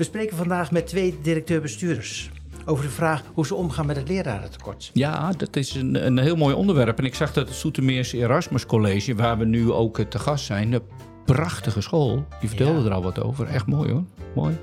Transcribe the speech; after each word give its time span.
We 0.00 0.06
spreken 0.06 0.36
vandaag 0.36 0.70
met 0.70 0.86
twee 0.86 1.18
directeur-bestuurders 1.22 2.30
over 2.64 2.84
de 2.84 2.90
vraag 2.90 3.22
hoe 3.34 3.46
ze 3.46 3.54
omgaan 3.54 3.86
met 3.86 3.96
het 3.96 4.08
lerarentekort. 4.08 4.90
Ja, 4.92 5.32
dat 5.36 5.56
is 5.56 5.74
een, 5.74 6.06
een 6.06 6.18
heel 6.18 6.36
mooi 6.36 6.54
onderwerp. 6.54 6.98
En 6.98 7.04
ik 7.04 7.14
zag 7.14 7.32
dat 7.32 7.48
het 7.48 7.56
Soetermeers 7.56 8.12
Erasmus 8.12 8.66
College, 8.66 9.14
waar 9.14 9.38
we 9.38 9.44
nu 9.44 9.72
ook 9.72 9.98
eh, 9.98 10.06
te 10.06 10.18
gast 10.18 10.44
zijn, 10.44 10.72
een 10.72 10.82
prachtige 11.24 11.80
school. 11.80 12.26
Die 12.40 12.48
vertelde 12.48 12.80
Ja. 12.80 12.86
er 12.86 12.92
al 12.92 13.02
wat 13.02 13.20
over. 13.22 13.46
Echt 13.46 13.66
mooi 13.66 13.90
hoor. 13.92 14.04
Mooi. 14.34 14.56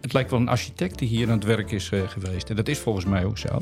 Het 0.00 0.12
lijkt 0.12 0.30
wel 0.30 0.40
een 0.40 0.48
architect 0.48 0.98
die 0.98 1.08
hier 1.08 1.26
aan 1.26 1.34
het 1.38 1.44
werk 1.44 1.70
is 1.70 1.90
eh, 1.90 2.00
geweest. 2.08 2.50
En 2.50 2.56
dat 2.56 2.68
is 2.68 2.78
volgens 2.78 3.04
mij 3.04 3.24
ook 3.24 3.38
zo. 3.38 3.58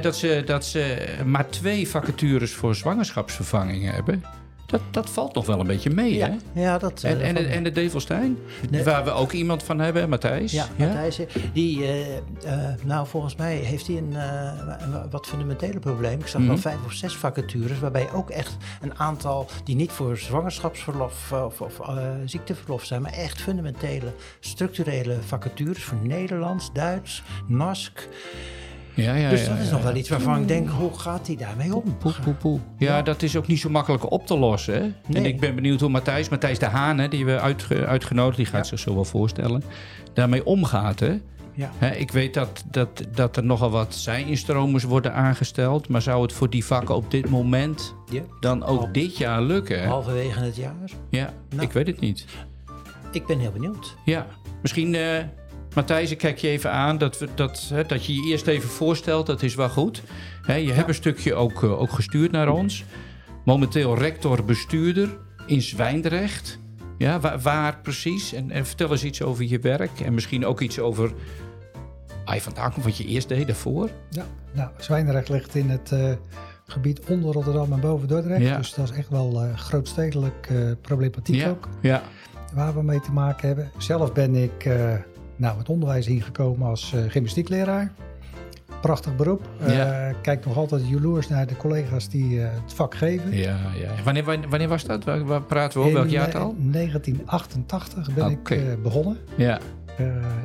Dat, 0.00 0.16
ze, 0.16 0.42
dat 0.46 0.64
ze 0.64 1.08
maar 1.26 1.48
twee 1.48 1.88
vacatures 1.88 2.52
voor 2.52 2.74
zwangerschapsvervangingen 2.74 3.94
hebben. 3.94 4.22
Dat, 4.72 4.80
dat 4.90 5.10
valt 5.10 5.34
nog 5.34 5.46
wel 5.46 5.60
een 5.60 5.66
beetje 5.66 5.90
mee, 5.90 6.22
hè? 6.22 6.30
ja 6.52 6.78
dat... 6.78 7.02
En, 7.02 7.20
eh, 7.20 7.28
en, 7.28 7.50
en 7.50 7.62
de 7.62 7.70
Develstein, 7.70 8.38
Nee. 8.70 8.84
waar 8.84 9.04
we 9.04 9.10
ook 9.10 9.32
iemand 9.32 9.62
van 9.62 9.78
hebben, 9.78 10.08
Matthijs. 10.08 10.52
Ja, 10.52 10.66
Matthijs, 10.78 11.20
die, 11.52 11.82
eh, 11.84 12.16
eh, 12.16 12.22
nou 12.84 13.06
volgens 13.06 13.36
mij 13.36 13.56
heeft 13.56 13.86
hij 13.86 13.96
een 13.96 14.12
eh, 14.16 14.66
wa- 14.92 15.06
wat 15.10 15.26
fundamentele 15.26 15.78
probleem. 15.78 16.20
Ik 16.20 16.26
zag 16.26 16.40
wel 16.40 16.50
Mhm. 16.50 16.60
vijf 16.60 16.76
of 16.84 16.92
zes 16.92 17.14
vacatures, 17.16 17.78
waarbij 17.78 18.12
ook 18.12 18.30
echt 18.30 18.56
een 18.80 18.98
aantal 18.98 19.46
die 19.64 19.76
niet 19.76 19.90
voor 19.92 20.16
zwangerschapsverlof 20.16 21.32
eh, 21.32 21.44
of, 21.44 21.60
of 21.60 21.80
eh, 21.80 21.96
ziekteverlof 22.24 22.84
zijn, 22.84 23.02
maar 23.02 23.12
echt 23.12 23.40
fundamentele, 23.40 24.12
structurele 24.40 25.16
vacatures 25.26 25.84
voor 25.84 25.98
Nederlands, 26.02 26.72
Duits, 26.72 27.22
NASC. 27.46 28.08
Ja, 28.94 29.14
ja, 29.14 29.30
dus 29.30 29.42
ja, 29.44 29.48
dat 29.48 29.58
is 29.58 29.70
nog 29.70 29.82
wel 29.82 29.94
iets 29.96 30.08
waarvan 30.08 30.40
ik 30.40 30.48
denk, 30.48 30.68
hoe 30.68 30.98
gaat 30.98 31.26
hij 31.26 31.36
daarmee 31.36 31.74
om? 31.76 31.96
Poe, 31.98 32.12
poe, 32.24 32.34
poe. 32.34 32.58
Ja, 32.78 33.02
dat 33.02 33.22
is 33.22 33.36
ook 33.36 33.46
niet 33.46 33.60
zo 33.60 33.70
makkelijk 33.70 34.10
op 34.10 34.26
te 34.26 34.38
lossen. 34.38 34.74
Hè? 34.74 34.80
En 34.80 34.94
Nee. 35.06 35.22
ik 35.22 35.40
ben 35.40 35.54
benieuwd 35.54 35.80
hoe 35.80 35.88
Matthijs, 35.90 36.28
Matthijs 36.28 36.58
de 36.58 36.66
Haan, 36.66 36.98
hè, 36.98 37.08
die 37.08 37.24
we 37.24 37.40
uitge- 37.40 37.86
uitgenodigd, 37.86 38.36
die 38.36 38.46
gaat 38.46 38.66
zich 38.66 38.78
zo 38.78 38.94
wel 38.94 39.04
voorstellen, 39.04 39.62
daarmee 40.12 40.44
omgaat. 40.46 41.00
Hè? 41.00 41.20
Ja. 41.54 41.70
Hè, 41.78 41.90
ik 41.94 42.10
weet 42.10 42.34
dat, 42.34 42.64
dat, 42.70 43.02
dat 43.14 43.36
er 43.36 43.44
nogal 43.44 43.70
wat 43.70 43.94
zijinstromers 43.94 44.84
worden 44.84 45.14
aangesteld, 45.14 45.88
maar 45.88 46.02
zou 46.02 46.22
het 46.22 46.32
voor 46.32 46.50
die 46.50 46.64
vakken 46.64 46.94
op 46.94 47.10
dit 47.10 47.28
moment 47.30 47.94
Ja. 48.10 48.22
dan 48.40 48.64
ook 48.64 48.94
dit 48.94 49.16
jaar 49.16 49.42
lukken? 49.42 49.86
Halverwege 49.86 50.40
het 50.40 50.56
jaar. 50.56 50.74
Ja, 51.10 51.32
Nou. 51.50 51.62
ik 51.62 51.72
weet 51.72 51.86
het 51.86 52.00
niet. 52.00 52.24
Ik 53.12 53.26
ben 53.26 53.38
heel 53.38 53.52
benieuwd. 53.52 53.96
Ja, 54.04 54.26
misschien, 54.62 54.94
eh 54.94 55.16
Matthijs, 55.74 56.10
ik 56.10 56.18
kijk 56.18 56.38
je 56.38 56.48
even 56.48 56.70
aan 56.70 56.98
dat, 56.98 57.18
we, 57.18 57.28
dat, 57.34 57.70
hè, 57.74 57.84
dat 57.84 58.04
je 58.06 58.14
je 58.14 58.30
eerst 58.30 58.46
even 58.46 58.68
voorstelt. 58.68 59.26
Dat 59.26 59.42
is 59.42 59.54
wel 59.54 59.68
goed. 59.68 60.02
Hè, 60.42 60.54
je 60.54 60.72
hebt 60.72 60.88
een 60.88 60.94
stukje 60.94 61.34
ook, 61.34 61.62
eh, 61.62 61.80
ook 61.80 61.92
gestuurd 61.92 62.30
naar 62.30 62.48
ons. 62.48 62.84
Momenteel 63.44 63.98
rector-bestuurder 63.98 65.18
in 65.46 65.62
Zwijndrecht. 65.62 66.58
Ja, 66.98 67.20
waar, 67.20 67.40
waar 67.40 67.78
precies? 67.82 68.32
En, 68.32 68.50
en 68.50 68.66
vertel 68.66 68.90
eens 68.90 69.04
iets 69.04 69.22
over 69.22 69.44
je 69.44 69.58
werk. 69.58 70.00
En 70.00 70.14
misschien 70.14 70.46
ook 70.46 70.60
iets 70.60 70.78
over 70.78 71.12
waar 72.24 72.34
je 72.34 72.40
vandaan 72.40 72.72
komt, 72.72 72.84
wat 72.84 72.96
je 72.96 73.04
eerst 73.04 73.28
deed 73.28 73.46
daarvoor. 73.46 73.90
Ja, 74.10 74.26
nou, 74.52 74.70
Zwijndrecht 74.78 75.28
ligt 75.28 75.54
in 75.54 75.70
het 75.70 75.92
eh, 75.92 76.12
gebied 76.66 77.00
onder 77.08 77.32
Rotterdam 77.32 77.72
en 77.72 77.80
boven 77.80 78.08
Dordrecht. 78.08 78.42
Ja. 78.42 78.56
Dus 78.56 78.74
dat 78.74 78.90
is 78.90 78.96
echt 78.96 79.08
wel 79.08 79.42
eh 79.42 79.56
grootstedelijk 79.58 80.48
problematiek 80.80 81.34
Ja. 81.34 81.48
ook, 81.48 81.68
Ja, 81.80 82.02
waar 82.54 82.74
we 82.74 82.82
mee 82.82 83.00
te 83.00 83.12
maken 83.12 83.46
hebben. 83.46 83.70
Zelf 83.78 84.12
ben 84.12 84.34
ik 84.34 84.68
nou, 85.42 85.58
het 85.58 85.68
onderwijs 85.68 86.06
ingekomen 86.06 86.68
als 86.68 86.92
eh, 86.94 87.00
gymnastiekleraar. 87.08 87.92
Prachtig 88.80 89.16
beroep. 89.16 89.48
Eh, 89.60 89.74
Ja. 89.76 90.12
kijk 90.22 90.44
nog 90.44 90.56
altijd 90.56 90.88
jaloers 90.88 91.28
naar 91.28 91.46
de 91.46 91.56
collega's 91.56 92.08
die 92.08 92.42
eh, 92.42 92.48
het 92.62 92.72
vak 92.72 92.94
geven. 92.94 93.32
ja, 93.36 93.58
ja. 93.74 94.02
Wanneer, 94.04 94.24
wanneer, 94.48 94.68
was 94.68 94.84
dat? 94.84 95.04
Waar, 95.04 95.24
waar 95.24 95.42
praten 95.42 95.78
we 95.80 95.86
over? 95.86 95.98
Welk 95.98 96.08
jaartal? 96.10 96.54
in 96.58 96.72
1988 96.72 98.14
ben 98.14 98.30
ik 98.30 98.82
begonnen. 98.82 99.16
Ja, 99.36 99.60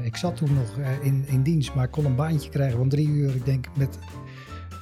ik 0.01 0.15
zat 0.15 0.35
toen 0.35 0.53
nog 0.53 0.85
in, 1.01 1.23
in 1.27 1.41
dienst, 1.41 1.73
maar 1.73 1.87
kon 1.87 2.05
een 2.05 2.15
baantje 2.15 2.49
krijgen 2.49 2.77
van 2.77 2.89
drie 2.89 3.07
uur. 3.07 3.35
Ik 3.35 3.45
denk, 3.45 3.65
met, 3.73 3.97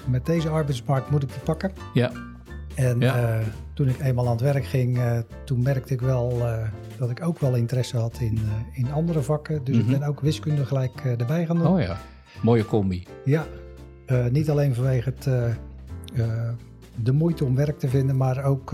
met 0.08 0.26
deze 0.26 0.50
arbeidsmarkt 0.50 1.10
moet 1.12 1.24
ik 1.24 1.30
die 1.30 1.40
pakken. 1.40 1.72
ja, 1.94 2.12
En 2.76 3.00
Ja. 3.00 3.40
toen 3.74 3.88
ik 3.88 4.00
eenmaal 4.00 4.26
aan 4.26 4.32
het 4.32 4.42
werk 4.42 4.66
ging, 4.66 5.00
toen 5.46 5.62
merkte 5.62 5.94
ik 5.94 6.02
wel 6.02 6.42
dat 6.98 7.10
ik 7.10 7.24
ook 7.26 7.40
wel 7.40 7.56
interesse 7.56 7.98
had 7.98 8.18
in, 8.20 8.38
eh, 8.38 8.80
in 8.80 8.92
andere 8.92 9.22
vakken. 9.22 9.64
Dus 9.64 9.76
Mhm. 9.78 9.92
ik 9.92 10.00
ben 10.00 10.08
ook 10.08 10.20
wiskunde 10.20 10.66
gelijk 10.66 11.02
eh, 11.04 11.20
erbij 11.20 11.46
gaan 11.46 11.58
doen. 11.58 11.68
oh 11.68 11.80
ja. 11.82 11.98
Mooie 12.42 12.66
combi. 12.66 13.04
Ja, 13.26 13.46
eh, 14.06 14.26
niet 14.26 14.50
alleen 14.50 14.76
vanwege 14.76 15.14
het, 15.16 15.24
de 16.96 17.12
moeite 17.12 17.46
om 17.46 17.56
werk 17.56 17.80
te 17.80 17.88
vinden, 17.88 18.18
maar 18.18 18.44
ook 18.44 18.72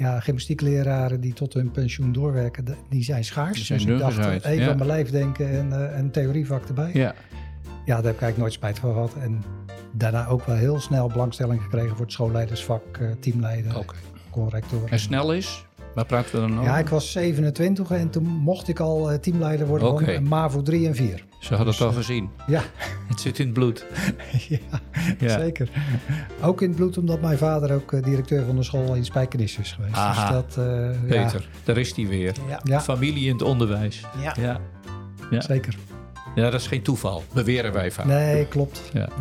ja, 0.00 0.20
gymnastiekleraren 0.20 1.20
die 1.20 1.32
tot 1.32 1.54
hun 1.54 1.70
pensioen 1.70 2.12
doorwerken, 2.12 2.64
die 2.88 3.04
zijn 3.04 3.24
schaars. 3.24 3.56
Die 3.56 3.64
zijn 3.64 3.78
dus 3.78 3.88
ik 3.88 3.98
dacht, 3.98 4.44
even 4.44 4.62
ja. 4.64 4.70
aan 4.70 4.76
mijn 4.76 4.88
lijf 4.88 5.10
denken 5.10 5.48
en 5.50 5.72
eh, 5.72 5.98
een 5.98 6.10
theorievak 6.10 6.64
erbij. 6.68 6.90
Ja, 6.92 7.14
Ja, 7.84 7.96
daar 7.96 8.04
heb 8.04 8.14
ik 8.14 8.20
eigenlijk 8.22 8.36
nooit 8.36 8.52
spijt 8.52 8.78
van 8.78 8.92
gehad. 8.92 9.14
En 9.14 9.42
daarna 9.92 10.26
ook 10.26 10.44
wel 10.44 10.56
heel 10.56 10.80
snel 10.80 11.08
belangstelling 11.08 11.62
gekregen 11.62 11.90
voor 11.96 12.04
het 12.04 12.12
schoolleidersvak, 12.12 12.96
eh, 12.96 13.10
teamleider, 13.20 13.84
conrector. 14.30 14.80
En 14.90 14.98
snel 14.98 15.34
is? 15.34 15.66
Waar 15.94 16.06
praten 16.06 16.34
we 16.34 16.40
dan 16.40 16.52
over? 16.52 16.64
Ja, 16.64 16.78
ik 16.78 16.88
was 16.88 17.12
27 17.12 17.90
en 17.90 18.10
toen 18.10 18.24
mocht 18.24 18.68
ik 18.68 18.80
al 18.80 19.10
eh, 19.10 19.18
teamleider 19.18 19.66
worden 19.66 20.04
van 20.14 20.28
MAVO 20.28 20.62
3 20.62 20.86
en 20.86 20.94
4. 20.94 21.24
Ze 21.40 21.54
hadden 21.54 21.72
het 21.74 21.82
al 21.82 21.92
gezien. 21.92 22.30
Ja, 22.46 22.62
Het 23.08 23.20
zit 23.20 23.38
in 23.38 23.44
het 23.44 23.54
bloed. 23.54 23.86
ja, 24.48 24.58
Ja. 25.18 25.38
zeker. 25.40 25.68
Ook 26.42 26.62
in 26.62 26.68
het 26.68 26.76
bloed 26.76 26.98
omdat 26.98 27.20
mijn 27.20 27.38
vader 27.38 27.72
ook 27.74 27.92
eh, 27.92 28.02
directeur 28.02 28.44
van 28.46 28.56
de 28.56 28.62
school 28.62 28.94
in 28.94 29.04
Spijkenisse 29.04 29.60
is 29.60 29.72
geweest. 29.72 29.94
Aha. 29.94 30.26
Dus 30.42 30.54
dat, 30.54 30.66
eh, 30.66 30.90
Peter, 31.08 31.48
daar 31.64 31.76
is 31.76 31.96
hij 31.96 32.06
weer. 32.06 32.34
Ja. 32.48 32.60
Ja, 32.62 32.80
Familie 32.80 33.26
in 33.26 33.32
het 33.32 33.42
onderwijs. 33.42 34.00
Ja. 34.22 34.34
Ja. 34.40 34.60
ja, 35.30 35.40
zeker. 35.40 35.76
ja, 36.34 36.50
dat 36.50 36.60
is 36.60 36.66
geen 36.66 36.82
toeval. 36.82 37.22
Beweren 37.34 37.72
wij 37.72 37.90
vaak. 37.90 38.06
Nee, 38.06 38.46
klopt. 38.46 38.82
Ja. 38.92 39.08
Eh, 39.08 39.14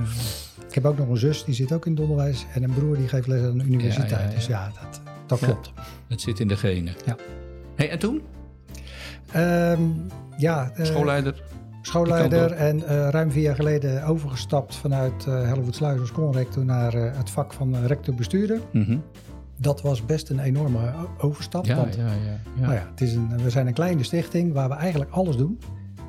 ik 0.67 0.75
heb 0.75 0.85
ook 0.85 0.97
nog 0.97 1.09
een 1.09 1.17
zus, 1.17 1.43
die 1.43 1.55
zit 1.55 1.71
ook 1.71 1.85
in 1.85 1.91
het 1.91 2.01
onderwijs. 2.01 2.45
En 2.53 2.63
een 2.63 2.73
broer 2.73 2.97
die 2.97 3.07
geeft 3.07 3.27
les 3.27 3.41
aan 3.43 3.57
de 3.57 3.63
universiteit. 3.63 4.09
Ja, 4.09 4.17
ja, 4.19 4.29
ja. 4.29 4.35
Dus 4.35 4.45
ja, 4.45 4.71
dat, 4.81 5.01
dat 5.29 5.39
klopt. 5.39 5.71
Het 6.07 6.21
zit 6.21 6.39
in 6.39 6.47
de 6.47 6.57
genen. 6.57 6.93
Ja. 7.05 7.15
Hey, 7.75 7.89
en 7.89 7.99
toen? 7.99 8.21
Ehm, 9.31 9.81
ja, 10.37 10.71
eh, 10.75 10.85
Schoolleider? 10.85 11.43
schoolleider 11.81 12.51
en 12.51 12.87
eh, 12.87 13.09
ruim 13.09 13.31
vier 13.31 13.43
jaar 13.43 13.55
geleden 13.55 14.03
overgestapt 14.03 14.75
vanuit 14.75 15.25
uh, 15.27 15.41
Hellevoetsluis 15.41 15.99
als 15.99 16.11
conrector 16.11 16.65
naar 16.65 16.93
eh, 16.93 17.17
het 17.17 17.29
vak 17.29 17.53
van 17.53 17.75
eh, 17.75 17.85
rector-bestuurder. 17.85 18.59
Mhm. 18.71 18.97
Dat 19.57 19.81
was 19.81 20.05
best 20.05 20.29
een 20.29 20.39
enorme 20.39 20.93
overstap. 21.17 21.65
Ja, 21.65 21.75
want 21.75 21.95
ja, 21.95 22.05
ja. 22.05 22.11
ja. 22.11 22.61
Nou 22.61 22.73
ja, 22.73 22.87
het 22.89 23.01
is 23.01 23.13
een, 23.13 23.37
we 23.43 23.49
zijn 23.49 23.67
een 23.67 23.73
kleine 23.73 24.03
stichting 24.03 24.53
waar 24.53 24.69
we 24.69 24.75
eigenlijk 24.75 25.11
alles 25.11 25.35
doen. 25.35 25.59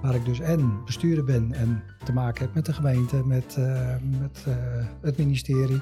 Waar 0.03 0.15
ik 0.15 0.25
dus 0.25 0.41
en 0.41 0.85
bestuurder 0.85 1.25
ben 1.25 1.53
en 1.53 1.83
te 2.05 2.13
maken 2.13 2.45
heb 2.45 2.55
met 2.55 2.67
de 2.67 2.73
gemeente, 2.73 3.27
met, 3.27 3.57
eh, 3.59 3.95
met 4.21 4.45
eh, 4.47 4.55
het 5.01 5.19
ministerie. 5.19 5.81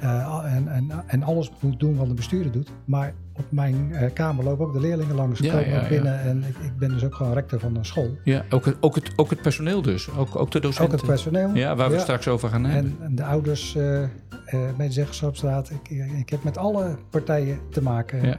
Eh, 0.00 0.54
en, 0.54 0.68
en, 0.68 0.90
en 1.06 1.22
alles 1.22 1.50
moet 1.60 1.80
doen 1.80 1.96
wat 1.96 2.08
de 2.08 2.14
bestuurder 2.14 2.52
doet. 2.52 2.70
Maar 2.84 3.14
op 3.36 3.44
mijn 3.48 3.92
eh, 3.92 4.12
kamer 4.12 4.44
lopen 4.44 4.66
ook 4.66 4.72
de 4.72 4.80
leerlingen 4.80 5.14
langs, 5.14 5.40
Ja, 5.40 5.52
komen 5.52 5.68
ja, 5.68 5.76
ook 5.76 5.82
ja. 5.82 5.88
binnen. 5.88 6.20
En 6.20 6.38
ik, 6.38 6.56
ik 6.64 6.78
ben 6.78 6.88
dus 6.88 7.04
ook 7.04 7.14
gewoon 7.14 7.32
rector 7.32 7.60
van 7.60 7.76
een 7.76 7.84
school. 7.84 8.10
Ja, 8.24 8.44
ook, 8.50 8.64
het, 8.64 8.76
ook, 8.80 8.94
het, 8.94 9.12
ook 9.16 9.30
het 9.30 9.42
personeel 9.42 9.82
dus. 9.82 10.10
Ook, 10.10 10.36
ook 10.36 10.50
de 10.50 10.56
Ook 10.58 10.62
docenten. 10.62 10.96
het 10.96 11.06
personeel. 11.06 11.54
Ja, 11.54 11.76
waar 11.76 11.90
we 11.90 11.98
straks 11.98 12.28
over 12.28 12.48
gaan 12.48 12.64
hebben. 12.64 12.96
En, 13.00 13.06
en 13.06 13.14
de 13.14 13.24
ouders, 13.24 13.76
eh 13.76 14.02
eh 14.02 14.08
medezeggenschapsraad. 14.76 15.70
Ik, 15.70 15.90
ik 16.18 16.28
heb 16.28 16.44
met 16.44 16.56
alle 16.56 16.96
partijen 17.10 17.58
te 17.70 17.82
maken. 17.82 18.38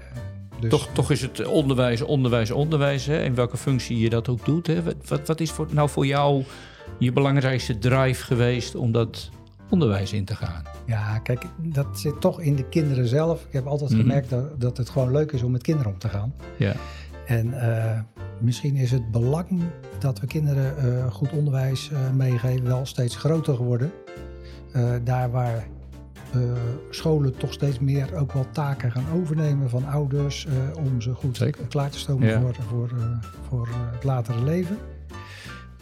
Dus, 0.59 0.69
Toch, 0.69 0.89
toch 0.93 1.11
is 1.11 1.21
het 1.21 1.45
onderwijs, 1.45 2.01
onderwijs, 2.01 2.51
onderwijs. 2.51 3.05
Hè? 3.05 3.23
In 3.23 3.35
welke 3.35 3.57
functie 3.57 3.99
je 3.99 4.09
dat 4.09 4.29
ook 4.29 4.45
doet. 4.45 4.67
Hè? 4.67 4.83
Wat, 4.83 4.95
wat, 5.07 5.27
wat 5.27 5.39
is 5.39 5.51
voor, 5.51 5.67
nou 5.71 5.89
voor 5.89 6.05
jou 6.05 6.43
je 6.97 7.11
belangrijkste 7.11 7.77
drive 7.77 8.23
geweest 8.23 8.75
om 8.75 8.91
dat 8.91 9.29
onderwijs 9.71 10.13
in 10.13 10.25
te 10.25 10.35
gaan? 10.35 10.63
Ja, 10.85 11.19
kijk, 11.19 11.45
dat 11.57 11.87
zit 11.99 12.21
toch 12.21 12.41
in 12.41 12.55
de 12.55 12.63
kinderen 12.69 13.07
zelf. 13.07 13.45
Ik 13.45 13.53
heb 13.53 13.65
altijd 13.65 13.89
Mhm. 13.91 13.99
gemerkt 13.99 14.29
dat, 14.29 14.61
dat 14.61 14.77
het 14.77 14.89
gewoon 14.89 15.11
leuk 15.11 15.31
is 15.31 15.43
om 15.43 15.51
met 15.51 15.61
kinderen 15.63 15.91
om 15.91 15.97
te 15.97 16.09
gaan. 16.09 16.33
Ja, 16.57 16.73
En 17.25 17.53
eh, 17.61 17.99
misschien 18.39 18.75
is 18.75 18.91
het 18.91 19.11
belang 19.11 19.61
dat 19.99 20.19
we 20.19 20.27
kinderen 20.27 20.77
eh, 20.77 21.11
goed 21.11 21.31
onderwijs 21.31 21.91
eh, 21.91 21.97
meegeven 22.15 22.63
wel 22.65 22.85
steeds 22.85 23.15
groter 23.15 23.55
geworden. 23.55 23.91
Daar 25.03 25.31
waar 25.31 25.67
scholen 26.89 27.37
toch 27.37 27.53
steeds 27.53 27.79
meer 27.79 28.15
ook 28.15 28.33
wel 28.33 28.45
taken 28.51 28.91
gaan 28.91 29.03
overnemen 29.21 29.69
van 29.69 29.85
ouders 29.87 30.47
om 30.77 31.01
ze 31.01 31.13
goed 31.13 31.37
Zeker. 31.37 31.67
klaar 31.67 31.89
te 31.89 31.99
stomen 31.99 32.27
Ja. 32.27 32.39
voor, 32.41 32.55
voor, 32.69 32.89
voor 33.49 33.67
het 33.91 34.03
latere 34.03 34.43
leven. 34.43 34.77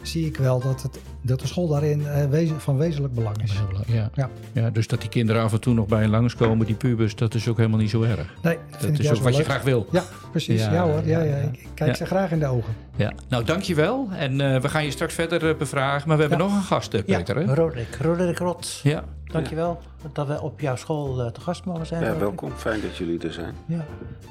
Zie 0.02 0.26
ik 0.26 0.36
wel 0.36 0.60
dat, 0.60 0.82
het, 0.82 0.98
dat 1.22 1.40
de 1.40 1.46
school 1.46 1.68
daarin 1.68 2.06
eh, 2.06 2.24
wezen- 2.28 2.60
van 2.60 2.76
wezenlijk 2.76 3.14
belang 3.14 3.42
is. 3.42 3.52
Ja. 3.86 4.10
Ja. 4.14 4.30
Ja, 4.52 4.70
dus 4.70 4.86
dat 4.86 5.00
die 5.00 5.08
kinderen 5.10 5.42
af 5.42 5.52
en 5.52 5.60
toe 5.60 5.74
nog 5.74 5.86
bij 5.86 6.02
je 6.02 6.08
langskomen, 6.08 6.66
die 6.66 6.74
pubers, 6.74 7.14
dat 7.14 7.34
is 7.34 7.48
ook 7.48 7.56
helemaal 7.56 7.78
niet 7.78 7.90
zo 7.90 8.02
erg. 8.02 8.34
Nee, 8.42 8.58
Dat 8.70 8.80
dat 8.80 8.98
is 8.98 9.10
ook 9.10 9.16
wat 9.22 9.36
je 9.36 9.44
graag 9.44 9.62
wil. 9.62 9.86
Ja, 9.90 10.02
precies. 10.30 10.60
Ja, 10.64 10.72
Ja, 10.72 10.82
hoor. 10.82 11.06
Ja, 11.06 11.20
ja. 11.22 11.36
Ik 11.36 11.68
kijk 11.74 11.90
Ja. 11.90 11.96
ze 11.96 12.06
graag 12.06 12.30
in 12.30 12.38
de 12.38 12.46
ogen. 12.46 12.74
Ja. 12.96 13.12
Nou, 13.28 13.44
dankjewel. 13.44 14.08
En 14.12 14.40
eh, 14.40 14.60
we 14.60 14.68
gaan 14.68 14.84
je 14.84 14.90
straks 14.90 15.14
verder 15.14 15.48
eh, 15.50 15.56
bevragen. 15.56 16.08
Maar 16.08 16.16
we 16.16 16.22
hebben 16.22 16.38
Ja. 16.40 16.44
nog 16.46 16.54
een 16.56 16.62
gast, 16.62 17.04
Peter. 17.04 17.36
Hè? 17.36 17.54
Roderick, 17.54 17.96
Roderick 18.00 18.38
Rot. 18.38 18.80
Ja. 18.82 19.04
Dankjewel 19.24 19.80
dat 20.12 20.26
we 20.26 20.40
op 20.40 20.60
jouw 20.60 20.76
school 20.76 21.30
te 21.32 21.40
gast 21.40 21.64
mogen 21.64 21.86
zijn. 21.86 22.04
Ja, 22.04 22.16
welkom. 22.18 22.52
Fijn 22.56 22.80
dat 22.80 22.96
jullie 22.96 23.18
er 23.20 23.32
zijn. 23.32 23.54
Ja. 23.66 23.84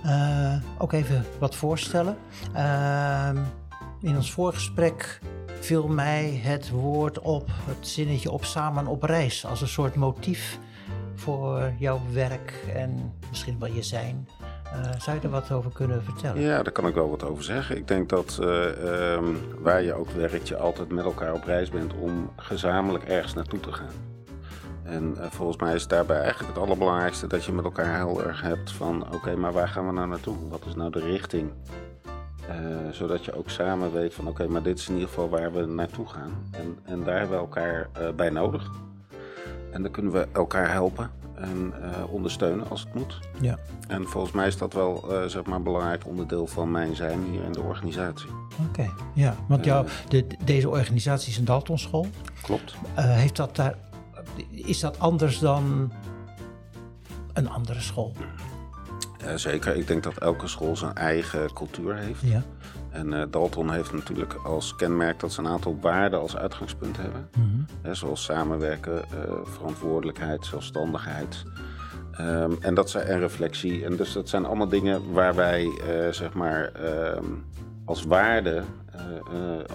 Eh, 0.04 0.62
ook 0.82 0.94
even 0.94 1.26
wat 1.40 1.56
voorstellen. 1.56 2.18
Ehm, 2.54 3.38
in 4.02 4.16
ons 4.16 4.32
voorgesprek 4.32 5.20
viel 5.60 5.88
mij 5.88 6.40
het 6.44 6.70
woord 6.70 7.20
op, 7.20 7.48
het 7.50 7.88
zinnetje 7.88 8.32
op 8.32 8.46
samen 8.46 8.88
op 8.88 9.04
reis, 9.04 9.46
als 9.46 9.62
een 9.62 9.68
soort 9.68 9.96
motief 9.96 10.60
voor 11.16 11.74
jouw 11.78 12.02
werk 12.14 12.54
en 12.76 13.14
misschien 13.30 13.60
wel 13.60 13.70
je 13.74 13.84
zijn. 13.84 14.28
Uh, 14.66 15.00
zou 15.00 15.18
je 15.18 15.22
er 15.22 15.30
wat 15.30 15.52
over 15.52 15.72
kunnen 15.72 16.04
vertellen? 16.04 16.42
Ja, 16.42 16.64
daar 16.64 16.72
kan 16.72 16.88
ik 16.88 16.94
wel 16.94 17.10
wat 17.10 17.24
over 17.24 17.44
zeggen. 17.44 17.78
Ik 17.78 17.88
denk 17.88 18.10
dat 18.10 18.40
uh, 18.42 19.14
um, 19.14 19.38
waar 19.60 19.84
je 19.84 19.94
ook 19.94 20.10
werkt, 20.10 20.48
je 20.48 20.58
altijd 20.58 20.90
met 20.90 21.06
elkaar 21.06 21.34
op 21.34 21.44
reis 21.44 21.70
bent 21.70 21.94
om 21.94 22.30
gezamenlijk 22.36 23.04
ergens 23.04 23.34
naartoe 23.34 23.60
te 23.60 23.72
gaan. 23.72 24.10
En 24.84 25.16
uh, 25.18 25.26
volgens 25.30 25.58
mij 25.58 25.74
is 25.74 25.88
daarbij 25.88 26.20
eigenlijk 26.20 26.54
het 26.54 26.64
allerbelangrijkste 26.64 27.28
dat 27.28 27.46
je 27.46 27.52
met 27.52 27.64
elkaar 27.64 27.96
helder 27.96 28.44
hebt 28.44 28.72
van 28.72 29.14
oké, 29.14 29.36
maar 29.36 29.54
waar 29.54 29.68
gaan 29.68 29.88
we 29.88 29.94
nou 29.94 30.08
naartoe? 30.08 30.36
Wat 30.50 30.66
is 30.66 30.76
nou 30.76 30.92
de 30.92 31.00
richting? 31.00 31.52
Zodat 32.92 33.26
je 33.26 33.34
ook 33.34 33.50
samen 33.50 33.94
weet 33.94 34.14
van 34.14 34.28
oké, 34.28 34.42
okay, 34.42 34.54
maar 34.54 34.64
dit 34.64 34.80
is 34.80 34.88
in 34.88 34.94
ieder 34.94 35.10
geval 35.10 35.30
waar 35.30 35.54
we 35.54 35.66
naartoe 35.66 36.08
gaan. 36.08 36.32
En, 36.52 36.78
en 36.84 37.04
daar 37.04 37.20
hebben 37.20 37.38
we 37.38 37.44
elkaar 37.44 37.90
bij 38.16 38.30
nodig. 38.30 38.72
En 39.72 39.82
dan 39.82 39.92
kunnen 39.92 40.12
we 40.12 40.28
elkaar 40.34 40.72
helpen 40.72 41.12
en 41.36 41.74
uh, 41.82 42.14
ondersteunen 42.14 42.70
als 42.70 42.82
het 42.82 42.94
moet. 42.94 43.20
Ja. 43.42 43.58
En 43.88 44.08
volgens 44.08 44.34
mij 44.34 44.48
is 44.48 44.58
dat 44.58 44.74
wel 44.74 45.06
zeg 45.28 45.46
maar 45.46 45.56
een 45.56 45.64
belangrijk 45.64 46.06
onderdeel 46.06 46.48
van 46.48 46.72
mijn 46.72 46.96
zijn 46.96 47.24
hier 47.24 47.44
in 47.44 47.52
de 47.52 47.62
organisatie. 47.62 48.30
Oké, 48.30 48.70
okay. 48.70 48.92
ja, 49.14 49.36
want 49.48 49.66
jou, 49.66 49.88
de, 50.08 50.28
deze 50.44 50.70
organisatie 50.70 51.32
is 51.32 51.38
een 51.38 51.46
Daltonschool. 51.46 52.08
Klopt. 52.42 52.74
Uh, 52.74 53.14
heeft 53.14 53.36
dat 53.36 53.56
daar, 53.56 53.76
is 54.50 54.80
dat 54.80 55.00
anders 55.00 55.40
dan 55.40 55.92
een 57.34 57.50
andere 57.50 57.80
school? 57.80 58.14
Zeker, 59.36 59.76
ik 59.76 59.88
denk 59.88 60.04
dat 60.04 60.18
elke 60.18 60.48
school 60.48 60.76
zijn 60.76 60.96
eigen 60.96 61.54
cultuur 61.54 61.96
heeft. 61.96 62.22
Ja. 62.22 62.44
En 62.90 63.12
uh, 63.12 63.24
Dalton 63.30 63.72
heeft 63.72 63.94
natuurlijk 63.94 64.34
als 64.34 64.76
kenmerk 64.76 65.20
dat 65.20 65.32
ze 65.32 65.40
een 65.40 65.48
aantal 65.48 65.78
waarden 65.82 66.20
als 66.20 66.38
uitgangspunt 66.38 66.98
hebben. 66.98 67.30
Mm 67.38 67.44
-hmm. 67.44 67.66
Hè, 67.82 67.96
zoals 67.96 68.24
samenwerken, 68.24 68.94
uh, 69.14 69.34
verantwoordelijkheid, 69.44 70.46
zelfstandigheid. 70.46 71.44
Um, 72.20 72.58
en 72.62 72.74
dat 72.74 72.90
zijn 72.90 73.08
en 73.08 73.20
reflectie. 73.20 73.86
En 73.86 73.96
dus 73.96 74.14
dat 74.14 74.30
zijn 74.30 74.46
allemaal 74.46 74.68
dingen 74.68 75.12
waar 75.12 75.36
wij 75.36 75.70
zeg 76.12 76.34
maar 76.34 76.72
um, 77.16 77.46
als 77.86 78.04
waarde, 78.04 78.64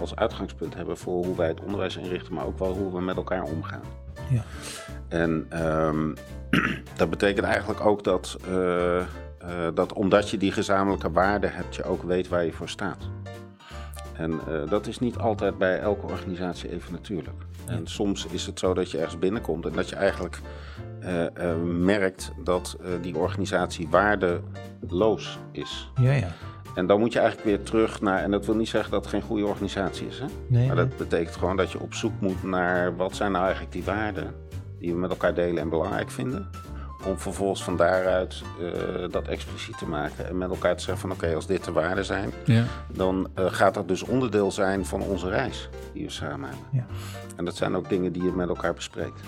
als 0.00 0.17
uitgangspunt 0.17 0.75
hebben 0.75 0.96
voor 0.96 1.25
hoe 1.25 1.37
wij 1.37 1.49
het 1.49 1.61
onderwijs 1.61 1.96
inrichten, 1.96 2.35
maar 2.35 2.46
ook 2.46 2.58
wel 2.58 2.73
hoe 2.73 2.93
we 2.93 3.00
met 3.00 3.17
elkaar 3.17 3.43
omgaan. 3.43 3.82
Ja. 4.31 4.43
En 5.08 5.62
um, 5.67 6.14
dat 6.96 7.11
betekent 7.11 7.46
eigenlijk 7.46 7.87
ook 7.87 8.05
dat 8.05 8.38
uh, 9.49 9.69
dat 9.75 9.93
omdat 9.93 10.31
je 10.31 10.37
die 10.37 10.52
gezamenlijke 10.52 11.11
waarden 11.11 11.52
hebt, 11.52 11.75
je 11.75 11.85
ook 11.85 12.02
weet 12.02 12.29
waar 12.29 12.44
je 12.44 12.52
voor 12.52 12.69
staat. 12.69 13.08
En 14.17 14.31
uh, 14.31 14.70
dat 14.70 14.87
is 14.87 14.99
niet 14.99 15.19
altijd 15.19 15.58
bij 15.58 15.79
elke 15.79 16.06
organisatie 16.06 16.70
even 16.70 16.93
natuurlijk. 16.93 17.37
En 17.67 17.87
soms 17.87 18.26
is 18.26 18.46
het 18.46 18.58
zo 18.58 18.75
dat 18.75 18.91
je 18.91 18.99
ergens 18.99 19.19
binnenkomt 19.19 19.67
en 19.67 19.73
dat 19.73 19.88
je 19.88 19.96
eigenlijk 19.96 20.41
uh, 21.02 21.55
merkt 21.64 22.32
dat 22.44 22.76
die 23.00 23.17
organisatie 23.17 23.88
waardeloos 23.88 25.38
is. 25.52 25.91
Ja, 26.00 26.12
ja. 26.12 26.29
En 26.75 26.87
dan 26.87 27.00
moet 27.00 27.12
je 27.12 27.19
eigenlijk 27.19 27.49
weer 27.49 27.62
terug 27.62 28.00
naar, 28.00 28.23
en 28.23 28.31
dat 28.31 28.46
wil 28.46 28.55
niet 28.55 28.69
zeggen 28.69 28.91
dat 28.91 29.00
het 29.00 29.11
geen 29.11 29.23
goede 29.23 29.46
organisatie 29.46 30.06
is. 30.06 30.19
Hè? 30.19 30.26
Nee, 30.46 30.67
maar 30.67 30.76
nee. 30.76 30.87
dat 30.87 30.96
betekent 30.96 31.37
gewoon 31.37 31.56
dat 31.56 31.70
je 31.70 31.81
op 31.81 31.94
zoek 31.94 32.20
moet 32.20 32.43
naar 32.43 32.96
wat 32.96 33.17
zijn 33.17 33.32
nou 33.32 33.44
eigenlijk 33.44 33.73
die 33.73 33.85
waarden 33.85 34.35
die 34.79 34.93
we 34.93 34.99
met 34.99 35.11
elkaar 35.11 35.35
delen 35.35 35.62
en 35.62 35.69
belangrijk 35.69 36.11
vinden 36.11 36.49
om 37.06 37.18
vervolgens 37.18 37.64
van 37.64 37.76
daaruit 37.76 38.42
uh, 38.60 38.70
dat 39.10 39.28
expliciet 39.28 39.78
te 39.78 39.86
maken 39.86 40.28
en 40.28 40.38
met 40.38 40.50
elkaar 40.50 40.76
te 40.76 40.82
zeggen 40.82 41.00
van 41.00 41.10
oké, 41.10 41.24
okay, 41.24 41.34
als 41.34 41.46
dit 41.46 41.64
de 41.64 41.72
waarden 41.72 42.04
zijn, 42.04 42.32
ja. 42.44 42.64
dan 42.92 43.28
uh, 43.38 43.44
gaat 43.48 43.74
dat 43.74 43.88
dus 43.88 44.02
onderdeel 44.02 44.52
zijn 44.52 44.86
van 44.86 45.02
onze 45.02 45.28
reis 45.28 45.68
die 45.92 46.04
we 46.04 46.10
samen 46.10 46.48
hebben. 46.48 46.66
Ja. 46.72 46.86
En 47.36 47.44
dat 47.44 47.56
zijn 47.56 47.76
ook 47.76 47.88
dingen 47.88 48.12
die 48.12 48.22
je 48.22 48.32
met 48.32 48.48
elkaar 48.48 48.74
bespreekt. 48.74 49.20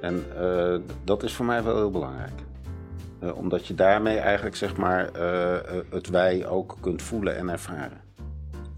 En 0.00 0.24
uh, 0.40 0.76
dat 1.04 1.22
is 1.22 1.32
voor 1.32 1.46
mij 1.46 1.62
wel 1.62 1.76
heel 1.76 1.90
belangrijk. 1.90 2.40
omdat 3.34 3.66
je 3.66 3.74
daarmee 3.74 4.18
eigenlijk 4.18 4.56
zeg 4.56 4.76
maar 4.76 5.10
het 5.90 6.08
wij 6.08 6.46
ook 6.46 6.76
kunt 6.80 7.02
voelen 7.02 7.36
en 7.36 7.48
ervaren. 7.48 8.00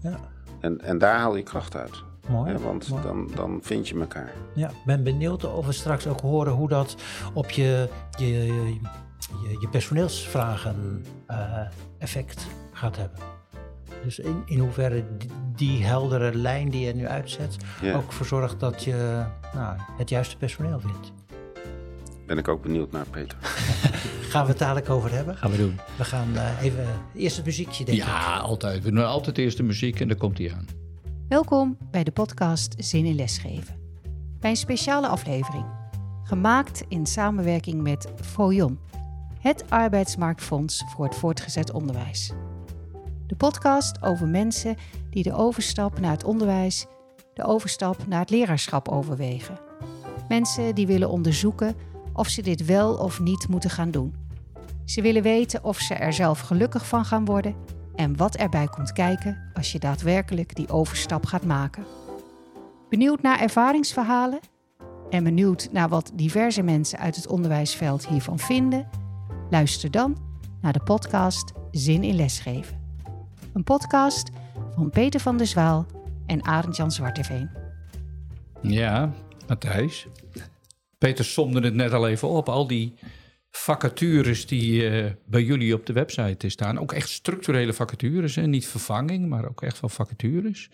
Ja. 0.01 0.19
En, 0.59 0.81
en 0.81 0.97
daar 0.97 1.17
haal 1.17 1.35
je 1.35 1.43
kracht 1.43 1.75
uit. 1.75 2.03
Mooi. 2.29 2.51
Ja, 2.51 2.57
want 2.57 2.89
mooi. 2.89 3.03
Dan, 3.03 3.29
dan 3.35 3.59
vind 3.61 3.87
je 3.87 3.99
elkaar. 3.99 4.33
Ja, 4.55 4.69
ik 4.69 4.75
ben 4.85 5.03
benieuwd 5.03 5.43
of 5.43 5.65
we 5.65 5.71
straks 5.71 6.07
ook 6.07 6.19
horen 6.21 6.53
hoe 6.53 6.67
dat 6.67 6.95
op 7.33 7.49
je, 7.49 7.89
je, 8.17 8.27
je, 8.43 8.77
je 9.59 9.67
personeelsvragen 9.71 11.05
uh, 11.31 11.59
effect 11.97 12.47
gaat 12.73 12.95
hebben. 12.97 13.19
Dus 14.03 14.19
in, 14.19 14.41
in 14.45 14.59
hoeverre 14.59 15.03
die, 15.17 15.29
die, 15.55 15.85
heldere 15.85 16.35
lijn 16.35 16.69
die 16.69 16.85
je 16.85 16.93
nu 16.93 17.07
uitzet 17.07 17.57
Ja. 17.81 17.95
ook 17.95 18.11
voor 18.11 18.25
zorgt 18.25 18.59
dat 18.59 18.83
je 18.83 19.25
nou, 19.53 19.77
het 19.97 20.09
juiste 20.09 20.37
personeel 20.37 20.79
vindt. 20.79 21.11
Ben 22.25 22.37
ik 22.37 22.47
ook 22.47 22.61
benieuwd 22.61 22.91
naar, 22.91 23.05
Peter. 23.09 23.37
Gaan 24.31 24.43
we 24.43 24.49
het 24.49 24.59
dadelijk 24.59 24.89
over 24.89 25.11
hebben? 25.11 25.37
Gaan 25.37 25.51
we 25.51 25.57
doen. 25.57 25.79
We 25.97 26.03
gaan 26.03 26.27
uh, 26.33 26.61
even 26.61 26.85
eerst 27.15 27.35
het 27.35 27.45
muziekje 27.45 27.85
denk 27.85 27.97
ik. 27.97 28.03
Ja, 28.03 28.37
altijd. 28.37 28.83
We 28.83 28.91
doen 28.91 29.05
altijd 29.05 29.37
eerst 29.37 29.57
de 29.57 29.63
muziek 29.63 29.99
en 29.99 30.07
dan 30.07 30.17
komt 30.17 30.37
hij 30.37 30.53
aan. 30.53 30.65
Welkom 31.29 31.77
bij 31.91 32.03
de 32.03 32.11
podcast 32.11 32.75
Zin 32.77 33.05
in 33.05 33.15
Lesgeven. 33.15 33.75
Bij 34.39 34.49
een 34.49 34.55
speciale 34.55 35.07
aflevering, 35.07 35.65
gemaakt 36.23 36.83
in 36.87 37.05
samenwerking 37.05 37.81
met 37.81 38.07
FOJON, 38.21 38.79
het 39.39 39.69
arbeidsmarktfonds 39.69 40.83
voor 40.87 41.05
het 41.05 41.15
voortgezet 41.15 41.71
onderwijs. 41.71 42.31
De 43.27 43.35
podcast 43.35 44.03
over 44.03 44.27
mensen 44.27 44.75
die 45.09 45.23
de 45.23 45.33
overstap 45.33 45.99
naar 45.99 46.11
het 46.11 46.23
onderwijs, 46.23 46.85
de 47.33 47.43
overstap 47.43 48.07
naar 48.07 48.19
het 48.19 48.29
leraarschap 48.29 48.87
overwegen. 48.87 49.59
Mensen 50.27 50.75
die 50.75 50.87
willen 50.87 51.09
onderzoeken 51.09 51.75
of 52.13 52.27
ze 52.27 52.41
dit 52.41 52.65
wel 52.65 52.93
of 52.95 53.19
niet 53.19 53.47
moeten 53.47 53.69
gaan 53.69 53.91
doen. 53.91 54.15
Ze 54.85 55.01
willen 55.01 55.23
weten 55.23 55.63
of 55.63 55.77
ze 55.77 55.93
er 55.93 56.13
zelf 56.13 56.39
gelukkig 56.39 56.87
van 56.87 57.05
gaan 57.05 57.25
worden 57.25 57.55
en 57.99 58.17
wat 58.17 58.35
erbij 58.35 58.67
komt 58.67 58.93
kijken 58.93 59.51
als 59.53 59.71
je 59.71 59.79
daadwerkelijk 59.79 60.55
die 60.55 60.69
overstap 60.69 61.25
gaat 61.25 61.45
maken. 61.45 61.85
Benieuwd 62.89 63.21
naar 63.21 63.39
ervaringsverhalen 63.39 64.39
en 65.09 65.23
benieuwd 65.23 65.69
naar 65.71 65.89
wat 65.89 66.11
diverse 66.13 66.61
mensen 66.61 66.99
uit 66.99 67.15
het 67.15 67.27
onderwijsveld 67.27 68.07
hiervan 68.07 68.39
vinden? 68.39 68.89
Luister 69.49 69.91
dan 69.91 70.17
naar 70.61 70.73
de 70.73 70.83
podcast 70.83 71.51
Zin 71.71 72.03
in 72.03 72.15
Lesgeven. 72.15 72.79
Een 73.53 73.63
podcast 73.63 74.29
van 74.75 74.89
Peter 74.89 75.19
van 75.19 75.37
der 75.37 75.47
Zwaal 75.47 75.85
en 76.25 76.45
Arend-Jan 76.45 76.91
Zwarteveen. 76.91 77.49
Ja, 78.61 79.13
Matthijs. 79.47 80.07
Peter 80.97 81.25
somde 81.25 81.61
het 81.61 81.73
net 81.73 81.93
al 81.93 82.07
even 82.07 82.27
op. 82.27 82.49
Al 82.49 82.67
die 82.67 82.93
vacatures 83.51 84.47
die 84.47 84.89
uh, 84.89 85.11
bij 85.25 85.43
jullie 85.43 85.73
op 85.73 85.85
de 85.85 85.93
website 85.93 86.49
staan. 86.49 86.79
Ook 86.79 86.93
echt 86.93 87.09
structurele 87.09 87.73
vacatures. 87.73 88.35
Hè? 88.35 88.47
Niet 88.47 88.67
vervanging, 88.67 89.27
maar 89.27 89.49
ook 89.49 89.61
echt 89.61 89.79
wel 89.79 89.89
vacatures. 89.89 90.69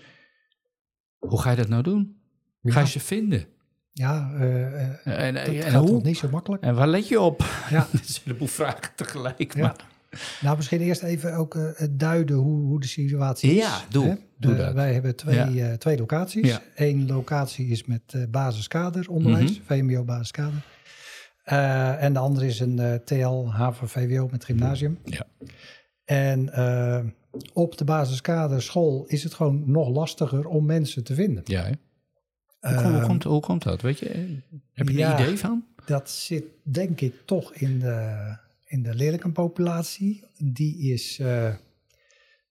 Hoe 1.18 1.42
ga 1.42 1.50
je 1.50 1.56
dat 1.56 1.68
nou 1.68 1.84
doen? 1.84 2.18
Ga 2.64 2.80
je 2.80 2.88
ze 2.88 3.00
vinden? 3.00 3.46
Ja, 3.92 4.32
uh, 4.40 4.82
en, 5.04 5.34
dat 5.34 5.44
en, 5.46 5.74
hoe? 5.74 6.02
niet 6.02 6.18
zo 6.18 6.30
makkelijk. 6.30 6.64
En 6.64 6.76
waar 6.76 6.88
let 6.88 7.08
je 7.08 7.20
op? 7.20 7.46
Ja. 7.70 7.88
dat 7.92 8.02
is 8.02 8.16
een 8.16 8.22
heleboel 8.24 8.48
vragen 8.48 8.92
tegelijk. 8.96 9.56
Ja. 9.56 9.62
Maar... 9.62 9.76
Nou, 10.42 10.56
misschien 10.56 10.82
eerst 10.82 11.04
even 11.04 11.34
ook 11.36 11.56
uh, 11.56 11.70
duiden 11.92 12.36
hoe, 12.36 12.62
hoe 12.62 12.80
de 12.80 12.88
situatie 12.88 13.50
is. 13.52 13.56
Ja, 13.58 13.82
doe, 13.90 14.06
hè? 14.06 14.14
doe 14.38 14.52
Uh, 14.52 14.58
dat. 14.58 14.74
Wij 14.74 14.94
hebben 14.94 15.16
twee, 15.16 15.54
Ja. 15.54 15.78
twee 15.78 15.98
locaties. 15.98 16.60
Eén 16.76 17.08
locatie 17.08 17.68
is 17.68 17.86
met 17.86 18.26
basiskader 18.30 19.10
onderwijs, 19.10 19.60
Mhm. 19.60 19.74
VMBO 19.74 20.04
basiskader. 20.04 20.64
Uh, 21.52 22.04
en 22.04 22.14
de 22.14 22.20
andere 22.20 22.46
is 22.46 22.60
een 22.60 22.78
uh, 22.78 22.94
TL 22.94 23.48
HAVO 23.50 23.86
VWO 23.86 24.28
met 24.32 24.46
gymnasium. 24.46 24.98
Ja. 25.04 25.26
En 26.06 26.50
uh, 26.56 27.00
op 27.54 27.78
de 27.78 27.84
basiskader 27.84 28.62
school 28.62 29.06
is 29.08 29.24
het 29.24 29.34
gewoon 29.34 29.64
nog 29.72 29.90
lastiger 29.90 30.48
om 30.48 30.66
mensen 30.66 31.04
te 31.04 31.14
vinden. 31.14 31.44
Ja, 31.46 31.64
hè? 31.64 31.72
Hoe, 32.60 32.84
hoe, 32.84 32.94
Ehm, 32.98 33.06
komt, 33.06 33.24
hoe 33.24 33.42
komt 33.42 33.64
dat? 33.64 33.82
Weet 33.82 34.00
je? 34.00 34.38
Heb 34.74 34.90
je 34.90 34.98
ja. 34.98 35.18
een 35.18 35.24
idee 35.24 35.38
van? 35.38 35.66
Dat 35.86 36.10
zit 36.10 36.44
denk 36.64 37.02
ik 37.02 37.14
toch 37.26 37.54
in 37.54 37.80
de, 37.80 38.36
in 38.66 38.84
de 38.84 38.96
leerlingenpopulatie. 38.96 40.24
Die 40.38 40.78
is 40.94 41.20
uh, 41.20 41.54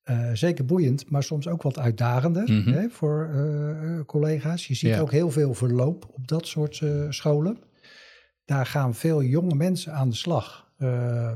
uh, 0.04 0.30
zeker 0.32 0.64
boeiend, 0.64 1.10
maar 1.10 1.22
soms 1.22 1.48
ook 1.48 1.62
wat 1.62 1.78
uitdagender 1.78 2.50
Mhm. 2.52 2.72
hè, 2.72 2.88
voor 2.88 3.30
uh, 3.34 4.00
collega's. 4.06 4.66
Je 4.66 4.74
ziet 4.74 4.90
Ja. 4.90 5.00
ook 5.00 5.10
heel 5.10 5.30
veel 5.30 5.54
verloop 5.54 6.08
op 6.12 6.28
dat 6.28 6.46
soort 6.46 6.80
uh, 6.80 7.10
scholen. 7.10 7.58
Daar 8.44 8.66
gaan 8.66 8.94
veel 8.94 9.22
jonge 9.22 9.54
mensen 9.54 9.92
aan 9.92 10.08
de 10.08 10.14
slag. 10.16 10.70
Uh, 10.78 11.30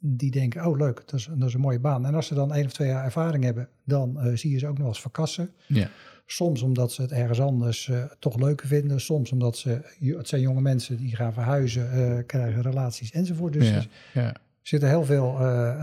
die 0.00 0.30
denken, 0.30 0.66
oh 0.66 0.76
leuk, 0.76 1.02
dat 1.06 1.20
is, 1.20 1.28
dat 1.34 1.48
is 1.48 1.54
een 1.54 1.60
mooie 1.60 1.80
baan. 1.80 2.06
En 2.06 2.14
als 2.14 2.26
ze 2.26 2.34
dan 2.34 2.52
één 2.52 2.64
of 2.64 2.72
twee 2.72 2.88
jaar 2.88 3.04
ervaring 3.04 3.44
hebben, 3.44 3.68
dan 3.84 4.26
uh, 4.26 4.36
zie 4.36 4.50
je 4.50 4.58
ze 4.58 4.66
ook 4.66 4.78
nog 4.78 4.86
eens 4.86 5.00
verkassen. 5.00 5.50
Ja. 5.66 5.88
Soms 6.26 6.62
omdat 6.62 6.92
ze 6.92 7.02
het 7.02 7.12
ergens 7.12 7.40
anders 7.40 7.86
uh, 7.86 8.04
toch 8.18 8.38
leuker 8.38 8.66
vinden. 8.66 9.00
Soms 9.00 9.32
omdat 9.32 9.56
ze, 9.56 9.80
het 10.00 10.28
zijn 10.28 10.40
jonge 10.40 10.60
mensen 10.60 10.96
die 10.96 11.16
gaan 11.16 11.32
verhuizen, 11.32 12.26
krijgen 12.26 12.62
relaties 12.62 13.10
enzovoort. 13.10 13.52
Dus 13.52 13.68
ja. 13.68 13.74
er 13.74 13.88
Ja. 14.14 14.34
zitten 14.62 14.88
heel 14.88 15.04
veel 15.04 15.36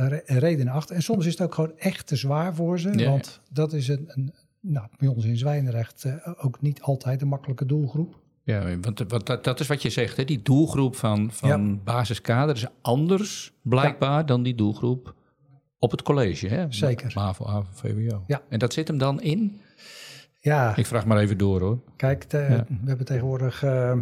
re 0.08 0.22
redenen 0.26 0.74
achter. 0.74 0.96
En 0.96 1.02
soms 1.02 1.26
is 1.26 1.32
het 1.32 1.42
ook 1.42 1.54
gewoon 1.54 1.78
echt 1.78 2.08
te 2.08 2.16
zwaar 2.16 2.56
voor 2.56 2.80
ze. 2.80 2.98
Ja. 2.98 3.10
Want 3.10 3.40
dat 3.52 3.74
is 3.74 3.88
een, 3.88 4.06
een, 4.08 4.34
nou, 4.60 4.88
bij 4.98 5.08
ons 5.08 5.26
in 5.26 5.38
Zwijnrecht 5.38 6.06
ook 6.38 6.62
niet 6.62 6.82
altijd 6.82 7.22
een 7.22 7.28
makkelijke 7.28 7.66
doelgroep. 7.66 8.20
Ja, 8.50 8.80
want, 8.80 9.00
want 9.08 9.26
dat, 9.26 9.44
dat, 9.44 9.60
is 9.60 9.68
wat 9.68 9.82
je 9.82 9.90
zegt, 9.90 10.18
hè? 10.18 10.24
die 10.24 10.42
doelgroep 10.42 10.96
van, 10.96 11.32
van 11.32 11.50
ja. 11.50 11.76
basiskader 11.84 12.56
is 12.56 12.66
anders 12.82 13.54
blijkbaar 13.62 14.18
ja. 14.18 14.24
dan 14.24 14.44
die 14.44 14.56
doelgroep 14.56 15.16
op 15.80 15.92
het 15.92 16.02
college. 16.02 16.48
Hè? 16.48 16.66
Zeker. 16.70 17.12
MAVO, 17.16 17.46
AVO, 17.46 17.70
VWO. 17.72 18.24
Ja. 18.28 18.42
En 18.50 18.60
dat 18.60 18.74
zit 18.74 18.88
hem 18.88 18.98
dan 18.98 19.22
in? 19.22 19.62
Ja. 20.40 20.76
Ik 20.76 20.86
vraag 20.86 21.06
maar 21.06 21.18
even 21.18 21.38
door 21.38 21.62
hoor. 21.62 21.80
Kijk, 21.96 22.26
ja. 22.32 22.66
we 22.68 22.88
hebben 22.88 23.06
tegenwoordig 23.06 23.64
uh, 23.64 23.94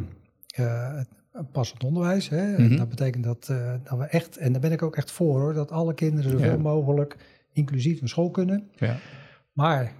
uh, 0.60 1.00
passend 1.51 1.84
onderwijs. 1.84 2.30
Hè? 2.30 2.48
Mm 2.48 2.56
-hmm. 2.56 2.77
Dat 2.77 2.89
betekent 2.89 3.24
dat, 3.24 3.48
uh, 3.51 3.74
dat 3.84 3.98
we 3.98 4.06
echt, 4.06 4.38
en 4.38 4.51
daar 4.51 4.62
ben 4.62 4.72
ik 4.72 4.82
ook 4.82 4.96
echt 4.96 5.12
voor 5.12 5.39
hoor, 5.39 5.54
dat 5.54 5.72
alle 5.72 5.94
kinderen 5.94 6.32
zoveel 6.32 6.60
mogelijk 6.60 7.16
inclusief 7.54 8.00
naar 8.00 8.10
school 8.10 8.32
kunnen. 8.32 8.70
Ja. 8.75 8.98
Maar 9.54 9.94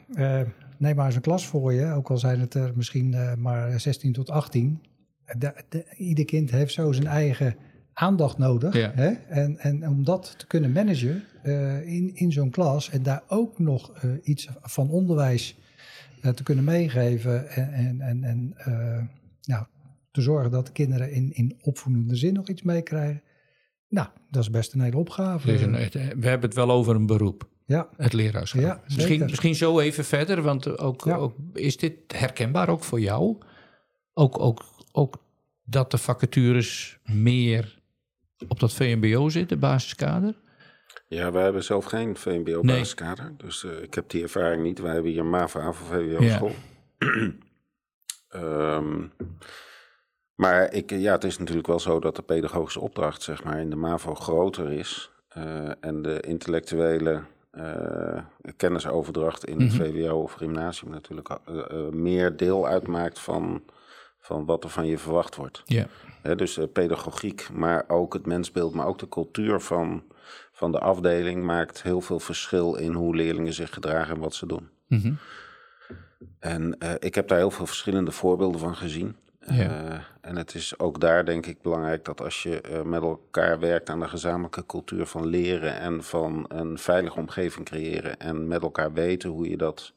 neem 0.78 0.96
maar 0.96 1.06
eens 1.06 1.16
een 1.16 1.22
klas 1.22 1.48
voor 1.48 1.74
je, 1.74 1.92
ook 1.92 2.10
al 2.10 2.18
zijn 2.18 2.40
het 2.40 2.54
er 2.54 2.72
misschien 2.76 3.16
maar 3.38 3.80
16 3.80 4.14
tot 4.14 4.30
18. 4.30 4.82
De, 5.38 5.54
de, 5.70 5.86
ieder 5.98 6.26
kind 6.26 6.52
heeft 6.52 6.74
zo 6.74 6.92
zijn 6.92 7.08
eigen 7.08 7.56
aandacht 7.94 8.38
nodig. 8.38 8.74
Ja. 8.74 8.92
Hè? 8.96 9.10
En, 9.30 9.58
en 9.58 9.88
om 9.88 10.04
dat 10.04 10.36
te 10.38 10.48
kunnen 10.48 10.72
managen 10.72 11.24
uh, 11.44 11.88
in, 11.88 12.16
in 12.16 12.32
zo'n 12.32 12.50
klas 12.50 12.90
en 12.90 13.04
daar 13.04 13.24
ook 13.28 13.60
nog 13.60 14.04
uh, 14.06 14.12
iets 14.24 14.50
van 14.62 14.90
onderwijs 14.90 15.58
uh, 16.22 16.32
te 16.32 16.44
kunnen 16.44 16.64
meegeven 16.64 17.50
en, 17.50 18.02
en, 18.02 18.24
en, 18.24 18.56
nou, 19.42 19.66
te 20.12 20.22
zorgen 20.22 20.52
dat 20.52 20.66
de 20.66 20.72
kinderen 20.72 21.12
in, 21.12 21.32
in 21.34 21.58
opvoedende 21.62 22.16
zin 22.16 22.34
nog 22.34 22.50
iets 22.50 22.62
meekrijgen. 22.62 23.22
Nou, 23.90 24.08
dat 24.30 24.44
is 24.44 24.50
best 24.50 24.74
een 24.74 24.82
hele 24.82 24.98
opgave. 24.98 25.48
Dus 25.48 25.62
een, 25.62 25.72
we 26.20 26.28
hebben 26.28 26.50
het 26.50 26.54
wel 26.54 26.72
over 26.72 26.96
een 26.96 27.06
beroep. 27.06 27.50
Ja. 27.68 27.90
Het 27.98 28.14
leraarschap. 28.14 28.62
Ja, 28.62 28.82
misschien, 28.96 29.20
misschien 29.20 29.56
zo 29.56 29.80
even 29.80 30.06
verder, 30.06 30.42
want 30.42 30.78
ook, 30.78 31.04
ja. 31.04 31.16
ook, 31.16 31.36
is 31.54 31.78
dit 31.78 31.94
herkenbaar 32.08 32.70
ook 32.70 32.84
voor 32.84 33.00
jou? 33.00 33.38
Ook, 34.14 34.40
ook, 34.40 34.64
ook 34.92 35.18
dat 35.64 35.92
de 35.92 35.98
vacatures 35.98 37.00
meer 37.04 37.80
op 38.48 38.60
dat 38.60 38.74
VMBO 38.74 39.30
zitten, 39.30 39.60
basiskader? 39.60 40.36
Ja, 41.08 41.32
wij 41.32 41.44
hebben 41.44 41.64
zelf 41.64 41.86
geen 41.86 42.16
VMBO-basiskader. 42.16 43.26
Nee. 43.26 43.36
Dus 43.38 43.64
uh, 43.64 43.82
ik 43.82 43.94
heb 43.94 44.10
die 44.10 44.24
ervaring 44.24 44.64
niet. 44.64 44.80
Wij 44.80 44.94
hebben 44.94 45.12
hier 45.12 45.20
een 45.20 45.30
MAVO, 45.30 45.60
AVO, 45.60 45.86
VWO-school. 45.86 46.56
Ja. 48.30 48.76
um, 48.76 49.12
maar 50.44 50.74
ik, 50.74 50.90
ja, 50.90 51.12
het 51.12 51.24
is 51.24 51.38
natuurlijk 51.38 51.68
wel 51.68 51.80
zo 51.80 52.00
dat 52.00 52.16
de 52.16 52.22
pedagogische 52.22 52.80
opdracht 52.80 53.22
zeg 53.22 53.44
maar, 53.44 53.60
in 53.60 53.70
de 53.70 53.76
MAVO 53.76 54.16
groter 54.16 54.72
is. 54.72 55.12
Uh, 55.38 55.72
en 55.80 56.02
de 56.02 56.20
intellectuele 56.20 57.24
uh, 57.58 58.22
kennisoverdracht 58.58 59.46
in 59.46 59.62
het 59.62 59.74
mm 59.74 59.80
-hmm. 59.80 59.94
VWO 59.94 60.22
of 60.22 60.34
gymnasium 60.34 60.92
natuurlijk 60.92 61.30
meer 61.92 62.38
deel 62.38 62.68
uitmaakt 62.68 63.20
van, 63.20 63.64
van 64.20 64.46
wat 64.46 64.64
er 64.64 64.70
van 64.70 64.88
je 64.88 64.98
verwacht 64.98 65.36
wordt. 65.36 65.62
Ja. 65.66 65.88
He, 66.22 66.36
dus 66.36 66.58
uh, 66.58 66.66
pedagogiek, 66.74 67.50
maar 67.54 67.84
ook 67.88 68.14
het 68.14 68.26
mensbeeld, 68.26 68.74
maar 68.74 68.88
ook 68.88 69.00
de 69.00 69.10
cultuur 69.10 69.60
van, 69.60 70.04
van 70.52 70.72
de 70.72 70.80
afdeling 70.80 71.44
maakt 71.44 71.84
heel 71.84 72.02
veel 72.02 72.20
verschil 72.20 72.76
in 72.76 72.94
hoe 72.94 73.16
leerlingen 73.16 73.54
zich 73.54 73.74
gedragen 73.74 74.16
en 74.16 74.22
wat 74.22 74.36
ze 74.36 74.46
doen. 74.46 74.70
Mm 74.88 75.02
-hmm. 75.02 75.18
En 76.40 76.76
uh, 76.80 76.92
ik 77.00 77.16
heb 77.16 77.28
daar 77.28 77.38
heel 77.38 77.52
veel 77.52 77.66
verschillende 77.66 78.12
voorbeelden 78.12 78.60
van 78.60 78.76
gezien. 78.76 79.16
Ja. 79.56 79.84
Uh, 79.84 80.00
en 80.22 80.36
het 80.36 80.56
is 80.56 80.80
ook 80.80 81.00
daar 81.00 81.26
denk 81.26 81.46
ik 81.46 81.62
belangrijk 81.62 82.06
dat 82.06 82.22
als 82.22 82.44
je 82.44 82.82
met 82.86 83.02
elkaar 83.02 83.60
werkt 83.60 83.90
aan 83.90 84.00
de 84.00 84.08
gezamenlijke 84.08 84.66
cultuur 84.66 85.06
van 85.06 85.26
leren 85.26 85.80
en 85.80 86.04
van 86.04 86.46
een 86.48 86.78
veilige 86.78 87.20
omgeving 87.20 87.66
creëren 87.66 88.20
en 88.20 88.48
met 88.48 88.62
elkaar 88.62 88.94
weten 88.94 89.30
hoe 89.30 89.50
je 89.50 89.58
dat 89.58 89.94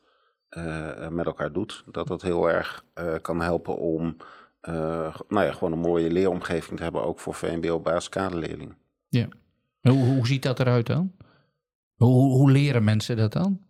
met 1.09 1.27
elkaar 1.27 1.53
doet, 1.53 1.85
dat 1.87 2.07
dat 2.07 2.23
heel 2.23 2.51
erg 2.51 2.85
kan 3.23 3.41
helpen 3.41 3.79
om 3.79 4.17
nou 5.29 5.45
ja, 5.45 5.53
gewoon 5.53 5.73
een 5.73 5.79
mooie 5.79 6.11
leeromgeving 6.11 6.77
te 6.77 6.83
hebben, 6.83 7.05
ook 7.05 7.21
voor 7.21 7.35
VMBO-basiskaderleerlingen. 7.35 8.77
Ja. 9.09 9.29
Hoe, 9.81 10.05
hoe 10.05 10.27
ziet 10.27 10.43
dat 10.43 10.61
eruit 10.61 10.87
dan? 10.87 11.13
Hoe, 11.95 12.33
hoe 12.33 12.51
leren 12.51 12.85
mensen 12.85 13.17
dat 13.17 13.33
dan? 13.33 13.61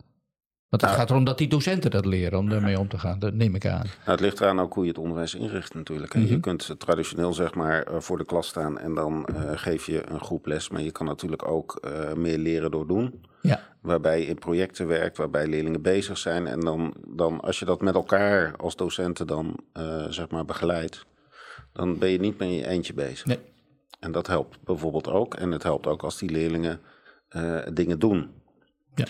Want 0.71 0.83
het 0.83 0.91
nou, 0.91 1.03
gaat 1.03 1.11
erom 1.11 1.25
dat 1.25 1.39
die 1.39 1.49
docenten 1.49 1.91
dat 1.91 2.07
leren 2.07 2.39
om 2.39 2.49
daarmee 2.49 2.79
om 2.79 2.89
te 2.89 2.99
gaan, 2.99 3.19
dat 3.19 3.35
neem 3.35 3.55
ik 3.55 3.67
aan. 3.67 3.87
Nou, 3.87 4.11
het 4.11 4.21
ligt 4.21 4.41
eraan 4.41 4.61
ook 4.61 4.75
hoe 4.75 4.83
je 4.83 4.89
het 4.89 4.99
onderwijs 4.99 5.35
inricht 5.35 5.75
natuurlijk. 5.75 6.15
Mm 6.15 6.23
-hmm. 6.23 6.31
Je 6.31 6.41
kunt 6.41 6.75
traditioneel 6.79 7.33
zeg 7.33 7.55
maar 7.55 7.87
voor 7.99 8.19
de 8.19 8.25
klas 8.25 8.49
staan 8.49 8.79
en 8.79 8.95
dan 8.95 9.29
uh, 9.31 9.51
geef 9.55 9.87
je 9.87 10.11
een 10.11 10.21
groep 10.21 10.47
les. 10.47 10.69
Maar 10.69 10.83
je 10.83 10.91
kan 10.91 11.07
natuurlijk 11.07 11.49
ook 11.49 11.81
uh, 11.85 12.13
meer 12.13 12.39
leren 12.39 12.71
door 12.71 12.87
doen. 12.87 13.25
Ja. 13.43 13.61
Waarbij 13.81 14.21
je 14.21 14.27
in 14.27 14.39
projecten 14.39 14.87
werkt, 14.87 15.17
waarbij 15.17 15.47
leerlingen 15.47 15.83
bezig 15.83 16.19
zijn. 16.19 16.47
En 16.47 16.61
dan, 16.61 16.95
dan 17.09 17.41
als 17.41 17.59
je 17.59 17.65
dat 17.65 17.81
met 17.81 17.95
elkaar 17.95 18.57
als 18.57 18.77
docenten 18.77 19.27
dan 19.27 19.61
uh, 19.79 20.05
zeg 20.09 20.29
maar 20.29 20.45
begeleidt, 20.45 21.07
dan 21.73 21.99
ben 21.99 22.09
je 22.09 22.19
niet 22.19 22.39
meer 22.39 22.49
in 22.49 22.55
je 22.55 22.67
eentje 22.67 22.95
bezig. 22.95 23.27
Nee. 23.27 23.39
En 24.01 24.13
dat 24.13 24.27
helpt 24.27 24.59
bijvoorbeeld 24.65 25.09
ook. 25.09 25.35
En 25.35 25.51
het 25.51 25.63
helpt 25.63 25.87
ook 25.87 26.03
als 26.03 26.19
die 26.19 26.31
leerlingen 26.31 26.81
dingen 27.73 27.99
doen. 27.99 28.31
Ja. 28.95 29.05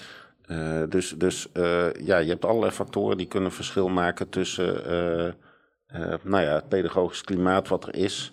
Uh, 0.51 0.83
dus 0.89 1.15
dus 1.19 1.49
uh, 1.55 1.93
ja, 1.93 2.19
je 2.19 2.29
hebt 2.29 2.45
allerlei 2.45 2.73
factoren 2.73 3.17
die 3.17 3.27
kunnen 3.27 3.53
verschil 3.53 3.89
maken 3.89 4.29
tussen 4.29 4.75
uh, 4.75 6.15
nou 6.23 6.45
ja, 6.45 6.55
het 6.55 6.69
pedagogisch 6.69 7.23
klimaat 7.23 7.69
wat 7.69 7.87
er 7.87 7.95
is 7.95 8.33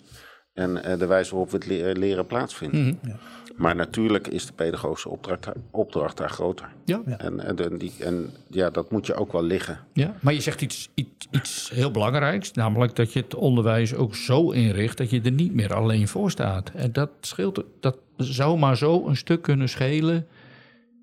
en 0.54 0.74
de 0.74 1.06
wijze 1.06 1.32
waarop 1.32 1.52
we 1.52 1.58
het 1.58 1.68
le 1.68 1.96
leren 1.96 2.26
plaatsvinden. 2.26 2.82
Mm 2.82 2.98
-hmm. 3.02 3.10
ja. 3.10 3.20
Maar 3.58 3.76
natuurlijk 3.76 4.28
is 4.28 4.46
de 4.46 4.54
pedagogische 4.54 5.10
opdracht, 5.10 5.48
opdracht 5.72 6.18
daar 6.18 6.30
groter. 6.30 6.70
Ja. 6.86 7.02
En, 7.06 7.40
en, 7.40 7.56
de, 7.56 7.78
die, 7.78 7.94
en 8.00 8.30
ja, 8.48 8.70
dat 8.70 8.92
moet 8.92 9.06
je 9.06 9.14
ook 9.14 9.32
wel 9.32 9.44
liggen. 9.44 9.80
Ja, 9.94 10.14
maar 10.20 10.34
je 10.34 10.42
zegt 10.42 10.62
iets, 10.62 10.90
iets, 10.94 11.28
iets 11.32 11.70
heel 11.74 11.92
belangrijks, 11.92 12.52
namelijk 12.52 12.96
dat 12.96 13.14
je 13.14 13.20
het 13.20 13.36
onderwijs 13.36 13.94
ook 13.94 14.16
zo 14.16 14.52
inricht 14.52 14.98
dat 14.98 15.10
je 15.10 15.22
er 15.22 15.32
niet 15.32 15.54
meer 15.54 15.74
alleen 15.74 16.08
voor 16.08 16.32
staat. 16.32 16.72
En 16.76 16.92
dat 16.92 17.10
scheelt, 17.22 17.64
dat 17.80 17.98
zou 18.18 18.58
maar 18.58 18.78
zo 18.78 19.08
een 19.08 19.18
stuk 19.18 19.42
kunnen 19.42 19.70
schelen 19.70 20.28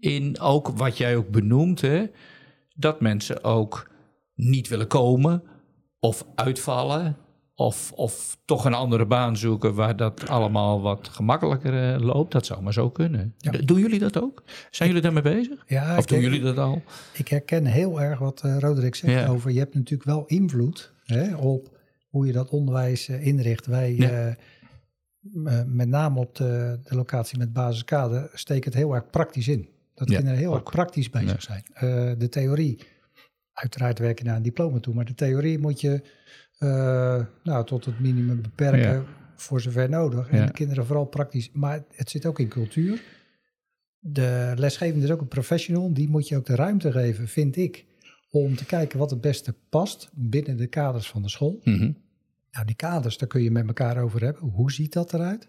in 0.05 0.41
ook 0.41 0.69
wat 0.69 0.97
jij 0.97 1.17
ook 1.17 1.29
benoemt, 1.29 1.81
hè, 1.81 2.07
dat 2.75 3.01
mensen 3.01 3.45
ook 3.45 3.91
niet 4.35 4.69
willen 4.69 4.87
komen 4.87 5.43
of 6.01 6.27
uitvallen 6.35 7.17
of, 7.55 7.93
of 7.93 8.39
toch 8.45 8.65
een 8.65 8.75
andere 8.75 9.07
baan 9.07 9.37
zoeken 9.37 9.75
waar 9.75 9.97
dat 9.97 10.29
allemaal 10.29 10.81
wat 10.81 11.09
gemakkelijker 11.09 11.95
uh, 11.95 12.07
loopt. 12.07 12.33
Dat 12.33 12.47
zou 12.47 12.63
maar 12.63 12.73
zo 12.73 12.91
kunnen. 12.91 13.35
Ja. 13.39 13.51
Doen 13.51 13.79
jullie 13.79 13.99
dat 13.99 14.23
ook? 14.23 14.43
Zijn 14.71 14.89
jullie 14.89 15.03
daarmee 15.05 15.23
bezig? 15.23 15.65
Ja, 15.67 15.99
of 15.99 16.07
doen 16.07 16.21
jullie 16.21 16.41
dat 16.41 16.59
al? 16.59 16.83
Ik 17.13 17.29
herken 17.29 17.65
heel 17.65 18.01
erg 18.01 18.19
wat 18.19 18.43
uh, 18.45 18.59
Roderick 18.59 18.95
zegt 18.95 19.13
Ja. 19.13 19.27
over... 19.27 19.51
je 19.51 19.59
hebt 19.59 19.75
natuurlijk 19.75 20.09
wel 20.09 20.25
invloed 20.27 20.93
hè, 21.05 21.37
op 21.37 21.79
hoe 22.09 22.27
je 22.27 22.33
dat 22.33 22.51
onderwijs 22.51 23.09
uh, 23.09 23.27
inricht. 23.27 23.67
Wij, 23.67 23.97
eh, 23.99 25.61
met 25.67 25.89
name 25.89 26.21
op 26.21 26.35
de, 26.35 26.79
de 26.83 26.97
locatie 26.97 27.39
met 27.39 27.53
basiskader, 27.53 28.31
steken 28.33 28.65
het 28.71 28.81
heel 28.81 28.95
erg 28.95 29.11
praktisch 29.11 29.49
in. 29.49 29.69
Dat 29.95 30.09
Ja, 30.09 30.15
kinderen 30.17 30.39
heel 30.39 30.55
ook. 30.55 30.61
erg 30.61 30.71
praktisch 30.71 31.11
bezig 31.11 31.43
zijn. 31.43 31.63
Eh, 31.73 32.13
de 32.19 32.29
theorie, 32.29 32.79
uiteraard 33.53 33.99
werk 33.99 34.19
je 34.19 34.25
naar 34.25 34.37
een 34.37 34.43
diploma 34.43 34.81
toe, 34.81 34.95
maar 34.95 35.05
de 35.05 35.15
theorie 35.15 35.59
moet 35.59 35.81
je 35.81 36.03
eh, 36.59 37.25
nou, 37.43 37.67
tot 37.67 37.85
het 37.85 38.01
minimum 38.01 38.43
beperken 38.43 38.93
Ja. 38.93 39.05
voor 39.37 39.61
zover 39.61 39.89
nodig. 39.89 40.29
En 40.29 40.47
de 40.47 40.53
kinderen 40.53 40.87
vooral 40.87 41.05
praktisch. 41.05 41.51
Maar 41.53 41.85
het 41.91 42.11
zit 42.11 42.27
ook 42.27 42.39
in 42.39 42.49
cultuur. 42.49 43.03
De 43.99 44.53
lesgevende 44.57 45.05
is 45.05 45.11
ook 45.11 45.21
een 45.21 45.29
professional. 45.29 45.95
Die 45.95 46.09
moet 46.09 46.29
je 46.29 46.37
ook 46.37 46.47
de 46.47 46.55
ruimte 46.55 46.93
geven, 46.93 47.29
vind 47.29 47.57
ik, 47.57 47.85
om 48.31 48.57
te 48.57 48.65
kijken 48.67 48.99
wat 48.99 49.11
het 49.11 49.21
beste 49.21 49.55
past 49.69 50.11
binnen 50.15 50.57
de 50.57 50.67
kaders 50.67 51.09
van 51.11 51.23
de 51.23 51.29
school. 51.29 51.61
Mhm. 51.65 51.93
Nou, 52.51 52.67
die 52.67 52.77
kaders, 52.77 53.19
daar 53.19 53.29
kun 53.29 53.43
je 53.43 53.51
met 53.51 53.67
elkaar 53.67 54.03
over 54.03 54.23
hebben. 54.25 54.43
Hoe 54.43 54.73
ziet 54.73 54.93
dat 54.93 55.15
eruit? 55.15 55.49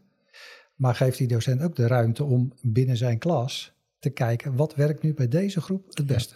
Maar 0.76 0.96
geeft 0.96 1.18
die 1.18 1.28
docent 1.28 1.62
ook 1.62 1.76
de 1.76 1.88
ruimte 1.88 2.24
om 2.24 2.54
binnen 2.62 2.98
zijn 2.98 3.18
klas 3.18 3.74
te 4.06 4.14
kijken 4.14 4.56
wat 4.56 4.76
werkt 4.76 5.04
nu 5.04 5.14
bij 5.14 5.28
deze 5.28 5.62
groep 5.62 5.88
het 5.94 6.06
beste. 6.06 6.36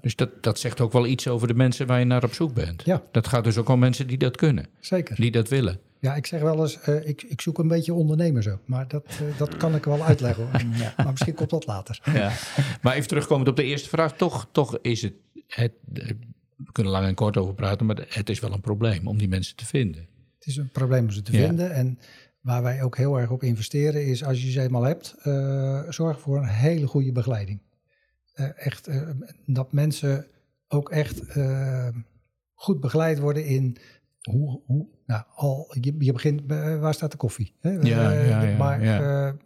Dus 0.00 0.16
dat, 0.16 0.42
dat 0.42 0.58
zegt 0.58 0.80
ook 0.80 0.92
wel 0.92 1.06
iets 1.06 1.28
over 1.28 1.48
de 1.48 1.54
mensen 1.54 1.86
waar 1.86 1.98
je 1.98 2.04
naar 2.04 2.24
op 2.24 2.32
zoek 2.34 2.54
bent. 2.54 2.84
Ja. 2.84 3.02
Dat 3.10 3.26
gaat 3.26 3.44
dus 3.44 3.56
ook 3.56 3.68
om 3.68 3.78
mensen 3.78 4.06
die 4.06 4.18
dat 4.18 4.36
kunnen, 4.36 4.66
Zeker. 4.80 5.16
die 5.16 5.30
dat 5.30 5.48
willen. 5.48 5.80
Ja, 6.00 6.14
ik 6.14 6.26
zeg 6.26 6.40
wel 6.40 6.60
eens, 6.60 6.80
eh, 6.80 7.08
ik, 7.08 7.22
ik 7.22 7.40
zoek 7.40 7.58
een 7.58 7.68
beetje 7.68 7.94
ondernemers 7.94 8.48
ook. 8.48 8.60
Maar 8.64 8.88
dat, 8.88 9.04
eh, 9.06 9.38
dat 9.38 9.56
kan 9.56 9.74
ik 9.74 9.84
wel 9.84 10.04
uitleggen 10.04 10.44
hoor. 10.44 10.60
Ja, 10.82 10.94
maar 10.96 11.10
misschien 11.10 11.34
komt 11.34 11.50
dat 11.50 11.66
later. 11.66 12.00
Ja. 12.04 12.32
Maar 12.82 12.94
even 12.94 13.08
terugkomend 13.08 13.48
op 13.48 13.56
de 13.56 13.62
eerste 13.62 13.88
vraag. 13.88 14.16
Toch, 14.16 14.48
toch 14.52 14.78
is 14.82 15.02
het, 15.02 15.14
het... 15.46 15.72
We 16.56 16.72
kunnen 16.72 16.92
lang 16.92 17.06
en 17.06 17.14
kort 17.14 17.36
over 17.36 17.54
praten, 17.54 17.86
maar 17.86 18.06
het 18.08 18.28
is 18.30 18.40
wel 18.40 18.52
een 18.52 18.60
probleem 18.60 19.06
om 19.06 19.18
die 19.18 19.28
mensen 19.28 19.56
te 19.56 19.66
vinden. 19.66 20.06
Het 20.38 20.46
is 20.46 20.56
een 20.56 20.70
probleem 20.70 21.04
om 21.04 21.10
ze 21.10 21.22
te 21.22 21.32
Ja. 21.32 21.46
vinden. 21.46 21.72
En 21.72 21.98
waar 22.40 22.62
wij 22.62 22.82
ook 22.82 22.96
heel 22.96 23.18
erg 23.18 23.30
op 23.30 23.42
investeren 23.42 24.06
is, 24.06 24.24
als 24.24 24.42
je 24.42 24.50
ze 24.50 24.60
eenmaal 24.60 24.82
hebt, 24.82 25.14
eh, 25.22 25.82
zorg 25.88 26.20
voor 26.20 26.36
een 26.36 26.48
hele 26.48 26.86
goede 26.86 27.12
begeleiding. 27.12 27.60
Eh, 28.32 28.66
echt, 28.66 28.86
eh, 28.86 29.10
dat 29.46 29.72
mensen 29.72 30.26
ook 30.68 30.90
echt 30.90 31.22
goed 32.54 32.80
begeleid 32.80 33.18
worden 33.18 33.44
in 33.44 33.76
hoe, 34.20 34.60
hoe 34.66 34.86
nou, 35.06 35.22
al, 35.34 35.76
je, 35.80 35.94
je 35.98 36.12
begint, 36.12 36.42
waar 36.80 36.94
staat 36.94 37.10
de 37.10 37.16
koffie? 37.16 37.54
Hè? 37.60 37.70
Ja, 37.70 38.12
ja, 38.12 38.42
ja, 38.42 38.56
maar 38.56 38.84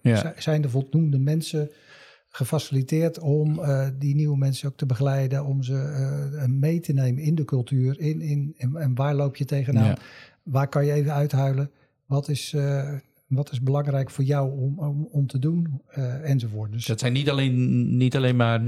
ja. 0.02 0.32
zijn 0.36 0.62
er 0.62 0.70
voldoende 0.70 1.18
mensen 1.18 1.70
gefaciliteerd 2.28 3.18
om 3.18 3.60
die 3.98 4.14
nieuwe 4.14 4.36
mensen 4.36 4.68
ook 4.68 4.76
te 4.76 4.86
begeleiden, 4.86 5.44
om 5.44 5.62
ze 5.62 6.46
mee 6.48 6.80
te 6.80 6.92
nemen 6.92 7.22
in 7.22 7.34
de 7.34 7.44
cultuur. 7.44 8.00
In, 8.00 8.20
in, 8.20 8.54
en, 8.56 8.76
en 8.76 8.94
waar 8.94 9.14
loop 9.14 9.36
je 9.36 9.44
tegenaan? 9.44 9.84
Ja. 9.84 9.98
Waar 10.42 10.68
kan 10.68 10.86
je 10.86 10.92
even 10.92 11.12
uithuilen? 11.12 11.70
Wat 12.14 12.28
is, 12.28 12.52
eh, 12.52 12.92
wat 13.26 13.52
is 13.52 13.62
belangrijk 13.62 14.10
voor 14.10 14.24
jou 14.24 14.60
om, 14.60 14.78
om, 14.78 15.08
om 15.10 15.26
te 15.26 15.38
doen? 15.38 15.82
Eh, 15.88 16.30
enzovoort. 16.30 16.72
Dus 16.72 16.86
Dat 16.86 17.00
zijn 17.00 17.12
niet 17.12 17.30
alleen, 17.30 17.96
niet 17.96 18.16
alleen 18.16 18.36
maar, 18.36 18.62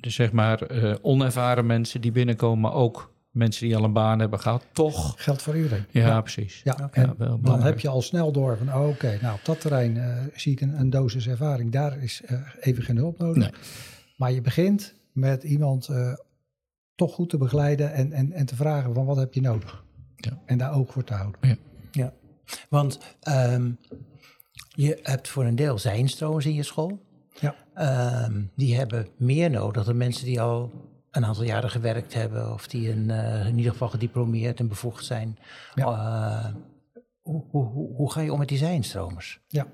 zeg 0.00 0.32
maar 0.32 0.62
eh, 0.62 0.94
onervaren 1.00 1.66
mensen 1.66 2.00
die 2.00 2.12
binnenkomen, 2.12 2.60
maar 2.60 2.74
ook 2.74 3.14
mensen 3.30 3.66
die 3.66 3.76
al 3.76 3.84
een 3.84 3.92
baan 3.92 4.18
hebben 4.18 4.40
gehad. 4.40 4.64
Toch? 4.72 5.14
geldt 5.22 5.42
voor 5.42 5.56
iedereen. 5.56 5.84
Ja, 5.90 6.20
precies. 6.20 6.60
Ja, 6.64 6.74
Ja, 6.78 6.88
en 6.92 7.14
wel 7.18 7.40
dan 7.40 7.62
heb 7.62 7.80
je 7.80 7.88
al 7.88 8.02
snel 8.02 8.32
door 8.32 8.56
van, 8.56 8.68
oh, 8.68 8.88
oké, 8.88 9.18
nou 9.22 9.34
op 9.34 9.44
dat 9.44 9.60
terrein 9.60 10.30
zie 10.34 10.52
ik 10.52 10.60
een, 10.60 10.80
een 10.80 10.90
dosis 10.90 11.28
ervaring. 11.28 11.72
Daar 11.72 12.02
is 12.02 12.22
eh, 12.24 12.40
even 12.60 12.82
geen 12.82 12.96
hulp 12.96 13.18
nodig. 13.18 13.42
Nee. 13.42 13.52
Maar 14.16 14.32
je 14.32 14.40
begint 14.40 14.94
met 15.12 15.42
iemand 15.42 15.88
eh, 15.88 16.12
toch 16.94 17.14
goed 17.14 17.30
te 17.30 17.36
begeleiden 17.36 17.92
en, 17.92 18.12
en, 18.12 18.32
en 18.32 18.46
te 18.46 18.56
vragen 18.56 18.94
van 18.94 19.06
wat 19.06 19.16
heb 19.16 19.34
je 19.34 19.40
nodig? 19.40 19.84
Ja. 20.16 20.38
En 20.44 20.58
daar 20.58 20.74
oog 20.74 20.92
voor 20.92 21.04
te 21.04 21.14
houden. 21.14 21.58
Ja, 21.90 22.12
want 22.68 22.98
ehm, 23.20 23.70
je 24.74 24.98
hebt 25.02 25.28
voor 25.28 25.44
een 25.44 25.56
deel 25.56 25.78
zijnstromers 25.78 26.46
in 26.46 26.54
je 26.54 26.62
school. 26.62 27.06
Ja. 27.40 27.54
Ehm, 27.74 28.42
die 28.56 28.76
hebben 28.76 29.08
meer 29.16 29.50
nodig 29.50 29.84
dan 29.84 29.96
mensen 29.96 30.24
die 30.24 30.40
al 30.40 30.70
een 31.10 31.24
aantal 31.24 31.44
jaren 31.44 31.70
gewerkt 31.70 32.14
hebben 32.14 32.52
of 32.52 32.68
die 32.68 32.90
een, 32.90 33.10
eh, 33.10 33.46
in 33.46 33.56
ieder 33.56 33.72
geval 33.72 33.88
gediplomeerd 33.88 34.60
en 34.60 34.68
bevoegd 34.68 35.04
zijn. 35.04 35.38
Eh, 35.74 36.46
hoe, 37.22 37.44
hoe, 37.50 37.64
hoe, 37.64 37.94
hoe 37.94 38.12
ga 38.12 38.20
je 38.20 38.32
om 38.32 38.38
met 38.38 38.48
die 38.48 38.58
zijnstromers? 38.58 39.40
Ja. 39.48 39.66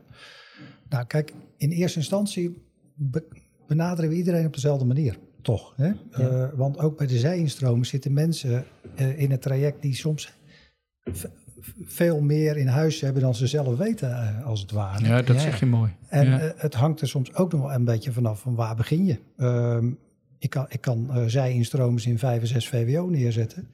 Nou, 0.88 1.04
kijk, 1.04 1.32
in 1.56 1.70
eerste 1.70 1.98
instantie 1.98 2.62
be- 2.94 3.28
benaderen 3.66 4.10
we 4.10 4.16
iedereen 4.16 4.46
op 4.46 4.54
dezelfde 4.54 4.84
manier. 4.84 5.18
Toch? 5.42 5.72
Hè? 5.76 5.92
Eh, 6.10 6.48
want 6.54 6.78
ook 6.78 6.96
bij 6.98 7.06
de 7.06 7.18
zijinstromen 7.18 7.86
zitten 7.86 8.12
mensen 8.12 8.64
in 9.16 9.30
het 9.30 9.42
traject 9.42 9.82
die 9.82 9.94
soms 9.94 10.32
veel 11.84 12.20
meer 12.20 12.56
in 12.56 12.66
huis 12.66 13.00
hebben 13.00 13.22
dan 13.22 13.34
ze 13.34 13.46
zelf 13.46 13.76
weten, 13.78 14.10
eh, 14.10 14.46
als 14.46 14.60
het 14.60 14.70
ware. 14.70 15.04
Ja, 15.04 15.22
dat 15.22 15.36
Ja. 15.36 15.42
zeg 15.42 15.60
je 15.60 15.66
mooi. 15.66 15.92
En 16.08 16.26
ja. 16.26 16.38
eh, 16.40 16.50
het 16.60 16.74
hangt 16.74 17.00
er 17.00 17.08
soms 17.08 17.34
ook 17.34 17.52
nog 17.52 17.60
wel 17.60 17.72
een 17.72 17.84
beetje 17.84 18.12
vanaf 18.12 18.40
van 18.40 18.54
waar 18.54 18.76
begin 18.76 19.04
je. 19.04 19.18
Ehm, 19.36 19.90
ik 20.38 20.50
kan, 20.50 20.66
ik 20.68 20.80
kan 20.80 21.10
eh 21.14 21.24
zij-instromers 21.26 22.06
in 22.06 22.18
5 22.18 22.40
en 22.40 22.46
6 22.46 22.68
VWO 22.68 23.06
neerzetten. 23.08 23.68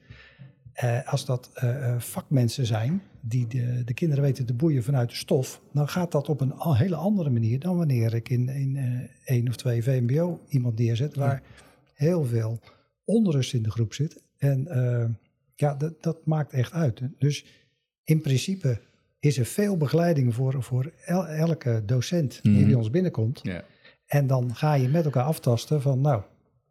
Eh, 0.73 1.11
als 1.11 1.25
dat 1.25 1.49
eh, 1.53 1.89
eh, 1.89 1.99
vakmensen 1.99 2.65
zijn 2.65 3.01
die 3.21 3.47
de, 3.47 3.81
de 3.85 3.93
kinderen 3.93 4.23
weten 4.23 4.45
te 4.45 4.53
boeien 4.53 4.83
vanuit 4.83 5.09
de 5.09 5.15
stof, 5.15 5.61
dan 5.73 5.87
gaat 5.89 6.11
dat 6.11 6.29
op 6.29 6.41
een 6.41 6.53
al- 6.53 6.75
hele 6.77 6.95
andere 6.95 7.29
manier 7.29 7.59
dan 7.59 7.77
wanneer 7.77 8.13
ik 8.13 8.29
in, 8.29 8.49
in 8.49 8.75
eh, 8.75 8.85
één 9.35 9.47
of 9.47 9.55
twee 9.55 9.83
VMBO 9.83 10.39
iemand 10.47 10.77
neerzet 10.79 11.15
waar 11.15 11.41
heel 11.93 12.25
veel 12.25 12.59
onrust 13.05 13.53
in 13.53 13.63
de 13.63 13.71
groep 13.71 13.93
zit. 13.93 14.21
En 14.37 14.67
ja, 15.55 15.75
dat, 15.75 16.03
dat 16.03 16.25
maakt 16.25 16.53
echt 16.53 16.71
uit. 16.73 17.01
Dus 17.17 17.45
in 18.03 18.21
principe 18.21 18.79
is 19.19 19.37
er 19.37 19.45
veel 19.45 19.77
begeleiding 19.77 20.33
voor, 20.35 20.63
voor 20.63 20.91
el- 21.05 21.27
elke 21.27 21.83
docent 21.85 22.39
die 22.43 22.51
Mhm. 22.51 22.65
bij 22.65 22.73
ons 22.73 22.89
binnenkomt. 22.89 23.39
ja. 23.43 23.63
En 24.05 24.27
dan 24.27 24.55
ga 24.55 24.73
je 24.73 24.87
met 24.87 25.05
elkaar 25.05 25.23
aftasten 25.23 25.81
van, 25.81 26.01
nou, 26.01 26.21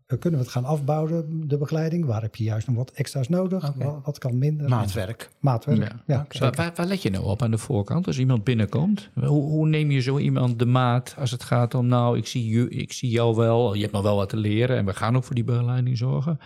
kunnen 0.07 0.39
we 0.39 0.45
het 0.45 0.55
gaan 0.55 0.65
afbouwen, 0.65 1.49
de 1.49 1.57
begeleiding? 1.59 2.05
Waar 2.05 2.23
heb 2.23 2.37
je 2.37 2.45
juist 2.45 2.67
nog 2.67 2.77
wat 2.77 2.91
extra's 2.91 3.29
nodig? 3.29 3.73
Wat, 3.77 3.97
wat 4.05 4.19
kan 4.19 4.39
minder? 4.39 4.69
Maatwerk. 4.69 5.31
Maatwerk, 5.39 5.93
Ja. 6.07 6.27
waar, 6.39 6.73
waar 6.75 6.87
let 6.87 7.03
je 7.03 7.11
nou 7.11 7.25
op 7.25 7.43
aan 7.43 7.51
de 7.51 7.59
voorkant 7.59 8.07
als 8.07 8.19
iemand 8.19 8.45
binnenkomt? 8.45 9.09
Hoe, 9.15 9.27
hoe 9.29 9.69
neem 9.69 9.91
je 9.91 10.01
zo 10.01 10.19
iemand 10.19 10.59
de 10.59 10.67
maat 10.67 11.15
als 11.19 11.31
het 11.31 11.43
gaat 11.43 11.75
om, 11.75 11.87
nou, 11.87 12.19
ik 12.19 12.27
zie, 12.27 12.49
je, 12.49 12.69
ik 12.69 12.93
zie 12.93 13.11
jou 13.11 13.37
wel, 13.37 13.75
je 13.75 13.81
hebt 13.81 13.93
nog 13.93 14.03
wel 14.03 14.17
wat 14.17 14.29
te 14.29 14.37
leren 14.37 14.77
en 14.77 14.85
we 14.85 14.95
gaan 14.95 15.17
ook 15.17 15.25
voor 15.25 15.35
die 15.35 15.45
begeleiding 15.45 15.97
zorgen. 15.99 16.39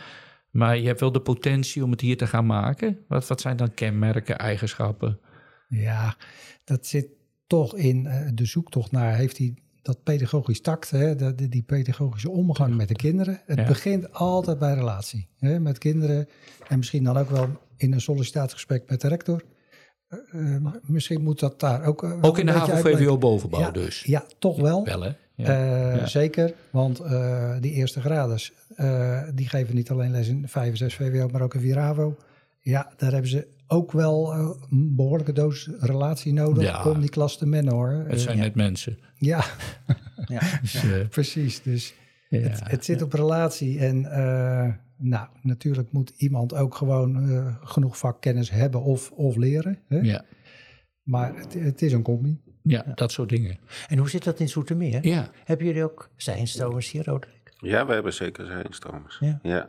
Maar 0.54 0.78
je 0.78 0.86
hebt 0.86 1.00
wel 1.00 1.12
de 1.12 1.20
potentie 1.20 1.84
om 1.84 1.90
het 1.90 2.00
hier 2.00 2.16
te 2.16 2.26
gaan 2.26 2.46
maken. 2.46 2.98
Wat, 3.08 3.26
wat 3.26 3.40
zijn 3.40 3.56
dan 3.56 3.74
kenmerken, 3.74 4.38
eigenschappen? 4.38 5.20
Ja, 5.68 6.16
dat 6.64 6.86
zit 6.86 7.06
toch 7.46 7.76
in 7.76 8.06
eh, 8.06 8.28
de 8.34 8.44
zoektocht 8.44 8.92
naar, 8.92 9.16
heeft 9.16 9.38
hij 9.38 9.54
dat 9.82 10.02
pedagogisch 10.02 10.60
tact, 10.60 10.90
hè, 10.90 11.34
die 11.48 11.62
pedagogische 11.62 12.30
omgang 12.30 12.76
met 12.76 12.88
de 12.88 12.94
kinderen. 12.94 13.40
Het 13.46 13.58
Ja. 13.58 13.66
begint 13.66 14.12
altijd 14.12 14.58
bij 14.58 14.74
relatie 14.74 15.28
hè, 15.38 15.60
met 15.60 15.78
kinderen. 15.78 16.28
En 16.68 16.78
misschien 16.78 17.04
dan 17.04 17.16
ook 17.16 17.30
wel 17.30 17.48
in 17.76 17.92
een 17.92 18.00
sollicitatiegesprek 18.00 18.90
met 18.90 19.00
de 19.00 19.08
rector. 19.08 19.42
Eh, 20.08 20.54
eh, 20.54 20.66
misschien 20.82 21.22
moet 21.22 21.40
dat 21.40 21.60
daar 21.60 21.84
ook... 21.84 22.02
Ook 22.20 22.38
in 22.38 22.46
de 22.46 22.52
HAVO-VWO 22.52 23.18
bovenbouw 23.18 23.60
ja, 23.60 23.70
dus? 23.70 24.02
Ja, 24.02 24.24
toch 24.38 24.60
wel. 24.60 24.84
Wel 24.84 25.02
hè? 25.02 25.10
Ja. 25.34 25.44
Eh, 25.46 25.96
Ja. 25.96 26.06
Zeker, 26.06 26.54
want 26.70 27.00
eh, 27.00 27.56
die 27.60 27.72
eerste 27.72 28.00
graders, 28.00 28.52
eh, 28.76 29.22
die 29.34 29.48
geven 29.48 29.74
niet 29.74 29.90
alleen 29.90 30.10
les 30.10 30.28
in 30.28 30.48
5 30.48 30.70
en 30.70 30.76
6 30.76 30.94
VWO, 30.94 31.28
maar 31.28 31.42
ook 31.42 31.54
in 31.54 31.60
4 31.60 31.78
HAVO. 31.78 32.16
Ja, 32.60 32.92
daar 32.96 33.12
hebben 33.12 33.30
ze 33.30 33.46
ook 33.66 33.92
wel 33.92 34.32
een 34.34 34.94
behoorlijke 34.96 35.32
doos 35.32 35.70
relatie 35.80 36.32
nodig 36.32 36.62
Ja. 36.62 36.84
om 36.90 37.00
die 37.00 37.10
klas 37.10 37.38
te 37.38 37.46
mennen 37.46 37.74
hoor. 37.74 38.04
het 38.08 38.20
zijn 38.20 38.38
net 38.38 38.54
mensen. 38.54 38.98
ja, 39.18 39.44
Ja. 40.26 40.40
Dus, 40.62 40.84
precies. 41.10 41.62
Dus 41.62 41.94
het, 42.28 42.60
het 42.64 42.84
zit 42.84 43.02
op 43.02 43.12
relatie 43.12 43.78
en 43.78 44.00
nou, 44.96 45.26
natuurlijk 45.42 45.92
moet 45.92 46.12
iemand 46.16 46.54
ook 46.54 46.74
gewoon 46.74 47.16
genoeg 47.62 47.98
vakkennis 47.98 48.50
hebben 48.50 48.82
of, 48.82 49.10
of 49.10 49.36
leren. 49.36 49.78
Hè? 49.88 49.98
ja. 49.98 50.24
Maar 51.02 51.36
het, 51.36 51.54
het 51.54 51.82
is 51.82 51.92
een 51.92 52.02
combi. 52.02 52.40
Ja, 52.66 52.84
dat 52.94 53.12
soort 53.12 53.28
dingen. 53.28 53.58
En 53.88 53.98
hoe 53.98 54.08
zit 54.08 54.24
dat 54.24 54.40
in 54.40 54.48
Zoetermeer? 54.48 55.06
Ja, 55.06 55.30
Hebben 55.44 55.66
jullie 55.66 55.84
ook 55.84 56.08
zijnstromers 56.16 56.90
hier, 56.90 57.04
Roderick? 57.04 57.52
Ja, 57.58 57.86
we 57.86 57.92
hebben 57.92 58.12
zeker 58.12 58.46
zijnstromers. 58.46 59.16
Ja. 59.20 59.38
ja. 59.42 59.68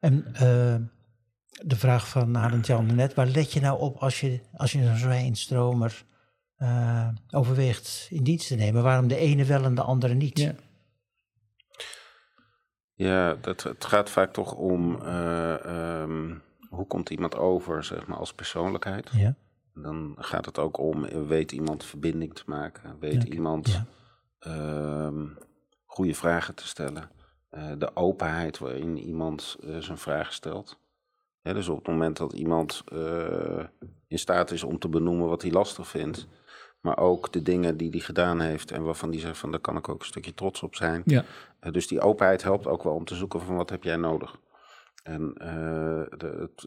En 0.00 0.26
eh, 0.32 0.76
de 1.66 1.76
vraag 1.76 2.08
van 2.08 2.36
Arend 2.36 2.66
Jan 2.66 2.94
net, 2.94 3.14
waar 3.14 3.26
let 3.26 3.52
je 3.52 3.60
nou 3.60 3.80
op 3.80 3.96
als 3.96 4.20
je, 4.20 4.40
als 4.52 4.72
je 4.72 4.80
een 4.80 4.96
zijnstromer 4.96 6.04
eh, 6.56 7.08
overweegt 7.30 8.06
in 8.10 8.22
dienst 8.22 8.46
te 8.46 8.54
nemen? 8.54 8.82
Waarom 8.82 9.08
de 9.08 9.16
ene 9.16 9.44
wel 9.44 9.64
en 9.64 9.74
de 9.74 9.82
andere 9.82 10.14
niet? 10.14 10.38
ja. 10.38 10.54
Ja, 12.94 13.34
dat, 13.34 13.62
het 13.62 13.84
gaat 13.84 14.10
vaak 14.10 14.32
toch 14.32 14.54
om 14.54 15.02
eh, 15.02 15.64
ehm, 15.64 16.34
hoe 16.68 16.86
komt 16.86 17.10
iemand 17.10 17.36
over, 17.36 17.84
zeg 17.84 18.06
maar, 18.06 18.18
als 18.18 18.34
persoonlijkheid. 18.34 19.10
Ja. 19.12 19.34
Dan 19.82 20.14
gaat 20.18 20.46
het 20.46 20.58
ook 20.58 20.78
om, 20.78 21.04
eh, 21.04 21.26
weet 21.26 21.52
iemand 21.52 21.84
verbinding 21.84 22.34
te 22.34 22.42
maken? 22.46 22.96
Weet 23.00 23.24
iemand 23.24 23.68
ja. 23.68 23.86
ehm, 24.38 25.26
goede 25.84 26.14
vragen 26.14 26.54
te 26.54 26.66
stellen? 26.66 27.10
Eh, 27.48 27.72
de 27.78 27.96
openheid 27.96 28.58
waarin 28.58 28.98
iemand 28.98 29.56
eh, 29.62 29.78
zijn 29.78 29.98
vragen 29.98 30.32
stelt. 30.32 30.78
Hè, 31.42 31.54
dus 31.54 31.68
op 31.68 31.76
het 31.76 31.86
moment 31.86 32.16
dat 32.16 32.32
iemand 32.32 32.84
in 34.08 34.18
staat 34.18 34.50
is 34.50 34.62
om 34.62 34.78
te 34.78 34.88
benoemen 34.88 35.28
wat 35.28 35.42
hij 35.42 35.50
lastig 35.50 35.88
vindt, 35.88 36.26
maar 36.80 36.98
ook 36.98 37.32
de 37.32 37.42
dingen 37.42 37.76
die 37.76 37.90
hij 37.90 38.00
gedaan 38.00 38.40
heeft 38.40 38.70
en 38.70 38.82
waarvan 38.82 39.10
hij 39.10 39.20
zegt 39.20 39.38
van 39.38 39.50
daar 39.50 39.60
kan 39.60 39.76
ik 39.76 39.88
ook 39.88 40.00
een 40.00 40.06
stukje 40.06 40.34
trots 40.34 40.62
op 40.62 40.74
zijn. 40.74 41.02
ja. 41.04 41.24
Dus 41.70 41.86
die 41.86 42.00
openheid 42.00 42.42
helpt 42.42 42.66
ook 42.66 42.82
wel 42.82 42.94
om 42.94 43.04
te 43.04 43.14
zoeken 43.14 43.40
van 43.40 43.56
wat 43.56 43.70
heb 43.70 43.84
jij 43.84 43.96
nodig. 43.96 44.36
En 45.02 45.34
de, 46.16 46.36
het, 46.38 46.66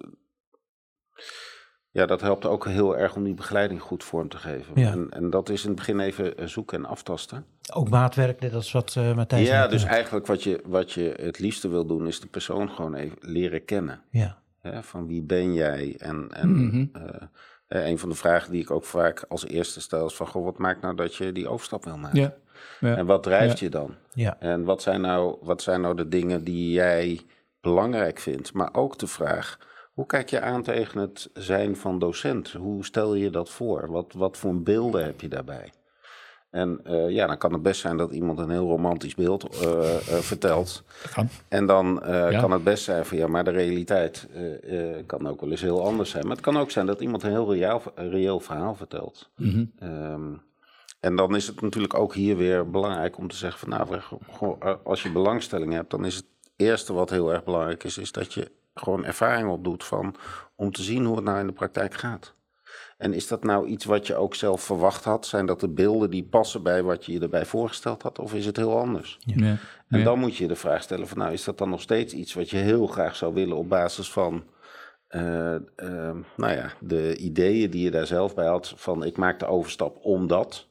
ja, 1.94 2.06
dat 2.06 2.22
helpt 2.22 2.46
ook 2.46 2.66
heel 2.68 2.98
erg 2.98 3.16
om 3.16 3.24
die 3.24 3.34
begeleiding 3.34 3.82
goed 3.82 4.04
vorm 4.04 4.30
te 4.30 4.38
geven. 4.38 4.72
Ja. 4.82 4.92
En, 4.92 5.08
en 5.10 5.30
dat 5.30 5.50
is 5.50 5.62
in 5.62 5.68
het 5.68 5.78
begin 5.78 6.00
even 6.00 6.38
eh, 6.38 6.46
zoeken 6.48 6.78
en 6.78 6.86
aftasten. 6.86 7.46
Ook 7.74 7.90
maatwerk, 7.90 8.40
net 8.40 8.54
als 8.54 8.72
wat 8.72 8.96
eh 8.98 9.16
Matthijs 9.16 9.48
ja, 9.48 9.68
dus 9.68 9.80
noemt. 9.82 9.94
eigenlijk 9.94 10.28
wat 10.28 10.44
je, 10.44 10.62
wat 10.66 10.92
je 10.92 11.14
het 11.22 11.40
liefste 11.40 11.70
wil 11.70 11.86
doen 11.86 12.08
is 12.08 12.20
de 12.20 12.28
persoon 12.28 12.70
gewoon 12.70 12.94
even 12.96 13.18
leren 13.22 13.66
kennen. 13.66 14.02
Ja, 14.10 14.42
Hè, 14.62 14.84
van 14.84 15.08
wie 15.08 15.22
ben 15.22 15.54
jij? 15.54 15.96
En, 15.98 16.28
en 16.32 16.66
Mhm. 16.68 16.86
eh, 16.94 17.04
eh, 17.68 17.88
een 17.88 18.00
van 18.00 18.10
de 18.10 18.16
vragen 18.16 18.52
die 18.52 18.62
ik 18.62 18.72
ook 18.72 18.86
vaak 18.86 19.26
als 19.30 19.46
eerste 19.48 19.82
stel 19.82 20.06
is 20.06 20.16
van... 20.16 20.28
Goh, 20.28 20.44
wat 20.44 20.58
maakt 20.58 20.82
nou 20.82 20.96
dat 20.96 21.16
je 21.16 21.32
die 21.32 21.48
overstap 21.48 21.84
wil 21.86 21.98
maken? 21.98 22.20
ja. 22.20 22.34
ja. 22.80 22.96
En 22.96 23.06
wat 23.06 23.24
drijft 23.24 23.60
Ja. 23.60 23.66
je 23.66 23.72
dan? 23.72 23.96
ja, 24.14 24.36
En 24.40 24.64
wat 24.64 24.82
zijn, 24.82 25.02
nou, 25.02 25.38
wat 25.42 25.62
zijn 25.62 25.82
nou 25.82 25.96
de 25.96 26.08
dingen 26.08 26.44
die 26.44 26.72
jij 26.72 27.22
belangrijk 27.62 28.20
vindt? 28.20 28.54
Maar 28.54 28.70
ook 28.74 28.98
de 29.00 29.08
vraag, 29.08 29.58
hoe 29.94 30.06
kijk 30.06 30.30
je 30.30 30.42
aan 30.42 30.64
tegen 30.64 31.00
het 31.02 31.30
zijn 31.34 31.76
van 31.78 32.00
docent? 32.00 32.52
Hoe 32.52 32.86
stel 32.86 33.16
je 33.16 33.30
dat 33.30 33.50
voor? 33.50 33.92
Wat, 33.92 34.14
wat 34.14 34.38
voor 34.38 34.62
beelden 34.62 35.04
heb 35.06 35.22
je 35.22 35.28
daarbij? 35.28 35.72
En 36.50 36.80
eh, 36.84 37.10
ja, 37.10 37.28
dan 37.28 37.38
kan 37.38 37.54
het 37.54 37.62
best 37.62 37.82
zijn 37.82 37.98
dat 37.98 38.12
iemand 38.12 38.40
een 38.40 38.50
heel 38.50 38.68
romantisch 38.68 39.16
beeld 39.16 39.44
eh, 39.44 39.96
eh, 39.96 40.00
vertelt. 40.20 40.84
Kan. 41.14 41.30
En 41.48 41.66
dan 41.66 42.02
Ja. 42.06 42.40
kan 42.40 42.52
het 42.52 42.64
best 42.64 42.84
zijn 42.84 43.06
van 43.06 43.18
ja, 43.18 43.28
maar 43.28 43.44
de 43.44 43.52
realiteit 43.52 44.28
kan 45.06 45.28
ook 45.28 45.42
wel 45.42 45.52
eens 45.52 45.62
heel 45.62 45.86
anders 45.86 46.10
zijn. 46.10 46.24
Maar 46.24 46.36
het 46.36 46.46
kan 46.46 46.58
ook 46.58 46.72
zijn 46.72 46.86
dat 46.86 47.02
iemand 47.02 47.24
een 47.24 47.30
heel 47.32 47.54
reëel, 47.54 47.82
reëel 47.96 48.40
verhaal 48.40 48.76
vertelt. 48.76 49.30
Ehm, 49.80 50.34
en 51.00 51.16
dan 51.16 51.36
is 51.36 51.48
het 51.48 51.62
natuurlijk 51.62 51.94
ook 51.94 52.14
hier 52.14 52.38
weer 52.38 52.70
belangrijk 52.70 53.18
om 53.18 53.28
te 53.28 53.36
zeggen 53.36 53.60
van 53.60 53.70
nou, 53.70 54.02
als 54.84 55.04
je 55.04 55.12
belangstelling 55.12 55.74
hebt, 55.74 55.90
dan 55.92 56.06
is 56.06 56.16
het 56.16 56.26
eerste 56.56 56.94
wat 56.94 57.10
heel 57.10 57.34
erg 57.34 57.44
belangrijk 57.44 57.84
is, 57.84 57.98
is 57.98 58.12
dat 58.12 58.34
je 58.34 58.52
gewoon 58.74 59.06
ervaring 59.06 59.50
opdoet 59.50 59.84
van 59.84 60.16
om 60.56 60.72
te 60.72 60.84
zien 60.84 61.06
hoe 61.06 61.16
het 61.16 61.26
nou 61.26 61.40
in 61.40 61.48
de 61.48 61.54
praktijk 61.54 61.94
gaat. 61.94 62.34
En 62.98 63.14
is 63.14 63.28
dat 63.28 63.44
nou 63.44 63.68
iets 63.68 63.86
wat 63.86 64.08
je 64.08 64.16
ook 64.16 64.36
zelf 64.36 64.62
verwacht 64.62 65.04
had? 65.04 65.26
Zijn 65.26 65.46
dat 65.46 65.60
de 65.60 65.70
beelden 65.70 66.10
die 66.10 66.24
passen 66.24 66.64
bij 66.64 66.84
wat 66.84 67.06
je 67.06 67.12
je 67.12 67.20
erbij 67.20 67.46
voorgesteld 67.46 68.02
had? 68.02 68.20
Of 68.20 68.34
is 68.34 68.46
het 68.46 68.58
heel 68.58 68.80
anders? 68.80 69.18
Ja. 69.20 69.58
En 69.88 70.04
dan 70.04 70.20
moet 70.20 70.36
je 70.36 70.48
de 70.48 70.56
vraag 70.56 70.82
stellen 70.82 71.08
van, 71.08 71.18
nou, 71.18 71.32
is 71.34 71.44
dat 71.44 71.58
dan 71.58 71.70
nog 71.70 71.82
steeds 71.82 72.14
iets 72.14 72.34
wat 72.34 72.50
je 72.50 72.58
heel 72.58 72.88
graag 72.88 73.16
zou 73.16 73.34
willen 73.34 73.58
op 73.58 73.70
basis 73.70 74.12
van, 74.12 74.44
eh, 75.08 75.56
eh, 75.56 75.62
nou 76.38 76.54
ja, 76.54 76.72
de 76.80 77.16
ideeën 77.16 77.70
die 77.70 77.84
je 77.84 77.92
daar 77.92 78.08
zelf 78.08 78.36
bij 78.36 78.48
had 78.48 78.74
van, 78.76 79.04
ik 79.04 79.18
maak 79.18 79.40
de 79.40 79.46
overstap 79.46 79.98
omdat. 80.02 80.68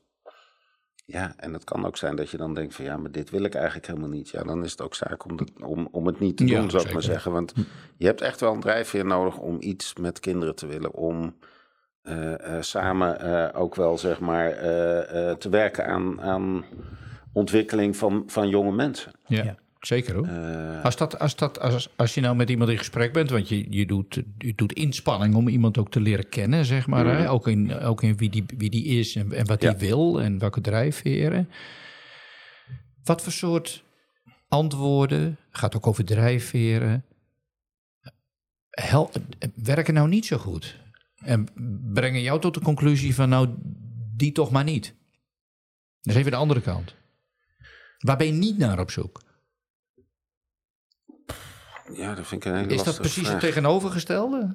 Ja, 1.13 1.35
en 1.37 1.53
het 1.53 1.65
kan 1.65 1.87
ook 1.87 1.97
zijn 1.97 2.17
dat 2.17 2.31
je 2.31 2.37
dan 2.37 2.55
denkt 2.55 2.75
van, 2.75 2.85
ja, 2.85 2.97
maar 2.97 3.11
dit 3.11 3.31
wil 3.31 3.43
ik 3.45 3.55
eigenlijk 3.55 3.87
helemaal 3.87 4.09
niet. 4.09 4.29
Ja, 4.29 4.43
dan 4.43 4.65
is 4.65 4.71
het 4.71 4.81
ook 4.83 4.95
zaak 4.95 5.25
om, 5.25 5.39
het- 5.39 5.53
om, 5.65 5.89
om 5.91 6.07
het 6.07 6.21
niet 6.21 6.37
te 6.37 6.47
Ja, 6.47 6.61
doen, 6.61 6.71
zou 6.71 6.87
ik 6.87 6.93
maar 6.93 7.03
zeggen. 7.03 7.33
Want 7.33 7.53
je 7.97 8.07
hebt 8.07 8.21
echt 8.21 8.41
wel 8.41 8.53
een 8.55 8.61
drijfveer 8.61 9.05
nodig 9.07 9.39
om 9.39 9.57
iets 9.61 9.95
met 9.95 10.21
kinderen 10.21 10.55
te 10.55 10.67
willen, 10.67 10.93
om 10.95 11.35
eh, 12.03 12.57
eh, 12.57 12.63
samen 12.63 13.21
eh, 13.21 13.61
ook 13.61 13.75
wel, 13.75 13.99
zeg 13.99 14.21
maar, 14.21 14.51
eh, 14.51 15.31
eh, 15.31 15.37
te 15.37 15.49
werken 15.49 15.87
aan, 15.87 16.21
aan 16.21 16.65
ontwikkeling 17.33 17.97
van, 17.97 18.23
van 18.27 18.49
jonge 18.49 18.73
mensen. 18.73 19.13
Ja, 19.27 19.43
Ja. 19.45 19.55
Zeker 19.87 20.15
hoor. 20.15 20.27
Eh, 20.27 20.85
Als, 20.85 20.97
dat, 20.97 21.19
als, 21.19 21.37
dat, 21.37 21.61
als, 21.61 21.89
als 21.97 22.15
je 22.15 22.21
nou 22.21 22.37
met 22.37 22.51
iemand 22.51 22.71
in 22.71 22.79
gesprek 22.79 23.13
bent, 23.13 23.31
want 23.31 23.49
je, 23.49 23.67
je, 23.73 23.87
doet, 23.87 24.23
je 24.39 24.55
doet 24.55 24.73
inspanning 24.73 25.35
om 25.35 25.49
iemand 25.49 25.79
ook 25.79 25.91
te 25.91 26.01
leren 26.01 26.29
kennen, 26.29 26.65
zeg 26.65 26.87
maar. 26.87 27.07
Hè? 27.07 27.31
Ook 27.31 27.49
in, 27.49 27.75
ook 27.79 28.03
in 28.03 28.17
wie, 28.17 28.31
die, 28.31 28.45
wie 28.57 28.71
die 28.71 28.85
is 28.85 29.17
en, 29.17 29.33
en 29.33 29.47
wat 29.47 29.63
Ja. 29.63 29.71
hij 29.71 29.79
wil 29.79 30.21
en 30.23 30.39
welke 30.39 30.61
drijfveren. 30.61 31.49
Wat 33.05 33.23
voor 33.23 33.33
soort 33.33 33.85
antwoorden, 34.49 35.39
gaat 35.51 35.77
ook 35.77 35.87
over 35.87 36.05
drijfveren, 36.05 37.05
hel, 38.71 39.11
werken 39.55 39.95
nou 39.95 40.09
niet 40.09 40.27
zo 40.27 40.37
goed? 40.37 40.81
En 41.17 41.49
brengen 41.93 42.23
jou 42.23 42.41
tot 42.41 42.55
de 42.55 42.61
conclusie 42.61 43.15
van 43.15 43.29
nou, 43.29 43.49
die 44.17 44.33
toch 44.33 44.51
maar 44.51 44.65
niet. 44.65 44.95
Dat 46.01 46.15
is 46.15 46.21
even 46.21 46.31
de 46.31 46.37
andere 46.37 46.61
kant. 46.61 46.95
Waar 47.99 48.17
ben 48.17 48.27
je 48.27 48.33
niet 48.33 48.59
naar 48.59 48.79
op 48.81 48.91
zoek? 48.91 49.23
Ja, 51.93 52.15
dat 52.15 52.27
vind 52.27 52.45
ik 52.45 52.53
een 52.53 52.59
hele 52.59 52.75
Is 52.75 52.83
dat 52.83 52.97
precies 52.97 53.23
vraag. 53.23 53.33
het 53.33 53.41
tegenovergestelde? 53.41 54.55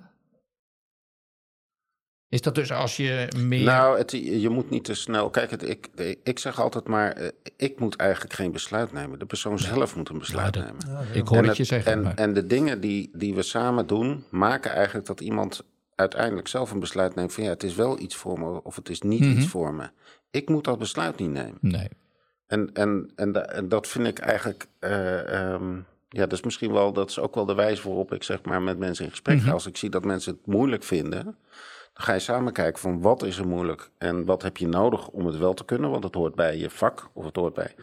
Is 2.30 2.42
dat 2.42 2.56
dus 2.56 2.72
als 2.72 2.98
je 2.98 3.28
meer... 3.38 3.64
Nou, 3.64 3.98
het, 3.98 4.12
je 4.12 4.50
moet 4.50 4.70
niet 4.70 4.84
te 4.84 4.94
snel. 4.94 5.30
Kijk, 5.30 5.52
het, 5.52 5.70
ik, 5.70 5.90
ik 6.24 6.40
zeg 6.40 6.60
altijd 6.62 6.88
maar, 6.88 7.12
eh, 7.12 7.28
ik 7.58 7.80
moet 7.80 7.96
eigenlijk 7.96 8.34
geen 8.34 8.52
besluit 8.52 8.92
nemen. 8.92 9.20
De 9.20 9.26
persoon 9.26 9.60
zelf 9.60 9.96
moet 9.96 10.10
een 10.10 10.18
besluit 10.18 10.54
dat- 10.54 10.64
nemen. 10.64 11.08
ik 11.14 11.28
hoor 11.28 11.38
En 11.38 11.48
het 11.48 11.58
je 11.58 11.64
zeggen. 11.64 11.92
En, 11.92 12.02
maar- 12.02 12.16
en 12.16 12.34
de 12.34 12.46
dingen 12.48 12.82
die, 12.82 13.10
die 13.14 13.36
we 13.36 13.42
samen 13.42 13.88
doen, 13.88 14.24
maken 14.30 14.72
eigenlijk 14.72 15.08
dat 15.08 15.22
iemand 15.22 15.64
uiteindelijk 15.96 16.48
zelf 16.48 16.72
een 16.72 16.80
besluit 16.80 17.16
neemt 17.16 17.34
van 17.34 17.44
ja, 17.44 17.50
het 17.50 17.64
is 17.64 17.76
wel 17.76 18.00
iets 18.00 18.16
voor 18.16 18.40
me 18.40 18.64
of 18.64 18.76
het 18.76 18.90
is 18.90 19.02
niet 19.02 19.20
Mhm. 19.22 19.38
iets 19.38 19.48
voor 19.48 19.74
me. 19.74 19.90
Ik 20.32 20.50
moet 20.50 20.64
dat 20.64 20.78
besluit 20.80 21.18
niet 21.20 21.30
nemen. 21.32 21.58
nee. 21.62 21.90
En, 22.48 22.74
en, 22.74 23.12
en 23.16 23.68
dat 23.70 23.88
vind 23.88 24.08
ik 24.08 24.20
eigenlijk, 24.20 24.68
eh, 24.80 25.52
ehm, 25.54 25.80
ja, 26.10 26.22
dat 26.22 26.32
is 26.32 26.42
misschien 26.42 26.72
wel, 26.72 26.94
dat 26.94 27.10
is 27.10 27.20
ook 27.20 27.36
wel 27.36 27.46
de 27.46 27.56
wijze 27.56 27.88
waarop 27.88 28.14
ik 28.14 28.24
zeg 28.24 28.44
maar 28.44 28.62
met 28.62 28.78
mensen 28.78 29.06
in 29.06 29.12
gesprek 29.12 29.40
ga. 29.40 29.52
Als 29.52 29.66
ik 29.66 29.78
zie 29.78 29.90
dat 29.90 30.06
mensen 30.06 30.34
het 30.34 30.46
moeilijk 30.46 30.84
vinden, 30.84 31.24
dan 31.24 31.36
ga 31.94 32.14
je 32.14 32.20
samen 32.20 32.54
kijken 32.54 32.82
van 32.82 33.02
wat 33.02 33.24
is 33.24 33.38
er 33.38 33.48
moeilijk 33.48 33.90
en 33.98 34.26
wat 34.26 34.42
heb 34.42 34.58
je 34.58 34.68
nodig 34.68 35.08
om 35.08 35.26
het 35.26 35.38
wel 35.38 35.54
te 35.54 35.66
kunnen, 35.66 35.90
want 35.90 36.04
het 36.04 36.16
hoort 36.16 36.36
bij 36.36 36.58
je 36.58 36.70
vak 36.70 37.10
of 37.14 37.26
het 37.26 37.36
hoort 37.36 37.54
bij. 37.54 37.76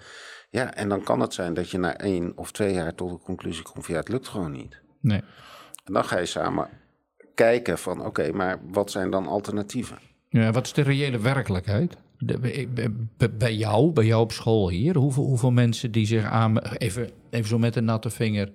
Ja, 0.51 0.75
en 0.75 0.89
dan 0.89 1.03
kan 1.03 1.21
het 1.21 1.35
zijn 1.35 1.55
dat 1.55 1.71
je 1.71 1.79
na 1.79 1.97
één 1.97 2.33
of 2.37 2.53
twee 2.53 2.73
jaar 2.73 2.95
tot 2.95 3.11
de 3.11 3.19
conclusie 3.19 3.63
komt 3.63 3.85
van 3.85 3.95
ja, 3.95 4.01
het 4.01 4.09
lukt 4.09 4.29
gewoon 4.29 4.53
niet. 4.53 4.81
nee. 5.01 5.23
En 5.85 5.93
dan 5.93 6.05
ga 6.05 6.19
je 6.19 6.27
samen 6.27 6.69
kijken 7.35 7.79
van 7.79 8.05
oké, 8.07 8.33
maar 8.33 8.59
wat 8.71 8.91
zijn 8.91 9.11
dan 9.11 9.27
alternatieven? 9.27 9.99
Ja, 10.29 10.53
wat 10.53 10.65
is 10.65 10.73
de 10.73 10.83
reële 10.83 11.19
werkelijkheid? 11.19 11.97
De- 12.19 12.39
bij- 12.39 12.69
bij- 13.39 13.55
jou, 13.55 13.91
bij 13.93 14.05
jou 14.05 14.23
op 14.23 14.33
school 14.33 14.69
hier, 14.69 14.97
hoeveel, 14.97 15.25
hoeveel 15.25 15.51
mensen 15.51 15.91
die 15.93 16.07
zich 16.07 16.25
aan... 16.25 16.59
Even, 16.59 17.11
even 17.31 17.49
zo 17.49 17.59
met 17.59 17.77
een 17.77 17.85
natte 17.85 18.11
vinger, 18.11 18.51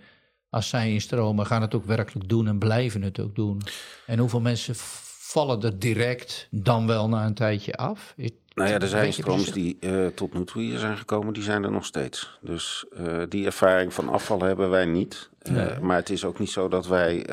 als 0.49 0.69
zij 0.69 0.91
instromen, 0.91 1.45
gaan 1.45 1.61
het 1.61 1.75
ook 1.75 1.85
werkelijk 1.85 2.29
doen 2.29 2.47
en 2.47 2.59
blijven 2.59 3.01
het 3.01 3.19
ook 3.19 3.35
doen? 3.35 3.61
En 4.05 4.19
hoeveel 4.19 4.41
mensen 4.41 4.73
vallen 4.77 5.61
er 5.61 5.79
direct 5.79 6.47
dan 6.51 6.87
wel 6.87 7.09
na 7.09 7.25
een 7.25 7.33
tijdje 7.33 7.73
af? 7.75 8.13
Is- 8.17 8.31
Nou 8.53 8.69
ja, 8.71 8.79
er 8.79 8.87
zijn 8.87 9.13
strooms 9.13 9.49
precies? 9.49 9.77
die 9.79 9.89
eh, 9.91 10.07
tot 10.07 10.33
nu 10.33 10.43
toe 10.43 10.61
hier 10.61 10.77
zijn 10.77 10.97
gekomen, 10.97 11.33
die 11.33 11.43
zijn 11.43 11.63
er 11.63 11.71
nog 11.71 11.85
steeds. 11.85 12.37
Dus 12.41 12.85
eh, 12.95 13.17
die 13.29 13.45
ervaring 13.45 13.93
van 13.93 14.09
afval 14.09 14.41
hebben 14.41 14.69
wij 14.69 14.85
niet. 14.85 15.29
Eh, 15.39 15.79
Maar 15.79 15.95
het 15.97 16.09
is 16.09 16.25
ook 16.25 16.39
niet 16.39 16.49
zo 16.49 16.67
dat 16.67 16.87
wij 16.87 17.25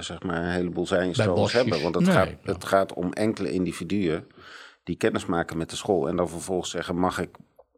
zeg 0.00 0.22
maar 0.22 0.42
een 0.42 0.50
heleboel 0.50 0.86
zijnstromers 0.86 1.40
bosjes. 1.40 1.60
hebben. 1.62 1.82
Want 1.82 1.94
het, 1.94 2.04
Nee. 2.04 2.14
gaat, 2.14 2.28
het 2.42 2.64
gaat 2.64 2.92
om 2.94 3.12
enkele 3.12 3.50
individuen 3.52 4.24
die 4.84 4.96
kennis 4.96 5.26
maken 5.26 5.56
met 5.56 5.70
de 5.70 5.76
school. 5.76 6.08
En 6.08 6.16
dan 6.16 6.28
vervolgens 6.28 6.70
zeggen, 6.70 6.96
mag 6.98 7.18
ik, 7.18 7.30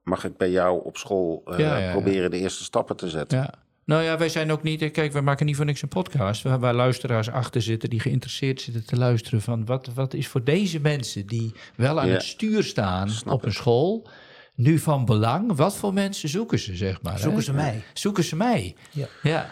mag 0.02 0.24
ik 0.24 0.36
bij 0.36 0.50
jou 0.50 0.84
op 0.84 0.96
school 0.96 1.42
eh, 1.46 1.58
Ja, 1.58 1.78
ja, 1.78 1.84
ja. 1.84 1.90
proberen 1.92 2.30
de 2.30 2.38
eerste 2.38 2.64
stappen 2.64 2.96
te 2.96 3.08
zetten? 3.08 3.38
Ja. 3.38 3.54
Nou 3.84 4.02
ja, 4.02 4.18
wij 4.18 4.28
zijn 4.28 4.52
ook 4.52 4.62
niet. 4.62 4.90
Kijk, 4.90 5.12
we 5.12 5.20
maken 5.20 5.46
niet 5.46 5.56
voor 5.56 5.64
niks 5.64 5.82
een 5.82 5.88
podcast. 5.88 6.42
Waar, 6.42 6.58
waar 6.58 6.74
luisteraars 6.74 7.30
achter 7.30 7.62
zitten 7.62 7.90
die 7.90 8.00
geïnteresseerd 8.00 8.60
zitten 8.60 8.86
te 8.86 8.96
luisteren. 8.96 9.40
van 9.40 9.64
wat, 9.66 9.88
wat 9.94 10.14
is 10.14 10.28
voor 10.28 10.44
deze 10.44 10.80
mensen 10.80 11.26
die 11.26 11.52
wel 11.76 12.00
aan 12.00 12.06
Ja, 12.06 12.12
het 12.12 12.22
stuur 12.22 12.62
staan 12.64 13.10
op 13.26 13.44
een 13.44 13.52
school. 13.52 14.08
nu 14.54 14.78
van 14.78 15.04
belang? 15.04 15.56
Wat 15.56 15.76
voor 15.76 15.92
mensen 15.92 16.28
zoeken 16.28 16.58
ze, 16.58 16.76
zeg 16.76 17.02
maar? 17.02 17.12
hè? 17.14 17.18
Zoeken 17.20 17.42
ze 17.42 17.52
mij. 17.52 17.82
Zoeken 17.92 18.24
ze 18.24 18.36
mij? 18.36 18.74
Ja. 18.90 19.06
ja. 19.22 19.50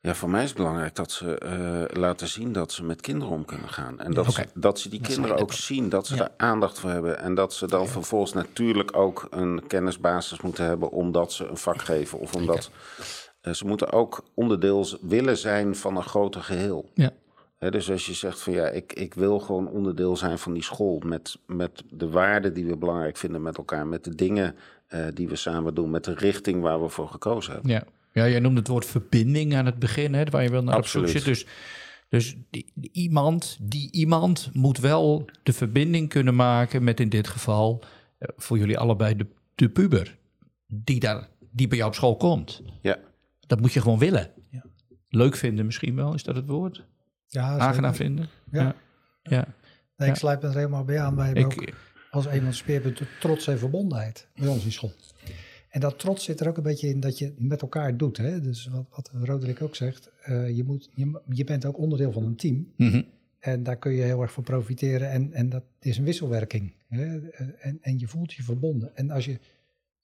Ja, 0.00 0.14
voor 0.14 0.30
mij 0.30 0.42
is 0.42 0.48
het 0.48 0.58
belangrijk 0.58 0.94
dat 0.94 1.10
ze 1.12 1.38
eh, 1.38 1.98
laten 2.00 2.28
zien 2.28 2.52
dat 2.52 2.72
ze 2.72 2.84
met 2.84 3.00
kinderen 3.00 3.34
om 3.34 3.44
kunnen 3.44 3.68
gaan. 3.68 4.00
En 4.00 4.14
dat, 4.14 4.32
ze, 4.32 4.46
dat 4.54 4.78
ze 4.80 4.88
die 4.88 5.00
kinderen 5.00 5.36
ook 5.38 5.52
zien, 5.52 5.88
dat 5.88 6.06
ze 6.06 6.14
Ja. 6.14 6.18
daar 6.20 6.30
aandacht 6.36 6.78
voor 6.78 6.90
hebben. 6.90 7.18
En 7.18 7.34
dat 7.34 7.52
ze 7.54 7.66
dan 7.66 7.88
vervolgens 7.88 8.32
natuurlijk 8.32 8.96
ook 8.96 9.26
een 9.30 9.66
kennisbasis 9.66 10.40
moeten 10.40 10.64
hebben 10.64 10.90
omdat 10.90 11.32
ze 11.32 11.46
een 11.46 11.56
vak 11.56 11.82
geven. 11.82 12.18
Of 12.18 12.34
omdat 12.34 12.70
eh, 13.40 13.52
ze 13.52 13.66
moeten 13.66 13.92
ook 13.92 14.24
onderdeel 14.34 14.86
willen 15.00 15.36
zijn 15.36 15.76
van 15.76 15.96
een 15.96 16.02
groter 16.02 16.42
geheel. 16.42 16.90
Ja. 16.94 17.10
Hè, 17.58 17.70
dus 17.70 17.90
als 17.90 18.06
je 18.06 18.14
zegt 18.14 18.40
van 18.40 18.52
ja, 18.52 18.66
ik, 18.68 18.92
ik 18.92 19.14
wil 19.14 19.38
gewoon 19.40 19.68
onderdeel 19.68 20.16
zijn 20.16 20.38
van 20.38 20.52
die 20.52 20.62
school 20.62 21.02
met, 21.04 21.36
met 21.46 21.82
de 21.90 22.08
waarden 22.10 22.54
die 22.54 22.66
we 22.66 22.76
belangrijk 22.76 23.16
vinden 23.16 23.42
met 23.42 23.56
elkaar, 23.58 23.86
met 23.86 24.04
de 24.04 24.14
dingen 24.14 24.56
eh, 24.86 25.06
die 25.14 25.28
we 25.28 25.36
samen 25.36 25.74
doen, 25.74 25.90
met 25.90 26.04
de 26.04 26.14
richting 26.14 26.62
waar 26.62 26.82
we 26.82 26.88
voor 26.88 27.08
gekozen 27.08 27.52
hebben. 27.52 27.70
Ja. 27.70 27.82
Ja, 28.12 28.28
jij 28.28 28.40
noemde 28.40 28.58
het 28.58 28.68
woord 28.68 28.86
verbinding 28.86 29.54
aan 29.54 29.66
het 29.66 29.78
begin, 29.78 30.14
hè, 30.14 30.24
waar 30.24 30.42
je 30.42 30.50
wel 30.50 30.62
naar 30.62 30.74
Absoluut. 30.74 31.06
op 31.06 31.12
zoek 31.12 31.22
zit. 31.22 31.34
Dus, 31.34 31.46
dus 32.08 32.36
die, 32.50 32.72
die 32.74 32.90
iemand, 32.92 33.58
die 33.60 33.92
iemand 33.92 34.50
moet 34.52 34.78
wel 34.78 35.24
de 35.42 35.52
verbinding 35.52 36.08
kunnen 36.08 36.34
maken 36.34 36.84
met 36.84 37.00
in 37.00 37.08
dit 37.08 37.28
geval 37.28 37.82
eh, 38.18 38.28
voor 38.36 38.58
jullie 38.58 38.78
allebei 38.78 39.16
de, 39.16 39.26
de 39.54 39.68
puber 39.68 40.16
die, 40.66 41.00
daar, 41.00 41.28
die 41.50 41.68
bij 41.68 41.76
jou 41.76 41.90
op 41.90 41.96
school 41.96 42.16
komt. 42.16 42.62
Ja. 42.82 42.98
Dat 43.46 43.60
moet 43.60 43.72
je 43.72 43.80
gewoon 43.80 43.98
willen. 43.98 44.30
Ja. 44.50 44.64
Leuk 45.08 45.36
vinden 45.36 45.66
misschien 45.66 45.94
wel, 45.94 46.14
is 46.14 46.22
dat 46.22 46.36
het 46.36 46.46
woord? 46.46 46.84
Ja, 47.26 47.58
Aangenaam 47.58 47.94
vinden? 47.94 48.28
Ja. 48.50 48.62
ja. 48.62 48.74
ja. 49.22 49.46
Nee, 49.96 50.08
ik 50.08 50.14
sluit 50.14 50.42
er 50.42 50.54
helemaal 50.54 50.84
bij 50.84 51.00
aan. 51.00 51.16
Wij 51.16 51.26
hebben 51.26 51.44
ook 51.44 51.52
Ik, 51.52 51.74
als 52.10 52.26
een 52.26 52.36
van 52.36 52.48
de 52.48 52.52
speerpunten 52.52 53.08
trots 53.20 53.46
en 53.46 53.58
verbondenheid 53.58 54.28
bij 54.34 54.48
ons 54.48 54.64
in 54.64 54.72
school. 54.72 54.92
En 55.78 55.84
dat 55.84 55.98
trots 55.98 56.24
zit 56.24 56.40
er 56.40 56.48
ook 56.48 56.56
een 56.56 56.62
beetje 56.62 56.88
in 56.88 57.00
dat 57.00 57.18
je 57.18 57.24
het 57.24 57.40
met 57.40 57.62
elkaar 57.62 57.96
doet. 57.96 58.16
Hè? 58.16 58.40
Dus 58.40 58.66
wat, 58.66 58.86
wat 58.90 59.10
Roderick 59.22 59.62
ook 59.62 59.76
zegt, 59.76 60.10
eh, 60.22 60.56
je, 60.56 60.64
moet, 60.64 60.90
je, 60.94 61.20
je 61.32 61.44
bent 61.44 61.64
ook 61.64 61.78
onderdeel 61.78 62.12
van 62.12 62.24
een 62.24 62.36
team. 62.36 62.72
Mhm. 62.76 63.02
En 63.38 63.62
daar 63.62 63.76
kun 63.76 63.92
je 63.92 64.02
heel 64.02 64.22
erg 64.22 64.32
van 64.32 64.42
profiteren. 64.42 65.10
En, 65.10 65.32
en 65.32 65.48
dat 65.48 65.62
is 65.80 65.98
een 65.98 66.04
wisselwerking. 66.04 66.72
Hè? 66.88 67.28
En, 67.58 67.78
en 67.80 67.98
je 67.98 68.08
voelt 68.08 68.32
je 68.32 68.42
verbonden. 68.42 68.96
En 68.96 69.10
als 69.10 69.24
je, 69.24 69.38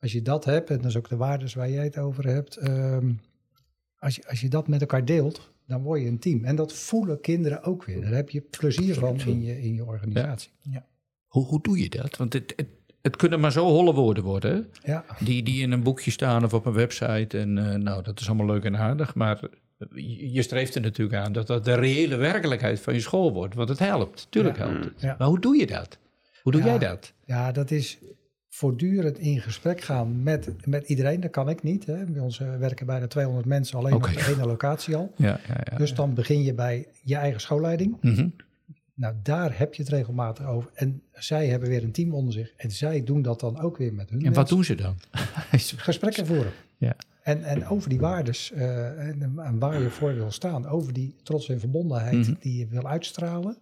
als 0.00 0.12
je 0.12 0.22
dat 0.22 0.44
hebt, 0.44 0.70
en 0.70 0.76
dat 0.76 0.87
is 0.87 0.96
ook 0.96 1.08
de 1.08 1.16
waardes 1.16 1.54
waar 1.54 1.70
jij 1.70 1.84
het 1.84 1.98
over 1.98 2.26
hebt. 2.26 2.56
ehm, 2.56 3.12
als, 3.98 4.16
je, 4.16 4.28
als 4.28 4.40
je 4.40 4.48
dat 4.48 4.68
met 4.68 4.80
elkaar 4.80 5.04
deelt, 5.04 5.52
dan 5.66 5.82
word 5.82 6.00
je 6.00 6.06
een 6.06 6.18
team. 6.18 6.44
En 6.44 6.56
dat 6.56 6.72
voelen 6.72 7.20
kinderen 7.20 7.62
ook 7.62 7.84
weer. 7.84 8.00
Daar 8.00 8.12
heb 8.12 8.30
je 8.30 8.40
plezier 8.40 8.94
van 8.94 9.20
in 9.20 9.42
je, 9.42 9.62
in 9.62 9.74
je 9.74 9.84
organisatie. 9.84 10.50
Hoe, 11.26 11.44
hoe 11.44 11.62
doe 11.62 11.78
je 11.78 11.88
dat? 11.88 12.16
Want 12.16 12.32
het, 12.32 12.52
het, 12.56 12.68
het 13.05 13.17
kunnen 13.17 13.40
maar 13.40 13.53
zo 13.53 13.64
holle 13.67 13.95
woorden 13.95 14.25
worden. 14.25 14.67
Ja, 14.83 15.05
Die, 15.19 15.43
die 15.43 15.62
in 15.62 15.73
een 15.73 15.83
boekje 15.83 16.11
staan 16.11 16.45
of 16.45 16.55
op 16.55 16.67
een 16.67 16.73
website. 16.73 17.38
En 17.38 17.59
eh, 17.59 17.79
nou, 17.79 18.03
dat 18.03 18.21
is 18.21 18.27
allemaal 18.29 18.47
leuk 18.47 18.64
en 18.64 18.77
aardig. 18.77 19.14
Maar 19.14 19.40
je 20.31 20.43
streeft 20.43 20.75
er 20.75 20.81
natuurlijk 20.81 21.19
aan 21.25 21.33
dat 21.33 21.47
dat 21.47 21.64
de 21.64 21.75
reële 21.75 22.17
werkelijkheid 22.17 22.81
van 22.81 22.95
je 22.95 23.01
school 23.01 23.33
wordt. 23.33 23.55
Want 23.55 23.69
het 23.69 23.79
helpt. 23.79 24.27
Tuurlijk 24.31 24.57
Ja. 24.59 24.67
helpt 24.69 24.85
het. 24.85 25.01
Ja. 25.01 25.14
Maar 25.19 25.29
hoe 25.29 25.40
doe 25.40 25.57
je 25.57 25.67
dat? 25.67 25.99
Hoe 26.43 26.53
doe 26.53 26.62
jij 26.62 26.79
dat? 26.79 27.12
ja, 27.25 27.53
dat 27.53 27.71
is 27.71 27.99
voortdurend 28.49 29.19
in 29.19 29.40
gesprek 29.40 29.81
gaan 29.81 30.23
met, 30.23 30.51
met 30.67 30.88
iedereen. 30.88 31.21
Dat 31.21 31.31
kan 31.31 31.49
ik 31.49 31.62
niet. 31.62 31.87
Hè. 31.87 32.05
Bij 32.05 32.23
ons 32.23 32.40
eh, 32.40 32.57
werken 32.57 32.87
bijna 32.87 33.07
200 33.07 33.47
mensen 33.47 33.79
alleen 33.79 33.95
op 33.95 34.03
de 34.03 34.33
ene 34.35 34.47
locatie 34.47 34.97
al. 34.97 35.12
Ja, 35.17 35.40
ja, 35.49 35.61
ja. 35.71 35.77
Dus 35.79 35.95
dan 35.95 36.14
begin 36.14 36.43
je 36.43 36.55
bij 36.55 36.87
je 37.03 37.17
eigen 37.17 37.40
schoolleiding. 37.40 37.97
Mhm. 38.01 38.29
Nou, 38.94 39.14
daar 39.22 39.59
heb 39.59 39.74
je 39.74 39.83
het 39.83 39.90
regelmatig 39.92 40.46
over. 40.46 40.70
En 40.74 41.02
zij 41.12 41.46
hebben 41.46 41.68
weer 41.68 41.83
een 41.83 41.92
team 41.92 42.14
onder 42.14 42.33
zich. 42.33 42.52
En 42.57 42.70
zij 42.70 43.04
doen 43.04 43.22
dat 43.22 43.40
dan 43.40 43.61
ook 43.61 43.76
weer 43.76 43.94
met 43.94 44.11
hun 44.11 44.24
En 44.24 44.33
wat 44.33 44.48
doen 44.48 44.64
ze 44.64 44.74
dan? 44.74 44.96
Gesprekken 45.76 46.26
voeren. 46.26 46.52
Ja. 46.76 46.96
En, 47.22 47.42
en 47.42 47.66
over 47.66 47.88
die 47.88 48.00
waardes 48.00 48.52
eh, 48.52 49.09
en, 49.09 49.38
en 49.38 49.59
waar 49.59 49.80
je 49.83 49.90
voor 49.90 50.14
wil 50.14 50.30
staan. 50.30 50.66
Over 50.66 50.92
die 50.92 51.16
trots 51.22 51.48
en 51.48 51.61
verbondenheid 51.61 52.14
Mhm. 52.28 52.35
die 52.40 52.59
je 52.59 52.66
wil 52.66 52.87
uitstralen. 52.87 53.59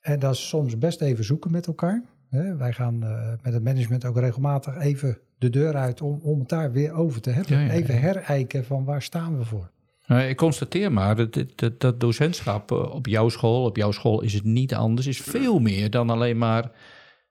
En 0.00 0.18
dat 0.18 0.34
is 0.34 0.48
soms 0.48 0.78
best 0.78 1.00
even 1.00 1.24
zoeken 1.24 1.50
met 1.50 1.66
elkaar. 1.66 2.02
Hè, 2.28 2.56
wij 2.56 2.72
gaan 2.72 3.04
uh, 3.04 3.32
met 3.42 3.52
het 3.52 3.62
management 3.64 4.04
ook 4.04 4.18
regelmatig 4.18 4.76
even 4.78 5.18
de 5.38 5.50
deur 5.50 5.74
uit 5.74 6.00
om, 6.02 6.20
om 6.22 6.38
het 6.38 6.48
daar 6.48 6.72
weer 6.72 6.92
over 6.92 7.20
te 7.20 7.30
hebben. 7.30 7.58
Ja, 7.58 7.64
ja, 7.64 7.70
even 7.72 8.00
herijken 8.00 8.64
van 8.64 8.84
waar 8.84 9.02
staan 9.02 9.38
we 9.38 9.44
voor. 9.44 9.70
Nou, 10.06 10.22
ik 10.22 10.36
constateer 10.36 10.92
maar 10.92 11.16
dat, 11.16 11.44
dat, 11.54 11.80
dat 11.80 12.00
docentschap 12.00 12.70
op 12.70 13.06
jouw 13.06 13.28
school, 13.28 13.64
op 13.64 13.76
jouw 13.76 13.90
school 13.90 14.20
is 14.20 14.32
het 14.32 14.44
niet 14.44 14.74
anders, 14.74 15.06
is 15.06 15.20
veel 15.20 15.58
meer 15.58 15.90
dan 15.90 16.10
alleen 16.10 16.38
maar 16.38 16.70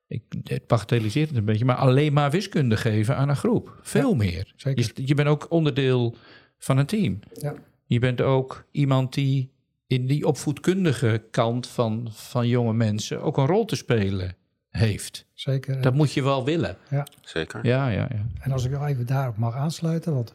ik, 0.07 0.23
het 0.43 0.91
het 1.13 1.35
een 1.35 1.45
beetje, 1.45 1.65
maar 1.65 1.75
alleen 1.75 2.13
maar 2.13 2.31
wiskunde 2.31 2.77
geven 2.77 3.15
aan 3.15 3.29
een 3.29 3.35
groep. 3.35 3.79
Veel 3.81 4.15
meer. 4.15 4.53
Je, 4.55 4.91
je, 4.95 5.13
bent 5.13 5.27
ook 5.27 5.45
onderdeel 5.49 6.15
van 6.57 6.77
een 6.77 6.85
team. 6.85 7.19
Ja. 7.33 7.53
Je 7.85 7.99
bent 7.99 8.21
ook 8.21 8.65
iemand 8.71 9.13
die 9.13 9.51
in 9.87 10.07
die 10.07 10.27
opvoedkundige 10.27 11.23
kant 11.31 11.67
van, 11.67 12.07
van 12.11 12.47
jonge 12.47 12.73
mensen 12.73 13.21
ook 13.21 13.37
een 13.37 13.45
rol 13.45 13.65
te 13.65 13.75
spelen 13.75 14.35
heeft. 14.69 15.25
Zeker. 15.33 15.81
Dat 15.81 15.93
moet 15.93 16.13
je 16.13 16.23
wel 16.23 16.45
willen. 16.45 16.77
Ja. 16.89 17.07
Zeker. 17.21 17.65
Ja, 17.65 17.87
ja, 17.87 18.07
ja. 18.11 18.25
En 18.39 18.51
als 18.51 18.65
ik 18.65 18.71
wel 18.71 18.87
even 18.87 19.05
daarop 19.05 19.37
mag 19.37 19.55
aansluiten, 19.55 20.13
want 20.13 20.33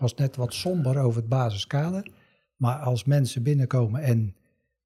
was 0.00 0.14
net 0.14 0.36
wat 0.36 0.54
somber 0.54 0.98
over 0.98 1.20
het 1.20 1.28
basiskader. 1.28 2.06
Maar 2.56 2.78
als 2.78 3.04
mensen 3.04 3.42
binnenkomen 3.42 4.02
en 4.02 4.36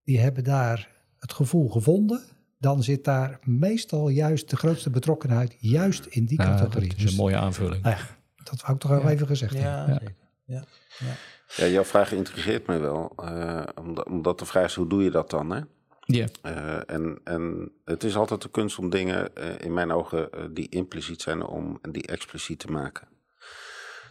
die 0.05 0.21
hebben 0.21 0.45
daar 0.45 0.89
het 1.19 1.33
gevoel 1.33 1.69
gevonden, 1.69 2.23
dan 2.59 2.83
zit 2.83 3.05
daar 3.05 3.39
meestal 3.43 4.09
juist 4.09 4.51
de 4.51 4.57
grootste 4.57 4.91
betrokkenheid 4.91 5.57
juist 5.59 6.07
in 6.07 6.25
die 6.25 6.39
categorie. 6.39 6.89
Dat 6.89 6.97
is 6.97 7.03
een 7.03 7.09
dus 7.09 7.17
mooie 7.17 7.37
aanvulling. 7.37 7.87
Uh, 7.87 8.01
dat 8.45 8.61
wou 8.61 8.73
ik 8.75 8.81
toch 8.81 8.91
wel 8.91 9.09
even 9.09 9.27
gezegd 9.27 9.53
ja, 9.53 9.61
ja. 9.61 9.87
Zeker. 9.87 10.15
Ja, 10.45 10.65
ja. 10.99 11.15
ja, 11.57 11.67
jouw 11.67 11.85
vraag 11.85 12.13
intrigeert 12.13 12.67
mij 12.67 12.81
wel. 12.81 13.13
Uh, 13.23 13.63
omdat, 13.75 14.07
omdat 14.07 14.39
de 14.39 14.45
vraag 14.45 14.65
is, 14.65 14.75
hoe 14.75 14.89
doe 14.89 15.03
je 15.03 15.11
dat 15.11 15.31
dan? 15.31 15.51
Hè? 15.51 15.61
Ja. 16.01 16.27
Uh, 16.43 16.91
en, 16.91 17.21
en 17.25 17.73
het 17.85 18.05
is 18.05 18.17
altijd 18.17 18.43
de 18.43 18.51
kunst 18.51 18.79
om 18.79 18.91
dingen, 18.91 19.35
in 19.59 19.73
mijn 19.73 19.93
ogen, 19.93 20.29
die 20.55 20.69
impliciet 20.69 21.23
zijn, 21.23 21.47
om 21.47 21.79
die 21.91 22.07
expliciet 22.07 22.59
te 22.59 22.71
maken. 22.71 23.09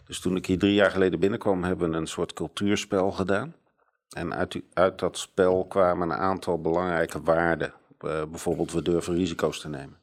Dus 0.06 0.20
toen 0.20 0.36
ik 0.36 0.46
hier 0.46 0.58
drie 0.58 0.74
jaar 0.74 0.90
geleden 0.90 1.20
binnenkwam, 1.20 1.64
hebben 1.64 1.90
we 1.90 1.96
een 1.96 2.06
soort 2.06 2.32
cultuurspel 2.32 3.12
gedaan. 3.12 3.54
En 4.08 4.34
uit, 4.34 4.62
uit 4.72 4.98
dat 4.98 5.18
spel 5.18 5.66
kwamen 5.66 6.10
een 6.10 6.16
aantal 6.16 6.60
belangrijke 6.60 7.22
waarden 7.22 7.72
uh, 8.00 8.22
bijvoorbeeld, 8.24 8.72
we 8.72 8.82
durven 8.82 9.14
risico's 9.14 9.60
te 9.60 9.68
nemen. 9.68 9.96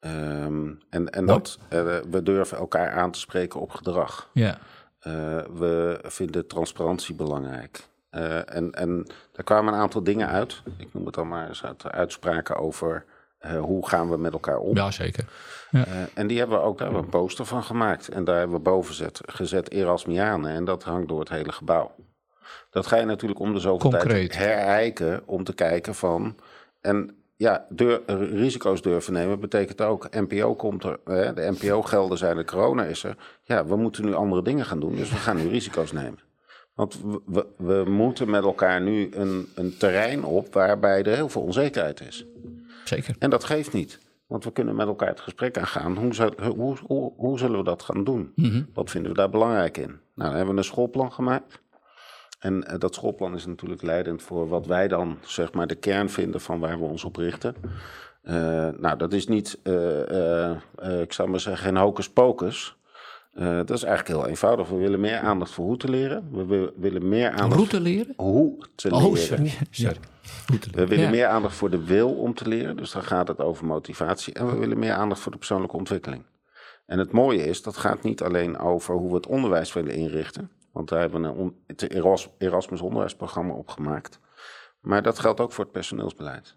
Um, 0.00 0.80
en 0.90 1.10
en 1.10 1.26
dat, 1.26 1.58
uh, 1.72 1.98
we 2.10 2.22
durven 2.22 2.58
elkaar 2.58 2.90
aan 2.92 3.10
te 3.10 3.18
spreken 3.18 3.60
op 3.60 3.70
gedrag. 3.70 4.30
Ja. 4.32 4.58
Uh, 5.06 5.12
we 5.54 6.00
vinden 6.02 6.46
transparantie 6.46 7.14
belangrijk. 7.14 7.88
en, 8.10 8.72
en 8.72 9.06
daar 9.32 9.44
kwamen 9.44 9.74
een 9.74 9.80
aantal 9.80 10.02
dingen 10.02 10.28
uit. 10.28 10.62
Ik 10.76 10.94
noem 10.94 11.04
het 11.06 11.14
dan 11.14 11.28
maar 11.28 11.48
eens 11.48 11.64
uit 11.64 11.86
uitspraken 11.86 12.56
over 12.56 13.04
hoe 13.60 13.88
gaan 13.88 14.10
we 14.10 14.16
met 14.16 14.32
elkaar 14.32 14.58
om. 14.58 14.76
Ja, 14.76 14.90
zeker. 14.90 15.24
Ja. 15.70 15.84
en 16.14 16.26
die 16.26 16.38
hebben 16.38 16.58
we 16.58 16.64
ook 16.64 16.78
daar 16.78 16.86
hebben 16.86 17.10
we 17.10 17.16
een 17.16 17.20
poster 17.20 17.46
van 17.46 17.62
gemaakt. 17.62 18.08
En 18.08 18.24
daar 18.24 18.38
hebben 18.38 18.56
we 18.56 18.62
boven 18.62 18.94
zet, 18.94 19.20
gezet 19.26 19.70
Erasmianen. 19.70 20.50
En 20.50 20.64
dat 20.64 20.82
hangt 20.82 21.08
door 21.08 21.20
het 21.20 21.28
hele 21.28 21.52
gebouw. 21.52 21.94
Dat 22.70 22.86
ga 22.86 22.96
je 22.96 23.04
natuurlijk 23.04 23.40
om 23.40 23.52
de 23.52 23.60
zoveel 23.60 23.90
Concreet. 23.90 24.32
tijd 24.32 24.36
herijken 24.36 25.22
om 25.26 25.44
te 25.44 25.54
kijken 25.54 25.94
van 25.94 26.36
en 26.80 27.16
ja, 27.36 27.66
deur, 27.68 28.00
risico's 28.34 28.82
durven 28.82 29.12
nemen 29.12 29.40
betekent 29.40 29.80
ook, 29.80 30.08
NPO 30.10 30.54
komt 30.54 30.84
er, 30.84 30.98
hè, 31.04 31.32
de 31.32 31.54
NPO-gelden 31.60 32.18
zijn 32.18 32.36
er, 32.36 32.44
corona 32.44 32.84
is 32.84 33.04
er. 33.04 33.16
Ja, 33.42 33.66
we 33.66 33.76
moeten 33.76 34.04
nu 34.04 34.14
andere 34.14 34.42
dingen 34.42 34.64
gaan 34.64 34.80
doen, 34.80 34.96
dus 34.96 35.10
we 35.10 35.16
gaan 35.16 35.36
nu 35.36 35.48
risico's 35.48 35.92
nemen. 35.92 36.18
Want 36.74 37.00
we, 37.26 37.46
we 37.56 37.84
moeten 37.86 38.30
met 38.30 38.42
elkaar 38.42 38.80
nu 38.80 39.08
een, 39.14 39.48
een 39.54 39.76
terrein 39.76 40.24
op 40.24 40.54
waarbij 40.54 41.02
er 41.02 41.14
heel 41.14 41.28
veel 41.28 41.42
onzekerheid 41.42 42.00
is. 42.00 42.26
Zeker. 42.84 43.16
En 43.18 43.30
dat 43.30 43.44
geeft 43.44 43.72
niet. 43.72 43.98
Want 44.26 44.44
we 44.44 44.52
kunnen 44.52 44.74
met 44.74 44.86
elkaar 44.86 45.08
het 45.08 45.20
gesprek 45.20 45.58
aangaan. 45.58 45.96
Hoe, 45.96 46.32
hoe, 46.56 46.76
hoe, 46.86 47.12
hoe 47.16 47.38
zullen 47.38 47.58
we 47.58 47.64
dat 47.64 47.82
gaan 47.82 48.04
doen? 48.04 48.32
Mm 48.34 48.50
-hmm. 48.50 48.68
Wat 48.74 48.90
vinden 48.90 49.10
we 49.10 49.16
daar 49.16 49.30
belangrijk 49.30 49.76
in? 49.76 49.90
Nou, 49.90 50.00
dan 50.14 50.34
hebben 50.34 50.54
we 50.54 50.60
een 50.60 50.64
schoolplan 50.64 51.12
gemaakt. 51.12 51.60
En 52.38 52.64
uh, 52.70 52.78
dat 52.78 52.94
schoolplan 52.94 53.34
is 53.34 53.46
natuurlijk 53.46 53.82
leidend 53.82 54.22
voor 54.22 54.48
wat 54.48 54.66
wij 54.66 54.88
dan 54.88 55.18
zeg 55.20 55.52
maar 55.52 55.66
de 55.66 55.74
kern 55.74 56.10
vinden 56.10 56.40
van 56.40 56.60
waar 56.60 56.78
we 56.78 56.84
ons 56.84 57.04
op 57.04 57.16
richten. 57.16 57.54
Uh, 58.22 58.34
nou, 58.78 58.96
dat 58.96 59.12
is 59.12 59.26
niet, 59.26 59.58
uh, 59.64 60.50
ik 61.00 61.12
zou 61.12 61.28
maar 61.28 61.40
zeggen, 61.40 61.64
geen 61.64 61.76
hocus 61.76 62.10
pocus. 62.10 62.76
dat 63.34 63.70
is 63.70 63.82
eigenlijk 63.82 64.18
heel 64.18 64.28
eenvoudig. 64.28 64.68
We 64.68 64.76
willen 64.76 65.00
meer 65.00 65.18
aandacht 65.18 65.50
voor 65.50 65.64
hoe 65.64 65.76
te 65.76 65.88
leren. 65.88 66.46
We 66.48 66.72
willen 66.76 67.08
meer 67.08 67.30
aandacht 67.30 67.54
hoe 67.54 67.66
te 67.66 67.80
leren. 67.80 68.14
Hoe 68.16 68.66
te 68.74 68.90
oh, 68.90 69.02
leren. 69.02 69.18
Sorry. 69.18 69.52
sorry. 69.70 69.98
We 70.72 70.86
willen 70.86 71.04
ja. 71.04 71.10
meer 71.10 71.26
aandacht 71.26 71.54
voor 71.54 71.70
de 71.70 71.84
wil 71.84 72.14
om 72.14 72.34
te 72.34 72.48
leren. 72.48 72.76
Dus 72.76 72.90
dan 72.90 73.02
gaat 73.02 73.28
het 73.28 73.40
over 73.40 73.66
motivatie. 73.66 74.34
En 74.34 74.46
we 74.46 74.56
willen 74.56 74.78
meer 74.78 74.92
aandacht 74.92 75.20
voor 75.20 75.32
de 75.32 75.38
persoonlijke 75.38 75.76
ontwikkeling. 75.76 76.24
En 76.86 76.98
het 76.98 77.12
mooie 77.12 77.44
is, 77.44 77.62
dat 77.62 77.76
gaat 77.76 78.02
niet 78.02 78.22
alleen 78.22 78.58
over 78.58 78.94
hoe 78.94 79.08
we 79.08 79.14
het 79.14 79.26
onderwijs 79.26 79.72
willen 79.72 79.94
inrichten. 79.94 80.50
Want 80.72 80.88
daar 80.88 81.00
hebben 81.00 81.22
we 81.22 81.28
een, 81.28 81.56
het 81.66 81.90
Erasmus 82.38 82.80
onderwijsprogramma 82.80 83.54
op 83.54 83.68
gemaakt. 83.68 84.20
Maar 84.80 85.02
dat 85.02 85.18
geldt 85.18 85.40
ook 85.40 85.52
voor 85.52 85.64
het 85.64 85.72
personeelsbeleid. 85.72 86.56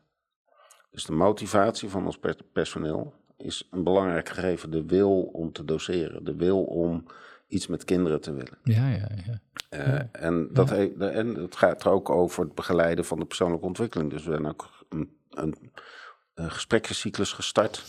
Dus 0.91 1.05
de 1.05 1.13
motivatie 1.13 1.89
van 1.89 2.05
ons 2.05 2.19
personeel 2.53 3.13
is 3.37 3.67
een 3.71 3.83
belangrijk 3.83 4.29
gegeven. 4.29 4.71
De 4.71 4.85
wil 4.85 5.21
om 5.21 5.51
te 5.51 5.65
doseren. 5.65 6.23
De 6.23 6.35
wil 6.35 6.63
om 6.63 7.05
iets 7.47 7.67
met 7.67 7.83
kinderen 7.83 8.21
te 8.21 8.33
willen. 8.33 8.57
Ja, 8.63 8.89
ja, 8.89 9.09
ja. 9.25 9.39
Uh, 9.79 9.87
ja. 9.87 10.09
En, 10.11 10.49
dat 10.51 10.69
ja. 10.69 10.75
he, 10.75 11.09
en 11.09 11.35
het 11.35 11.55
gaat 11.55 11.83
er 11.83 11.91
ook 11.91 12.09
over 12.09 12.43
het 12.43 12.55
begeleiden 12.55 13.05
van 13.05 13.19
de 13.19 13.25
persoonlijke 13.25 13.65
ontwikkeling. 13.65 14.09
Dus 14.09 14.23
we 14.23 14.31
hebben 14.31 14.49
ook 14.49 14.69
een, 14.89 15.17
een, 15.29 15.71
een 16.33 16.51
gesprekscyclus 16.51 17.33
gestart 17.33 17.83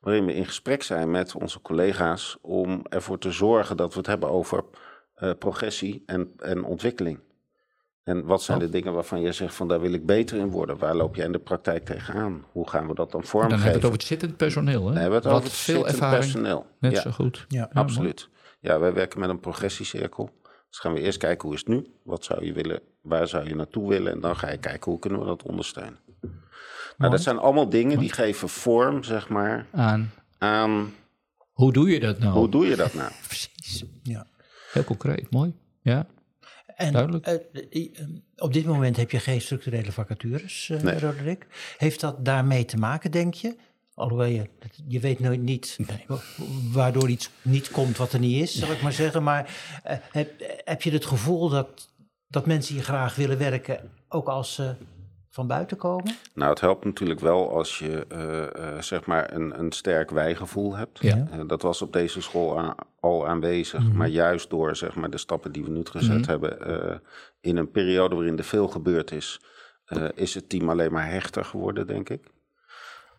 waarin 0.00 0.24
we 0.24 0.34
in 0.34 0.46
gesprek 0.46 0.82
zijn 0.82 1.10
met 1.10 1.34
onze 1.34 1.60
collega's 1.60 2.38
om 2.40 2.86
ervoor 2.88 3.18
te 3.18 3.32
zorgen 3.32 3.76
dat 3.76 3.92
we 3.92 3.98
het 3.98 4.06
hebben 4.06 4.30
over 4.30 4.64
uh, 5.18 5.30
progressie 5.38 6.02
en, 6.06 6.32
en 6.36 6.64
ontwikkeling. 6.64 7.20
En 8.02 8.24
wat 8.24 8.42
zijn 8.42 8.58
oh. 8.58 8.64
de 8.64 8.70
dingen 8.70 8.92
waarvan 8.92 9.20
jij 9.20 9.32
zegt 9.32 9.54
van 9.54 9.68
daar 9.68 9.80
wil 9.80 9.92
ik 9.92 10.06
beter 10.06 10.38
in 10.38 10.50
worden? 10.50 10.78
Waar 10.78 10.94
loop 10.94 11.14
jij 11.14 11.24
in 11.24 11.32
de 11.32 11.38
praktijk 11.38 11.84
tegenaan? 11.84 12.44
Hoe 12.52 12.68
gaan 12.68 12.88
we 12.88 12.94
dat 12.94 13.10
dan 13.10 13.24
vormgeven? 13.24 13.48
Dan 13.48 13.50
hebben 13.50 13.68
we 13.68 13.74
het 13.76 13.84
over 13.84 13.98
het 13.98 14.06
zittend 14.06 14.36
personeel. 14.36 14.86
Hè? 14.86 14.92
Dan 14.92 15.02
hebben 15.02 15.10
we 15.10 15.14
het 15.14 15.24
Wat 15.24 15.34
over 15.34 15.48
het 15.48 15.58
veel 15.58 15.74
zittend 15.74 15.94
ervaring. 15.94 16.20
personeel. 16.20 16.66
Net 16.80 16.92
ja. 16.92 17.00
zo 17.00 17.10
goed. 17.10 17.44
Ja, 17.48 17.70
absoluut. 17.72 18.28
Ja, 18.60 18.78
wij 18.78 18.92
werken 18.92 19.20
met 19.20 19.28
een 19.28 19.40
progressiecirkel. 19.40 20.30
Dus 20.68 20.78
gaan 20.78 20.92
we 20.92 21.00
eerst 21.00 21.18
kijken 21.18 21.46
hoe 21.46 21.56
is 21.56 21.60
het 21.60 21.68
nu? 21.68 21.86
Wat 22.04 22.24
zou 22.24 22.44
je 22.44 22.52
willen? 22.52 22.80
Waar 23.00 23.28
zou 23.28 23.48
je 23.48 23.54
naartoe 23.54 23.88
willen? 23.88 24.12
En 24.12 24.20
dan 24.20 24.36
ga 24.36 24.50
je 24.50 24.58
kijken 24.58 24.90
hoe 24.90 25.00
kunnen 25.00 25.20
we 25.20 25.26
dat 25.26 25.42
ondersteunen. 25.42 25.98
Nou, 26.96 27.10
dat 27.10 27.20
zijn 27.22 27.38
allemaal 27.38 27.68
dingen 27.68 27.98
die 27.98 28.12
geven 28.12 28.48
vorm, 28.48 29.02
zeg 29.02 29.28
maar, 29.28 29.66
aan. 29.72 30.12
aan 30.38 30.94
hoe 31.52 31.72
doe 31.72 31.90
je 31.90 32.00
dat 32.00 32.18
nou? 32.18 32.32
Hoe 32.32 32.48
doe 32.48 32.66
je 32.66 32.76
dat 32.76 32.94
nou? 32.94 33.10
Precies. 33.26 33.84
Ja. 34.02 34.26
Heel 34.72 34.84
concreet, 34.84 35.30
mooi. 35.30 35.54
Ja. 35.80 36.06
En 36.76 36.92
Duidelijk. 36.92 37.26
uh, 37.26 38.06
op 38.36 38.52
dit 38.52 38.64
moment 38.64 38.96
heb 38.96 39.10
je 39.10 39.18
geen 39.18 39.40
structurele 39.40 39.92
vacatures, 39.92 40.68
uh, 40.68 40.80
Nee. 40.80 40.98
Roderick. 40.98 41.46
Heeft 41.78 42.00
dat 42.00 42.24
daarmee 42.24 42.64
te 42.64 42.76
maken, 42.76 43.10
denk 43.10 43.34
je? 43.34 43.56
Alhoewel 43.98 44.26
je, 44.26 44.48
je 44.88 45.00
weet 45.00 45.18
nooit 45.20 45.40
niet 45.42 45.78
wa- 46.06 46.16
waardoor 46.72 47.08
iets 47.08 47.30
niet 47.42 47.70
komt 47.70 47.96
wat 47.96 48.12
er 48.12 48.18
niet 48.18 48.42
is, 48.42 48.58
zal 48.58 48.70
ik 48.72 48.82
maar 48.82 48.92
zeggen. 48.92 49.22
Maar 49.22 49.54
eh, 49.82 49.96
heb, 50.12 50.30
heb 50.64 50.82
je 50.82 50.90
het 50.90 51.06
gevoel 51.06 51.48
dat, 51.48 51.92
dat 52.28 52.46
mensen 52.46 52.74
hier 52.74 52.84
graag 52.84 53.14
willen 53.14 53.38
werken, 53.38 53.90
ook 54.08 54.26
als 54.28 54.54
ze 54.54 54.74
van 55.30 55.46
buiten 55.46 55.76
komen? 55.76 56.16
Nou, 56.34 56.50
het 56.50 56.60
helpt 56.60 56.84
natuurlijk 56.84 57.20
wel 57.20 57.50
als 57.56 57.78
je 57.78 58.06
eh, 58.08 58.44
eh, 58.76 58.82
zeg 58.82 59.06
maar 59.06 59.32
een, 59.34 59.58
een 59.58 59.72
sterk 59.72 60.10
wijgevoel 60.10 60.76
hebt. 60.76 60.98
Ja. 61.02 61.28
Dat 61.46 61.62
was 61.62 61.82
op 61.82 61.92
deze 61.92 62.20
school 62.20 62.74
al 63.00 63.26
aanwezig. 63.26 63.80
Mhm. 63.82 63.96
Maar 63.96 64.08
juist 64.08 64.50
door 64.50 64.76
zeg 64.76 64.94
maar, 64.94 65.10
de 65.10 65.18
stappen 65.18 65.52
die 65.52 65.64
we 65.64 65.70
nu 65.70 65.82
gezet 65.84 66.18
Mhm. 66.20 66.28
hebben... 66.30 66.60
eh, 66.90 66.96
in 67.40 67.56
een 67.56 67.70
periode 67.70 68.14
waarin 68.14 68.38
er 68.38 68.44
veel 68.44 68.68
gebeurd 68.68 69.10
is... 69.12 69.40
eh, 69.84 70.04
is 70.14 70.34
het 70.34 70.48
team 70.48 70.68
alleen 70.70 70.92
maar 70.92 71.10
hechter 71.10 71.44
geworden, 71.44 71.86
denk 71.86 72.08
ik. 72.08 72.26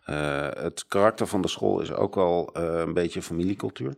Eh, 0.09 0.47
het 0.63 0.85
karakter 0.87 1.27
van 1.27 1.41
de 1.41 1.47
school 1.47 1.81
is 1.81 1.91
ook 1.91 2.15
wel 2.15 2.49
eh, 2.53 2.79
een 2.79 2.93
beetje 2.93 3.21
familiecultuur. 3.21 3.93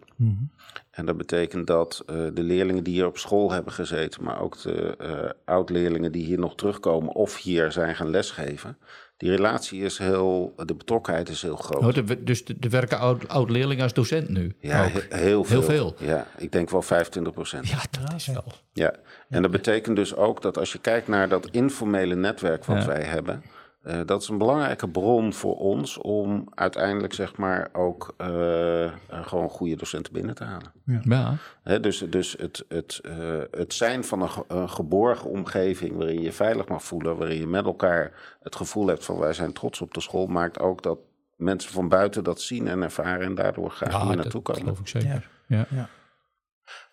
En 0.91 1.05
dat 1.05 1.17
betekent 1.17 1.67
dat 1.67 2.03
eh, 2.05 2.15
de 2.33 2.43
leerlingen 2.43 2.83
die 2.83 2.93
hier 2.93 3.05
op 3.05 3.17
school 3.17 3.51
hebben 3.51 3.73
gezeten, 3.73 4.23
maar 4.23 4.41
ook 4.41 4.61
de 4.61 4.95
eh, 4.97 5.29
oud-leerlingen 5.45 6.11
die 6.11 6.25
hier 6.25 6.39
nog 6.39 6.55
terugkomen 6.55 7.13
of 7.13 7.37
hier 7.41 7.71
zijn 7.71 7.95
gaan 7.95 8.09
lesgeven, 8.09 8.77
die 9.17 9.29
relatie 9.29 9.81
is 9.83 9.97
heel, 9.97 10.53
de 10.65 10.75
betrokkenheid 10.75 11.29
is 11.29 11.41
heel 11.41 11.55
groot. 11.55 11.97
Oh, 11.97 12.05
de- 12.07 12.23
dus 12.23 12.43
er 12.59 12.69
werken 12.69 12.99
oud- 12.99 13.27
oud-leerlingen 13.27 13.83
als 13.83 13.93
docent 13.93 14.29
nu. 14.29 14.55
ja, 14.59 14.87
he- 14.87 15.17
heel 15.17 15.43
veel. 15.43 15.59
Heel 15.59 15.69
veel. 15.69 15.95
Ja, 16.07 16.27
ik 16.37 16.51
denk 16.51 16.69
wel 16.69 16.81
25 16.81 17.33
procent. 17.33 17.67
Ja, 17.67 17.79
dat 18.01 18.13
is 18.15 18.25
wel. 18.27 18.43
Ja, 18.73 18.93
en 19.29 19.41
dat 19.41 19.51
betekent 19.51 19.95
dus 19.95 20.15
ook 20.15 20.41
dat 20.41 20.57
als 20.57 20.71
je 20.71 20.79
kijkt 20.79 21.07
naar 21.07 21.29
dat 21.29 21.47
informele 21.51 22.15
netwerk 22.15 22.65
wat 22.65 22.77
Ja. 22.77 22.85
wij 22.87 23.03
hebben, 23.03 23.43
Eh, 23.81 23.99
dat 24.05 24.21
is 24.21 24.27
een 24.27 24.37
belangrijke 24.37 24.89
bron 24.89 25.33
voor 25.33 25.55
ons 25.57 25.97
om 25.97 26.47
uiteindelijk 26.55 27.13
zeg 27.13 27.37
maar 27.37 27.69
ook 27.73 28.13
eh, 28.17 28.91
gewoon 29.09 29.49
goede 29.49 29.75
docenten 29.75 30.13
binnen 30.13 30.35
te 30.35 30.43
halen. 30.43 30.71
Ja. 31.03 31.35
Hè, 31.63 31.79
dus 31.79 31.97
dus 32.09 32.35
het, 32.39 32.65
het, 32.67 32.99
eh, 33.03 33.39
het 33.51 33.73
zijn 33.73 34.03
van 34.03 34.21
een, 34.21 34.29
ge- 34.29 34.43
een 34.47 34.69
geborgen 34.69 35.29
omgeving 35.29 35.95
waarin 35.97 36.15
je 36.15 36.21
je 36.21 36.31
veilig 36.31 36.67
mag 36.67 36.83
voelen, 36.83 37.17
waarin 37.17 37.37
je 37.39 37.47
met 37.47 37.65
elkaar 37.65 38.11
het 38.41 38.55
gevoel 38.55 38.87
hebt 38.87 39.05
van 39.05 39.17
wij 39.19 39.33
zijn 39.33 39.53
trots 39.53 39.81
op 39.81 39.93
de 39.93 40.01
school, 40.01 40.25
maakt 40.27 40.59
ook 40.59 40.83
dat 40.83 40.97
mensen 41.35 41.71
van 41.71 41.87
buiten 41.89 42.23
dat 42.23 42.41
zien 42.41 42.67
en 42.67 42.81
ervaren 42.81 43.25
en 43.25 43.35
daardoor 43.35 43.71
graag 43.71 43.97
hier 43.97 44.07
dat 44.07 44.15
naartoe 44.15 44.41
komen. 44.41 44.61
geloof 44.61 44.79
ik 44.79 44.87
zeker. 44.87 45.29
Ja. 45.47 45.65
Ja. 45.69 45.89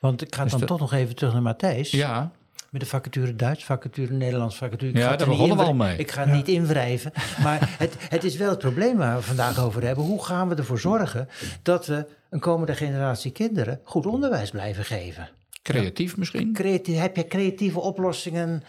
Want 0.01 0.23
ik 0.23 0.35
ga 0.35 0.43
Dus 0.43 0.51
dan 0.51 0.61
de- 0.61 0.67
toch 0.67 0.81
nog 0.81 0.93
even 0.93 1.15
terug 1.17 1.33
naar 1.33 1.43
Matthijs. 1.43 1.91
ja. 1.91 2.31
Met 2.71 2.81
de 2.81 2.87
vacature 2.87 3.37
Duits, 3.37 3.65
vacature 3.65 4.13
Nederlands, 4.13 4.57
vacature... 4.57 4.99
Ja, 4.99 5.09
daar 5.09 5.21
er 5.21 5.27
begonnen 5.27 5.57
we 5.57 5.63
al 5.63 5.75
mee. 5.75 5.97
Ik 5.97 6.11
ga 6.11 6.25
het 6.25 6.33
niet 6.33 6.49
invrijven. 6.49 7.13
Maar 7.43 7.75
het, 7.79 7.95
het 7.99 8.25
is 8.25 8.37
wel 8.37 8.51
het 8.51 8.59
probleem 8.59 8.97
waar 8.97 9.17
we 9.17 9.23
vandaag 9.23 9.61
over 9.61 9.83
hebben. 9.83 10.05
Hoe 10.05 10.25
gaan 10.25 10.49
we 10.49 10.55
ervoor 10.55 10.79
zorgen 10.79 11.29
dat 11.63 11.87
we 11.87 12.07
een 12.31 12.41
komende 12.41 12.75
generatie 12.75 13.31
kinderen 13.33 13.81
goed 13.85 14.07
onderwijs 14.07 14.51
blijven 14.51 14.85
geven? 14.85 15.29
Creatief 15.63 16.17
misschien? 16.17 16.53
Creatie- 16.53 16.97
heb 16.97 17.17
je 17.17 17.27
creatieve 17.27 17.81
oplossingen 17.81 18.63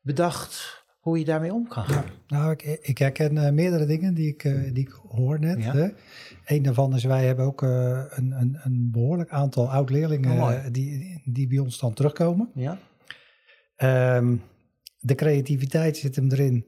bedacht 0.00 0.82
hoe 1.00 1.18
je 1.18 1.24
daarmee 1.24 1.52
om 1.52 1.68
kan 1.68 1.84
gaan? 1.84 2.04
Nou, 2.28 2.50
ik, 2.50 2.62
ik 2.82 2.98
herken 2.98 3.38
eh, 3.38 3.52
meerdere 3.52 3.86
dingen 3.86 4.14
die 4.14 4.28
ik, 4.28 4.44
eh, 4.44 4.52
die 4.72 4.86
ik 4.86 5.00
hoor 5.08 5.40
net. 5.40 5.64
Ja. 5.64 5.72
Hè. 5.72 5.88
Een 6.44 6.62
daarvan 6.62 6.94
is, 6.94 7.04
wij 7.04 7.26
hebben 7.26 7.44
ook 7.44 7.62
eh, 7.62 8.02
een, 8.08 8.32
een, 8.40 8.58
een 8.62 8.88
behoorlijk 8.92 9.30
aantal 9.30 9.70
oud-leerlingen 9.70 10.40
Oh, 10.40 10.52
die, 10.70 11.20
die 11.24 11.46
bij 11.46 11.58
ons 11.58 11.78
dan 11.78 11.92
terugkomen. 11.92 12.50
Ja? 12.54 12.78
Ehm, 13.82 14.36
de 14.98 15.14
creativiteit 15.14 15.96
zit 15.96 16.16
hem 16.16 16.30
erin 16.30 16.66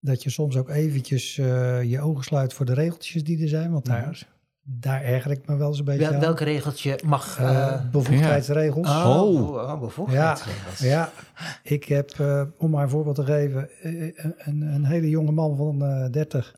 dat 0.00 0.22
je 0.22 0.30
soms 0.30 0.56
ook 0.56 0.68
eventjes 0.68 1.38
eh, 1.38 1.82
je 1.82 2.00
ogen 2.00 2.24
sluit 2.24 2.52
voor 2.52 2.66
de 2.66 2.74
regeltjes 2.74 3.24
die 3.24 3.42
er 3.42 3.48
zijn. 3.48 3.72
Want 3.72 3.84
daar, 3.86 4.26
daar 4.62 5.02
erger 5.02 5.30
ik 5.30 5.46
me 5.46 5.56
wel 5.56 5.68
eens 5.68 5.78
een 5.78 5.84
beetje 5.84 6.04
Wel, 6.04 6.12
aan. 6.14 6.20
welk 6.20 6.40
regeltje 6.40 6.98
mag... 7.06 7.38
Eh, 7.38 7.66
eh, 7.68 7.90
bevoegdheidsregels. 7.90 8.88
oh, 8.88 9.06
Oh. 9.22 9.52
oh, 9.52 9.80
bevoegdheidsregels. 9.80 10.78
Ja, 10.78 11.12
ik 11.62 11.84
heb, 11.84 12.10
eh, 12.18 12.42
om 12.58 12.70
maar 12.70 12.82
een 12.82 12.88
voorbeeld 12.90 13.16
te 13.16 13.24
geven, 13.24 13.68
een, 13.82 14.60
een 14.62 14.84
hele 14.84 15.08
jonge 15.08 15.32
man 15.32 15.56
van 15.56 15.82
eh 15.84 16.10
30. 16.10 16.56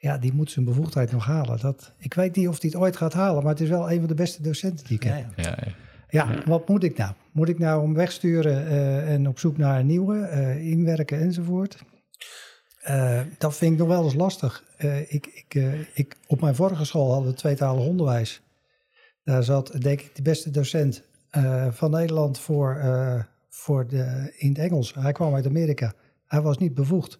Ja, 0.00 0.18
die 0.18 0.32
moet 0.32 0.50
zijn 0.50 0.64
bevoegdheid 0.64 1.12
nog 1.12 1.24
halen. 1.24 1.60
Dat, 1.60 1.92
ik 1.98 2.14
weet 2.14 2.36
niet 2.36 2.48
of 2.48 2.60
hij 2.60 2.70
het 2.72 2.80
ooit 2.80 2.96
gaat 2.96 3.12
halen, 3.12 3.42
maar 3.42 3.52
het 3.52 3.60
is 3.62 3.68
wel 3.68 3.90
een 3.90 3.98
van 3.98 4.08
de 4.08 4.14
beste 4.14 4.42
docenten 4.42 4.86
die 4.86 4.96
ik 4.96 5.04
Ja, 5.04 5.10
heb. 5.10 5.26
ja. 5.36 5.42
Ja, 5.60 5.72
ja. 6.08 6.32
Ja, 6.32 6.42
wat 6.44 6.68
moet 6.68 6.82
ik 6.82 6.96
nou? 6.96 7.12
Moet 7.32 7.48
ik 7.48 7.58
nou 7.58 7.82
hem 7.82 7.94
wegsturen 7.94 8.66
eh, 8.66 9.12
en 9.12 9.28
op 9.28 9.38
zoek 9.38 9.56
naar 9.56 9.78
een 9.80 9.86
nieuwe, 9.86 10.20
eh, 10.20 10.66
inwerken 10.70 11.18
enzovoort? 11.20 11.78
Eh, 12.78 13.20
dat 13.38 13.56
vind 13.56 13.72
ik 13.72 13.78
nog 13.78 13.88
wel 13.88 14.04
eens 14.04 14.14
lastig. 14.14 14.64
Ik, 15.08 15.26
ik, 15.26 15.54
ik, 15.94 16.16
op 16.26 16.40
mijn 16.40 16.54
vorige 16.54 16.84
school 16.84 17.12
hadden 17.12 17.30
we 17.30 17.36
tweetalig 17.36 17.86
onderwijs. 17.86 18.42
Daar 19.24 19.42
zat, 19.44 19.82
denk 19.82 20.00
ik, 20.00 20.16
de 20.16 20.22
beste 20.22 20.50
docent 20.50 21.02
van 21.70 21.90
Nederland 21.90 22.38
voor, 22.38 22.82
voor 23.48 23.86
de, 23.88 24.34
in 24.36 24.48
het 24.48 24.58
Engels. 24.58 24.94
Hij 24.94 25.12
kwam 25.12 25.34
uit 25.34 25.46
Amerika. 25.46 25.92
Hij 26.26 26.40
was 26.40 26.58
niet 26.58 26.74
bevoegd. 26.74 27.18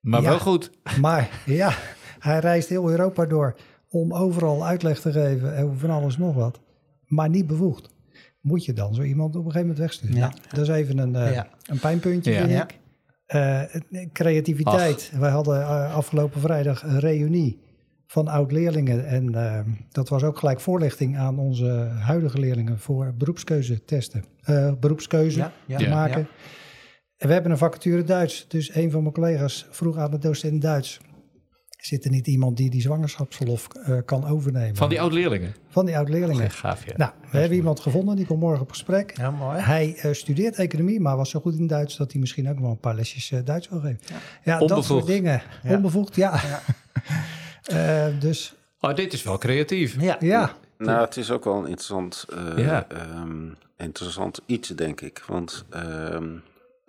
Maar 0.00 0.22
Ja. 0.22 0.28
wel 0.28 0.38
goed. 0.38 0.70
Maar 1.00 1.42
ja, 1.46 1.72
hij 2.18 2.38
reist 2.38 2.68
heel 2.68 2.90
Europa 2.90 3.26
door 3.26 3.56
om 3.88 4.14
overal 4.14 4.66
uitleg 4.66 5.00
te 5.00 5.12
geven 5.12 5.58
over 5.58 5.78
van 5.78 5.90
alles 5.90 6.16
nog 6.18 6.34
wat. 6.34 6.60
Maar 7.08 7.28
niet 7.28 7.46
bevoegd. 7.46 7.88
Moet 8.40 8.64
je 8.64 8.72
dan 8.72 8.94
zo 8.94 9.02
iemand 9.02 9.28
op 9.36 9.44
een 9.44 9.50
gegeven 9.52 9.60
moment 9.68 9.78
wegsturen? 9.78 10.16
Ja. 10.16 10.20
Nou, 10.28 10.40
dat 10.48 10.58
is 10.58 10.68
even 10.68 10.98
een, 10.98 11.16
eh, 11.16 11.32
Ja. 11.32 11.48
een 11.66 11.78
pijnpuntje, 11.78 12.32
Ja. 12.32 12.46
vind 12.46 12.62
ik. 12.62 12.78
Eh, 13.26 13.62
het- 13.68 14.08
creativiteit. 14.12 15.12
Wij 15.18 15.30
hadden 15.30 15.60
eh, 15.60 15.94
afgelopen 15.94 16.40
vrijdag 16.40 16.82
een 16.82 16.98
reunie 16.98 17.58
van 18.06 18.28
oud-leerlingen. 18.28 19.06
En 19.06 19.34
eh, 19.34 19.60
dat 19.90 20.08
was 20.08 20.22
ook 20.22 20.38
gelijk 20.38 20.60
voorlichting 20.60 21.16
aan 21.18 21.38
onze 21.38 21.66
huidige 22.00 22.38
leerlingen 22.38 22.78
voor 22.78 23.14
beroepskeuze 23.18 23.84
testen. 23.84 24.24
Eh, 24.42 24.72
beroepskeuze 24.80 25.50
maken. 25.88 26.28
En 27.16 27.26
we 27.26 27.32
hebben 27.32 27.50
een 27.52 27.58
vacature 27.58 28.04
Duits. 28.04 28.48
Dus 28.48 28.74
een 28.74 28.90
van 28.90 29.02
mijn 29.02 29.14
collega's 29.14 29.66
vroeg 29.70 29.96
aan 29.96 30.10
de 30.10 30.18
docent 30.18 30.62
Duits. 30.62 31.00
Zit 31.78 32.04
er 32.04 32.10
niet 32.10 32.26
iemand 32.26 32.56
die 32.56 32.70
die 32.70 32.80
zwangerschapsverlof 32.80 33.68
eh, 33.68 33.96
kan 34.04 34.26
overnemen? 34.26 34.76
Van 34.76 34.88
die 34.88 35.00
oud-leerlingen. 35.00 35.54
Van 35.68 35.86
die 35.86 35.96
oud-leerlingen. 35.96 36.50
Gaaf, 36.50 36.86
ja. 36.86 36.92
Nou, 36.96 37.10
we 37.30 37.38
hebben 37.38 37.56
iemand 37.58 37.80
gevonden, 37.80 38.16
die 38.16 38.26
komt 38.26 38.40
morgen 38.40 38.60
op 38.62 38.70
gesprek. 38.70 39.16
Ja, 39.16 39.30
mooi. 39.30 39.58
Hij 39.60 39.94
eh, 39.96 40.12
studeert 40.12 40.56
economie, 40.56 41.00
maar 41.00 41.16
was 41.16 41.30
zo 41.30 41.40
goed 41.40 41.54
in 41.58 41.66
Duits 41.66 41.96
dat 41.96 42.12
hij 42.12 42.20
misschien 42.20 42.48
ook 42.50 42.58
wel 42.58 42.70
een 42.70 42.80
paar 42.80 42.94
lesjes 42.94 43.30
eh, 43.30 43.40
Duits 43.44 43.68
wil 43.68 43.80
geven. 43.80 43.98
Ja, 44.44 44.58
dat 44.58 44.68
soort 44.68 44.70
Onbevoegd. 44.80 45.06
dingen. 45.06 45.42
Ja. 45.62 45.74
Onbevoegd, 45.74 46.16
ja. 46.16 46.40
Eh, 47.64 48.06
dus 48.20 48.54
Oh, 48.80 48.94
dit 48.94 49.12
is 49.12 49.22
wel 49.22 49.38
creatief. 49.38 50.00
Ja. 50.00 50.16
ja, 50.20 50.52
Nou, 50.78 51.00
het 51.04 51.16
is 51.16 51.30
ook 51.30 51.44
wel 51.44 51.54
een 51.56 51.66
interessant, 51.66 52.24
eh, 52.56 52.64
Ja. 52.64 52.86
ehm, 52.88 53.48
interessant 53.76 54.40
iets, 54.46 54.68
denk 54.68 55.00
ik. 55.00 55.22
Want 55.26 55.64
ehm, 55.70 56.28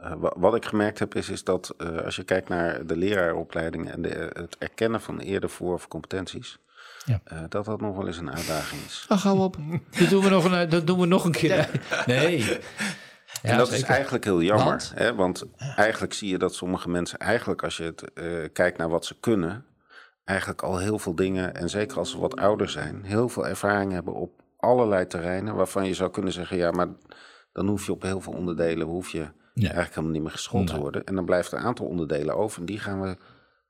eh, 0.02 0.12
wa- 0.18 0.34
wat 0.38 0.56
ik 0.56 0.66
gemerkt 0.66 1.00
heb, 1.00 1.16
is, 1.16 1.30
is 1.30 1.44
dat 1.44 1.74
eh, 1.78 1.98
als 2.06 2.16
je 2.16 2.24
kijkt 2.24 2.50
naar 2.50 2.86
de 2.86 2.96
leraaropleiding 2.98 3.92
en 3.92 4.02
de, 4.02 4.30
het 4.34 4.56
erkennen 4.60 5.02
van 5.02 5.20
eerder 5.20 5.50
voor- 5.50 5.74
of 5.74 5.88
competenties, 5.88 6.58
Ja. 7.06 7.22
eh, 7.24 7.38
dat 7.50 7.66
dat 7.66 7.82
nog 7.82 7.96
wel 7.96 8.08
eens 8.08 8.18
een 8.18 8.32
uitdaging 8.34 8.82
is. 8.86 9.06
Ach, 9.08 9.24
hou 9.24 9.40
op. 9.40 9.58
Dat 10.00 10.10
doen 10.10 10.24
we 10.24 10.30
nog 10.30 10.52
een, 10.52 10.70
dat 10.70 10.88
doen 10.88 11.00
we 11.00 11.06
nog 11.06 11.26
een 11.26 11.32
keer. 11.32 11.70
Nee. 12.06 12.44
en 13.42 13.52
Ja, 13.52 13.58
dat 13.58 13.72
is 13.72 13.82
eigenlijk 13.84 14.24
heel 14.24 14.42
jammer. 14.42 14.66
Want? 14.66 14.92
Hè? 14.96 15.16
Want 15.16 15.44
eigenlijk 15.76 16.14
zie 16.14 16.30
je 16.30 16.38
dat 16.38 16.54
sommige 16.56 16.90
mensen, 16.90 17.20
eigenlijk 17.20 17.64
als 17.64 17.78
je 17.78 17.84
het 17.84 18.14
eh, 18.14 18.26
kijkt 18.54 18.78
naar 18.78 18.90
wat 18.90 19.06
ze 19.06 19.16
kunnen, 19.20 19.66
eigenlijk 20.26 20.62
al 20.62 20.78
heel 20.78 21.00
veel 21.00 21.16
dingen, 21.16 21.56
en 21.56 21.70
zeker 21.70 21.98
als 21.98 22.12
ze 22.12 22.20
wat 22.20 22.36
ouder 22.36 22.70
zijn, 22.70 23.04
heel 23.04 23.30
veel 23.30 23.48
ervaring 23.48 23.92
hebben 23.92 24.14
op 24.14 24.32
allerlei 24.58 25.08
terreinen, 25.08 25.56
waarvan 25.56 25.86
je 25.86 25.94
zou 25.94 26.12
kunnen 26.12 26.34
zeggen, 26.34 26.58
ja, 26.58 26.72
maar 26.72 26.88
dan 27.54 27.68
hoef 27.68 27.86
je 27.86 27.92
op 27.92 28.02
heel 28.02 28.22
veel 28.22 28.34
onderdelen, 28.34 28.88
hoef 28.88 29.10
je 29.10 29.28
eigenlijk 29.66 29.90
helemaal 29.96 30.12
niet 30.16 30.22
meer 30.22 30.32
geschoold 30.32 30.72
Nee. 30.72 30.80
worden. 30.82 31.04
En 31.06 31.16
dan 31.16 31.26
blijft 31.26 31.52
een 31.52 31.60
aantal 31.60 31.86
onderdelen 31.86 32.36
over 32.36 32.60
en 32.60 32.66
die 32.66 32.80
gaan 32.80 33.02
we, 33.02 33.18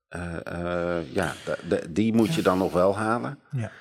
eh, 0.08 0.45
eh, 0.97 1.13
ja, 1.13 1.34
de- 1.45 1.58
de- 1.67 1.91
die 1.91 2.13
moet 2.13 2.34
je 2.34 2.41
dan 2.41 2.58
nog 2.58 2.73
wel 2.73 2.97
halen. 2.97 3.39
Ja. 3.52 3.71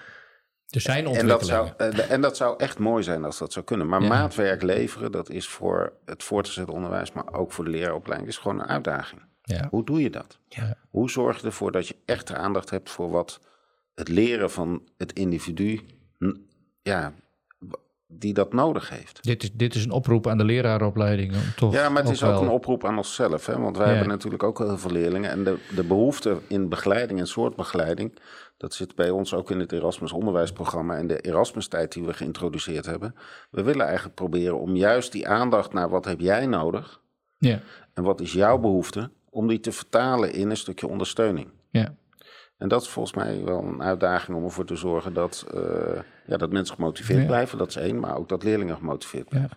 Er 0.68 0.80
zijn 0.80 1.06
En 1.06 1.26
dat, 1.26 1.46
zou, 1.46 1.60
ontwikkelingen. 1.68 2.08
eh, 2.08 2.14
en 2.14 2.20
dat 2.20 2.36
zou 2.36 2.54
echt 2.58 2.78
mooi 2.78 3.02
zijn 3.02 3.24
als 3.24 3.38
dat 3.38 3.52
zou 3.52 3.64
kunnen. 3.64 3.88
Maar 3.88 4.02
Ja. 4.02 4.08
maatwerk 4.08 4.62
leveren, 4.62 5.12
dat 5.12 5.30
is 5.30 5.48
voor 5.48 5.92
het 6.04 6.22
voortgezet 6.22 6.68
onderwijs, 6.70 7.12
maar 7.12 7.32
ook 7.32 7.52
voor 7.52 7.64
de 7.64 7.70
leraaropleiding, 7.70 8.30
is 8.30 8.38
gewoon 8.38 8.60
een 8.60 8.66
uitdaging. 8.68 9.20
Ja. 9.42 9.66
Hoe 9.70 9.84
doe 9.84 10.02
je 10.02 10.10
dat? 10.10 10.38
Ja. 10.48 10.74
Hoe 10.90 11.10
zorg 11.10 11.40
je 11.40 11.46
ervoor 11.46 11.72
dat 11.72 11.88
je 11.88 11.96
echt 12.04 12.26
de 12.26 12.34
aandacht 12.36 12.70
hebt 12.70 12.90
voor 12.90 13.10
wat 13.10 13.40
het 13.94 14.08
leren 14.08 14.50
van 14.50 14.82
het 14.96 15.12
individu, 15.12 15.80
ja, 16.82 17.12
die 18.10 18.34
dat 18.34 18.52
nodig 18.52 18.88
heeft? 18.90 19.22
Dit, 19.24 19.42
is, 19.42 19.52
dit 19.52 19.74
is 19.74 19.84
een 19.84 19.90
oproep 19.90 20.26
aan 20.26 20.38
de 20.38 20.44
leraaropleiding. 20.44 21.32
Om 21.34 21.40
toch 21.56 21.72
Ja, 21.72 21.88
maar 21.88 22.02
het 22.02 22.12
is 22.12 22.22
ook 22.22 22.40
een 22.40 22.48
oproep 22.48 22.84
aan 22.84 22.96
onszelf. 22.96 23.46
Hè? 23.46 23.58
Want 23.58 23.76
wij 23.76 23.86
Ja. 23.86 23.92
hebben 23.92 24.08
natuurlijk 24.10 24.42
ook 24.42 24.58
heel 24.58 24.78
veel 24.78 24.90
leerlingen. 24.90 25.30
En 25.30 25.44
de, 25.44 25.56
de 25.74 25.84
behoefte 25.84 26.38
in 26.46 26.68
begeleiding 26.68 27.18
en 27.20 27.26
soortbegeleiding... 27.26 28.18
dat 28.56 28.74
zit 28.74 28.94
bij 28.94 29.10
ons 29.10 29.34
ook 29.34 29.50
in 29.50 29.60
het 29.60 29.72
Erasmus 29.72 30.12
onderwijsprogramma... 30.12 30.96
en 30.96 31.06
de 31.06 31.20
Erasmus-tijd 31.20 31.92
die 31.92 32.04
we 32.04 32.12
geïntroduceerd 32.14 32.86
hebben. 32.86 33.14
We 33.50 33.62
willen 33.62 33.86
eigenlijk 33.86 34.14
proberen 34.14 34.58
om 34.60 34.76
juist 34.76 35.12
die 35.12 35.28
aandacht 35.28 35.72
naar... 35.72 35.88
wat 35.88 36.04
heb 36.04 36.20
jij 36.20 36.46
nodig 36.46 37.00
Ja, 37.38 37.60
en 37.94 38.02
wat 38.02 38.20
is 38.20 38.32
jouw 38.32 38.58
behoefte... 38.58 39.10
om 39.30 39.48
die 39.48 39.60
te 39.60 39.72
vertalen 39.72 40.32
in 40.32 40.50
een 40.50 40.56
stukje 40.56 40.88
ondersteuning. 40.88 41.48
ja. 41.70 41.94
En 42.58 42.68
dat 42.68 42.82
is 42.82 42.88
volgens 42.88 43.14
mij 43.14 43.44
wel 43.44 43.62
een 43.62 43.82
uitdaging 43.82 44.36
om 44.36 44.44
ervoor 44.44 44.64
te 44.64 44.76
zorgen... 44.76 45.12
dat, 45.14 45.46
eh, 45.54 45.60
ja, 46.26 46.36
dat 46.36 46.50
mensen 46.52 46.74
gemotiveerd 46.74 47.20
Ja. 47.20 47.26
blijven, 47.26 47.58
dat 47.58 47.68
is 47.68 47.76
één... 47.76 48.00
maar 48.00 48.16
ook 48.16 48.28
dat 48.28 48.42
leerlingen 48.42 48.76
gemotiveerd 48.76 49.28
blijven. 49.28 49.56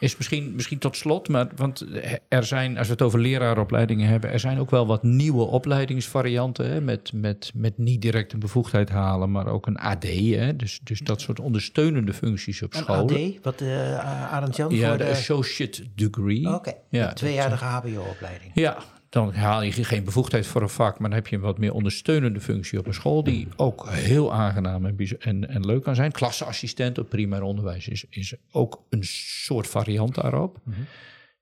Is 0.00 0.16
misschien, 0.16 0.54
misschien 0.54 0.78
tot 0.78 0.96
slot, 0.96 1.28
maar 1.28 1.48
want 1.56 1.86
er 2.28 2.44
zijn, 2.44 2.78
als 2.78 2.86
we 2.86 2.92
het 2.92 3.02
over 3.02 3.18
leraaropleidingen 3.18 4.08
hebben, 4.08 4.30
er 4.32 4.40
zijn 4.40 4.58
ook 4.58 4.70
wel 4.70 4.86
wat 4.86 5.02
nieuwe 5.02 5.42
opleidingsvarianten 5.44 6.70
hè, 6.70 6.80
met, 6.80 7.12
met, 7.12 7.50
met 7.54 7.78
niet 7.78 8.02
direct 8.02 8.32
een 8.32 8.38
bevoegdheid 8.38 8.88
halen, 8.90 9.30
maar 9.30 9.46
ook 9.46 9.66
een 9.66 9.78
AD. 9.78 10.02
Hè, 10.02 10.56
dus, 10.56 10.80
dus 10.82 11.00
dat 11.00 11.20
soort 11.20 11.40
ondersteunende 11.40 12.12
functies 12.12 12.62
op 12.62 12.74
Een 12.74 12.80
scholen. 12.80 13.34
AD, 13.36 13.42
wat 13.42 13.60
uh, 13.60 14.32
Arend 14.32 14.56
Jan 14.56 14.74
Ja, 14.74 14.88
voor 14.88 14.98
de 14.98 15.04
de... 15.04 15.10
associate 15.10 15.84
degree. 15.94 16.54
Oké, 16.54 16.72
Ja, 16.88 17.12
hbo-opleiding. 17.58 18.50
Ja, 18.54 18.76
dan 19.14 19.34
haal 19.34 19.62
je 19.62 19.72
geen 19.72 20.04
bevoegdheid 20.04 20.46
voor 20.46 20.62
een 20.62 20.68
vak, 20.68 20.98
maar 20.98 21.08
dan 21.08 21.18
heb 21.18 21.26
je 21.26 21.36
een 21.36 21.42
wat 21.42 21.58
meer 21.58 21.72
ondersteunende 21.72 22.40
functie 22.40 22.78
op 22.78 22.86
een 22.86 22.94
school, 22.94 23.24
die 23.24 23.48
ook 23.56 23.88
heel 23.88 24.32
aangenaam 24.32 24.86
en, 24.86 24.96
en, 25.18 25.48
en 25.48 25.66
leuk 25.66 25.82
kan 25.82 25.94
zijn. 25.94 26.12
Klasseassistent 26.12 26.98
op 26.98 27.08
primair 27.08 27.42
onderwijs 27.42 27.88
is, 27.88 28.04
is 28.10 28.34
ook 28.50 28.82
een 28.90 29.04
soort 29.04 29.66
variant 29.66 30.14
daarop. 30.14 30.60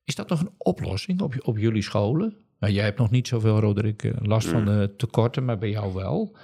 Is 0.04 0.14
dat 0.14 0.28
nog 0.28 0.40
een 0.40 0.50
oplossing 0.56 1.20
op, 1.20 1.34
op 1.42 1.58
jullie 1.58 1.82
scholen? 1.82 2.36
Nou, 2.58 2.72
jij 2.72 2.84
hebt 2.84 2.98
nog 2.98 3.10
niet 3.10 3.28
zoveel, 3.28 3.60
Roderick, 3.60 4.02
eh, 4.02 4.12
last 4.22 4.48
van 4.48 4.64
de 4.64 4.94
tekorten, 4.96 5.44
maar 5.44 5.58
bij 5.58 5.70
jou 5.70 5.94
wel. 5.94 6.36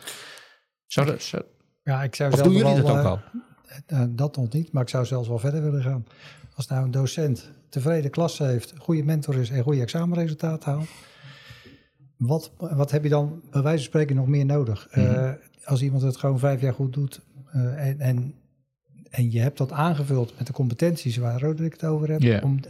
Zou 0.87 1.07
dat, 1.07 1.23
zou- 1.23 1.45
ja 1.83 2.03
ik 2.03 2.15
zou 2.15 2.33
of 2.33 2.43
doen 2.43 2.53
jullie 2.53 2.75
wel, 2.75 2.83
dat 2.83 2.91
ook 2.91 2.97
eh, 2.97 3.11
al? 3.11 3.21
Eh, 3.87 4.03
dat 4.09 4.37
nog 4.37 4.53
niet, 4.53 4.73
maar 4.73 4.83
ik 4.83 4.89
zou 4.89 5.07
zelfs 5.07 5.29
wel 5.29 5.39
verder 5.39 5.63
willen 5.63 5.83
gaan. 5.83 6.07
Als 6.55 6.67
nou 6.67 6.85
een 6.85 6.91
docent 6.91 7.51
tevreden 7.69 8.11
klasse 8.11 8.45
heeft, 8.45 8.75
goede 8.79 9.03
mentor 9.03 9.37
is 9.37 9.51
en 9.51 9.63
goede 9.63 9.81
examenresultaten 9.81 10.73
haalt. 10.73 10.89
Wat, 12.19 12.53
wat 12.57 12.91
heb 12.91 13.03
je 13.03 13.09
dan 13.09 13.43
bij 13.51 13.63
wijze 13.63 13.77
van 13.79 13.87
spreken 13.87 14.17
nog 14.17 14.27
meer 14.27 14.45
nodig? 14.45 14.89
Eh, 14.91 15.33
als 15.65 15.83
iemand 15.83 16.03
het 16.03 16.17
gewoon 16.17 16.39
vijf 16.39 16.61
jaar 16.61 16.75
goed 16.75 16.93
doet 16.93 17.21
eh, 17.53 17.87
en, 17.89 18.01
en, 18.01 18.35
en 19.11 19.31
je 19.31 19.41
hebt 19.41 19.59
dat 19.59 19.73
aangevuld 19.73 20.39
met 20.39 20.47
de 20.47 20.53
competenties 20.53 21.17
waar 21.17 21.41
Roderick 21.41 21.73
het 21.73 21.85
over 21.85 22.09
heeft, 22.09 22.23
Ja. 22.23 22.41
om, 22.43 22.61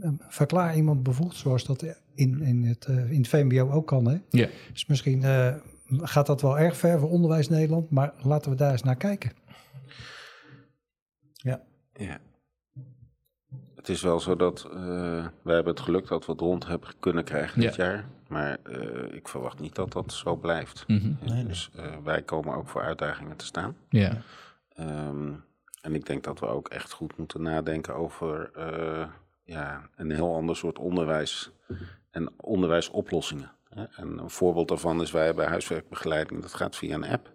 eh, 0.00 0.10
verklaar 0.18 0.76
iemand 0.76 1.02
bevoegd 1.02 1.36
zoals 1.36 1.64
dat 1.64 1.84
in, 2.14 2.42
in, 2.42 2.64
het, 2.64 2.84
eh, 2.84 3.10
in 3.10 3.18
het 3.18 3.28
VMBO 3.28 3.70
ook 3.70 3.86
kan. 3.86 4.08
Hè? 4.08 4.18
Ja. 4.30 4.48
Dus 4.72 4.86
misschien 4.86 5.22
eh, 5.22 5.54
gaat 5.86 6.26
dat 6.26 6.42
wel 6.42 6.58
erg 6.58 6.76
ver 6.76 6.98
voor 6.98 7.10
onderwijs 7.10 7.48
Nederland, 7.48 7.90
maar 7.90 8.12
laten 8.22 8.50
we 8.50 8.56
daar 8.56 8.72
eens 8.72 8.82
naar 8.82 8.96
kijken. 8.96 9.32
Ja. 11.32 11.60
Het 13.74 13.88
is 13.90 14.02
wel 14.02 14.20
zo 14.20 14.36
dat 14.36 14.68
eh 14.74 15.26
wij 15.42 15.54
hebben 15.54 15.72
het 15.74 15.82
geluk 15.82 16.08
dat 16.08 16.26
we 16.26 16.32
het 16.32 16.40
rond 16.40 16.66
hebben 16.66 16.88
kunnen 17.00 17.24
krijgen 17.24 17.60
dit 17.60 17.74
jaar. 17.74 18.08
Maar 18.32 18.58
eh, 18.62 19.14
ik 19.14 19.28
verwacht 19.28 19.58
niet 19.58 19.74
dat 19.74 19.92
dat 19.92 20.12
zo 20.12 20.36
blijft. 20.36 20.84
Mhm. 20.86 21.46
Dus 21.46 21.70
eh, 21.74 21.96
wij 22.04 22.22
komen 22.22 22.54
ook 22.54 22.68
voor 22.68 22.82
uitdagingen 22.82 23.36
te 23.36 23.44
staan. 23.44 23.76
Ja. 23.88 24.22
Ehm, 24.68 25.32
en 25.80 25.94
ik 25.94 26.06
denk 26.06 26.24
dat 26.24 26.40
we 26.40 26.46
ook 26.46 26.68
echt 26.68 26.92
goed 26.92 27.16
moeten 27.16 27.42
nadenken 27.42 27.94
over 27.94 28.50
eh, 28.54 29.06
ja, 29.44 29.88
een 29.96 30.10
heel 30.10 30.34
ander 30.34 30.56
soort 30.56 30.78
onderwijs 30.78 31.50
en 32.10 32.32
onderwijsoplossingen. 32.36 33.50
hè. 33.68 33.84
En 33.84 34.18
een 34.18 34.30
voorbeeld 34.30 34.68
daarvan 34.68 35.02
is 35.02 35.10
wij 35.10 35.24
hebben 35.24 35.48
huiswerkbegeleiding, 35.48 36.42
dat 36.42 36.54
gaat 36.54 36.76
via 36.76 36.94
een 36.94 37.08
app. 37.08 37.26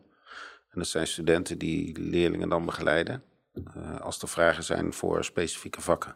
En 0.69 0.79
dat 0.79 0.87
zijn 0.87 1.07
studenten 1.07 1.57
die 1.57 1.99
leerlingen 1.99 2.49
dan 2.49 2.65
begeleiden 2.65 3.23
als 3.99 4.21
er 4.21 4.27
vragen 4.27 4.63
zijn 4.63 4.93
voor 4.93 5.23
specifieke 5.23 5.81
vakken. 5.81 6.13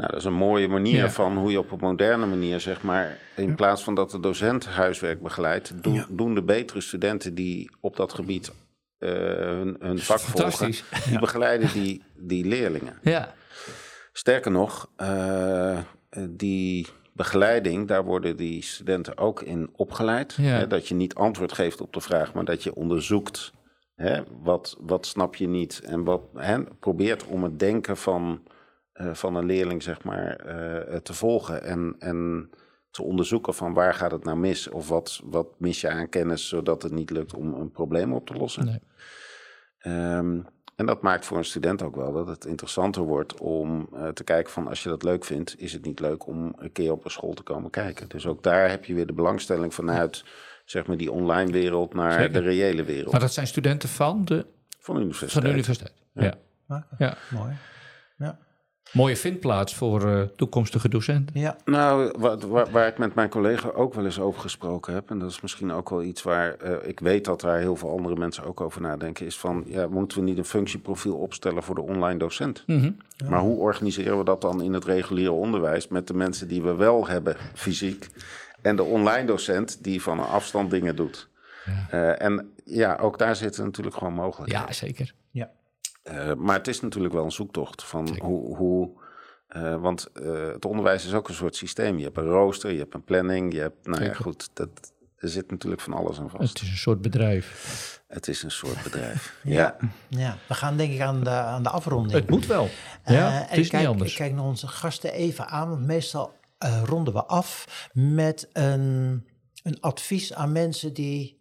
Nou, 0.00 0.12
dat 0.12 0.20
is 0.20 0.26
een 0.26 0.32
mooie 0.32 0.68
manier 0.68 0.96
Ja. 0.96 1.10
van 1.10 1.36
hoe 1.36 1.50
je 1.50 1.58
op 1.58 1.70
een 1.72 1.78
moderne 1.80 2.26
manier, 2.26 2.60
zeg 2.60 2.82
maar, 2.82 3.18
in 3.36 3.54
plaats 3.54 3.84
van 3.84 3.94
dat 3.94 4.10
de 4.10 4.20
docent 4.20 4.66
huiswerk 4.66 5.22
begeleidt, 5.22 5.82
doen, 5.82 6.04
doen 6.08 6.34
de 6.34 6.42
betere 6.42 6.80
studenten 6.80 7.34
die 7.34 7.70
op 7.80 7.96
dat 7.96 8.12
gebied 8.12 8.52
eh, 8.98 9.10
hun, 9.10 9.76
hun 9.80 9.98
vak 9.98 10.18
volgen, 10.18 10.70
die 11.08 11.18
begeleiden 11.18 11.72
die, 11.72 12.02
die 12.16 12.44
leerlingen. 12.44 12.98
Ja. 13.02 13.34
Sterker 14.12 14.50
nog, 14.50 14.90
eh, 14.96 15.78
die 16.30 16.86
begeleiding, 17.12 17.88
daar 17.88 18.04
worden 18.04 18.36
die 18.36 18.62
studenten 18.62 19.18
ook 19.18 19.42
in 19.42 19.70
opgeleid. 19.76 20.34
Ja. 20.36 20.44
Hè, 20.44 20.66
dat 20.66 20.88
je 20.88 20.94
niet 20.94 21.14
antwoord 21.14 21.52
geeft 21.52 21.80
op 21.80 21.92
de 21.92 22.00
vraag, 22.00 22.32
maar 22.34 22.44
dat 22.44 22.62
je 22.62 22.74
onderzoekt 22.74 23.52
hè, 23.94 24.20
wat, 24.42 24.76
wat 24.80 25.06
snap 25.06 25.34
je 25.34 25.48
niet. 25.48 25.80
En 25.84 26.04
wat 26.04 26.22
hè, 26.34 26.62
probeert 26.64 27.24
om 27.24 27.42
het 27.42 27.58
denken 27.58 27.96
van, 27.96 28.42
van 29.12 29.34
een 29.34 29.46
leerling 29.46 29.82
zeg 29.82 30.04
maar, 30.04 30.36
eh, 30.36 30.96
te 30.96 31.14
volgen. 31.14 31.62
En, 31.62 31.94
en 31.98 32.50
te 32.90 33.02
onderzoeken 33.02 33.54
van 33.54 33.74
waar 33.74 33.94
gaat 33.94 34.10
het 34.10 34.24
nou 34.24 34.38
mis? 34.38 34.68
Of 34.68 34.88
wat, 34.88 35.20
wat 35.24 35.46
mis 35.58 35.80
je 35.80 35.88
aan 35.90 36.08
kennis 36.08 36.48
zodat 36.48 36.82
het 36.82 36.92
niet 36.92 37.10
lukt 37.10 37.34
om 37.34 37.54
een 37.54 37.70
probleem 37.70 38.12
op 38.12 38.26
te 38.26 38.34
lossen. 38.34 38.64
Nee. 38.64 38.80
Ehm, 39.78 40.40
en 40.76 40.86
dat 40.86 41.02
maakt 41.02 41.24
voor 41.26 41.36
een 41.38 41.44
student 41.44 41.82
ook 41.82 41.96
wel 41.96 42.12
dat 42.12 42.26
het 42.28 42.44
interessanter 42.44 43.02
wordt 43.02 43.40
om 43.40 43.88
eh, 43.94 44.08
te 44.08 44.24
kijken 44.24 44.52
van 44.52 44.68
als 44.68 44.82
je 44.82 44.88
dat 44.88 45.02
leuk 45.02 45.24
vindt, 45.24 45.60
is 45.60 45.72
het 45.72 45.84
niet 45.84 46.00
leuk 46.00 46.26
om 46.26 46.52
een 46.58 46.72
keer 46.72 46.92
op 46.92 47.04
een 47.04 47.10
school 47.10 47.34
te 47.34 47.42
komen 47.42 47.70
kijken. 47.70 48.08
Dus 48.08 48.26
ook 48.26 48.42
daar 48.42 48.70
heb 48.70 48.84
je 48.84 48.94
weer 48.94 49.06
de 49.06 49.12
belangstelling 49.12 49.74
vanuit 49.74 50.24
zeg 50.64 50.86
maar 50.86 50.96
die 50.96 51.12
online 51.12 51.52
wereld 51.52 51.94
naar 51.94 52.12
Zeker. 52.12 52.32
de 52.32 52.38
reële 52.40 52.84
wereld 52.84 53.12
Maar 53.12 53.20
dat 53.20 53.32
zijn 53.32 53.46
studenten 53.46 53.88
van 53.88 54.24
de, 54.24 54.46
van 54.78 54.94
de 54.94 55.00
universiteit. 55.00 55.32
van 55.32 55.42
de 55.42 55.48
universiteit. 55.50 55.92
Ja. 56.12 56.38
Oké, 56.68 56.84
Ja. 57.04 57.16
Mooi. 57.30 57.52
Ja. 58.16 58.38
Mooie 58.92 59.16
vindplaats 59.16 59.74
voor 59.74 60.10
eh, 60.10 60.22
toekomstige 60.36 60.88
docenten. 60.88 61.40
Ja. 61.40 61.56
Nou, 61.64 62.14
wat, 62.18 62.42
waar, 62.42 62.70
waar 62.70 62.86
ik 62.86 62.98
met 62.98 63.14
mijn 63.14 63.28
collega 63.28 63.68
ook 63.68 63.94
wel 63.94 64.04
eens 64.04 64.20
over 64.20 64.40
gesproken 64.40 64.94
heb, 64.94 65.10
en 65.10 65.18
dat 65.18 65.30
is 65.30 65.40
misschien 65.40 65.72
ook 65.72 65.90
wel 65.90 66.02
iets 66.02 66.22
waar 66.22 66.54
eh, 66.54 66.88
ik 66.88 67.00
weet 67.00 67.24
dat 67.24 67.40
daar 67.40 67.58
heel 67.58 67.76
veel 67.76 67.90
andere 67.90 68.16
mensen 68.16 68.44
ook 68.44 68.60
over 68.60 68.80
nadenken, 68.80 69.26
is 69.26 69.38
van, 69.38 69.64
ja, 69.66 69.86
moeten 69.86 70.18
we 70.18 70.24
niet 70.24 70.38
een 70.38 70.44
functieprofiel 70.44 71.16
opstellen 71.16 71.62
voor 71.62 71.74
de 71.74 71.80
online 71.80 72.18
docent? 72.18 72.64
Mhm. 72.66 72.90
Maar 73.28 73.40
hoe 73.40 73.58
organiseren 73.58 74.18
we 74.18 74.24
dat 74.24 74.40
dan 74.40 74.62
in 74.62 74.72
het 74.72 74.84
reguliere 74.84 75.32
onderwijs 75.32 75.88
met 75.88 76.06
de 76.06 76.14
mensen 76.14 76.48
die 76.48 76.62
we 76.62 76.74
wel 76.74 77.06
hebben 77.06 77.36
fysiek 77.54 78.08
en 78.62 78.76
de 78.76 78.84
online 78.84 79.26
docent 79.26 79.84
die 79.84 80.02
van 80.02 80.18
een 80.18 80.26
afstand 80.26 80.70
dingen 80.70 80.96
doet? 80.96 81.28
Eh, 81.90 82.22
en 82.22 82.52
ja, 82.64 82.96
ook 83.00 83.18
daar 83.18 83.36
zitten 83.36 83.64
natuurlijk 83.64 83.96
gewoon 83.96 84.14
mogelijkheden. 84.14 84.66
Ja, 84.66 84.72
zeker. 84.72 85.14
Eh, 86.10 86.34
maar 86.34 86.56
het 86.56 86.68
is 86.68 86.80
natuurlijk 86.80 87.14
wel 87.14 87.24
een 87.24 87.32
zoektocht 87.32 87.84
van 87.84 88.18
hoe. 88.20 88.56
hoe 88.56 88.90
eh, 89.46 89.80
want 89.80 90.12
eh, 90.12 90.46
het 90.46 90.64
onderwijs 90.64 91.06
is 91.06 91.14
ook 91.14 91.28
een 91.28 91.34
soort 91.34 91.56
systeem. 91.56 91.98
Je 91.98 92.04
hebt 92.04 92.16
een 92.16 92.24
rooster, 92.24 92.72
je 92.72 92.78
hebt 92.78 92.94
een 92.94 93.04
planning, 93.04 93.52
je 93.52 93.60
hebt. 93.60 93.86
Nou 93.86 94.04
ja, 94.04 94.12
goed, 94.12 94.50
dat, 94.52 94.68
er 95.16 95.28
zit 95.28 95.50
natuurlijk 95.50 95.80
van 95.80 95.92
alles 95.92 96.18
aan 96.18 96.30
vast. 96.30 96.48
Het 96.48 96.62
is 96.62 96.70
een 96.70 96.76
soort 96.76 97.02
bedrijf. 97.02 98.02
Het 98.08 98.28
is 98.28 98.42
een 98.42 98.50
soort 98.50 98.82
bedrijf. 98.82 99.34
Ja. 99.42 99.76
ja, 100.08 100.36
we 100.48 100.54
gaan 100.54 100.76
denk 100.76 100.92
ik 100.92 101.00
aan 101.00 101.24
de, 101.24 101.30
aan 101.30 101.62
de 101.62 101.68
afronding. 101.68 102.12
Het 102.12 102.30
moet 102.30 102.46
wel. 102.46 102.68
Ja, 103.04 103.32
en 103.32 103.46
het 103.48 103.58
is 103.58 103.64
ik 103.64 103.70
kijk, 103.70 103.82
niet 103.82 103.92
anders. 103.92 104.10
Ik 104.10 104.16
kijk 104.16 104.32
naar 104.32 104.44
onze 104.44 104.68
gasten 104.68 105.12
even 105.12 105.46
aan, 105.48 105.68
want 105.68 105.86
meestal 105.86 106.34
eh, 106.58 106.82
ronden 106.84 107.14
we 107.14 107.24
af 107.24 107.88
met 107.92 108.48
een, 108.52 109.26
een 109.62 109.80
advies 109.80 110.34
aan 110.34 110.52
mensen 110.52 110.94
die 110.94 111.39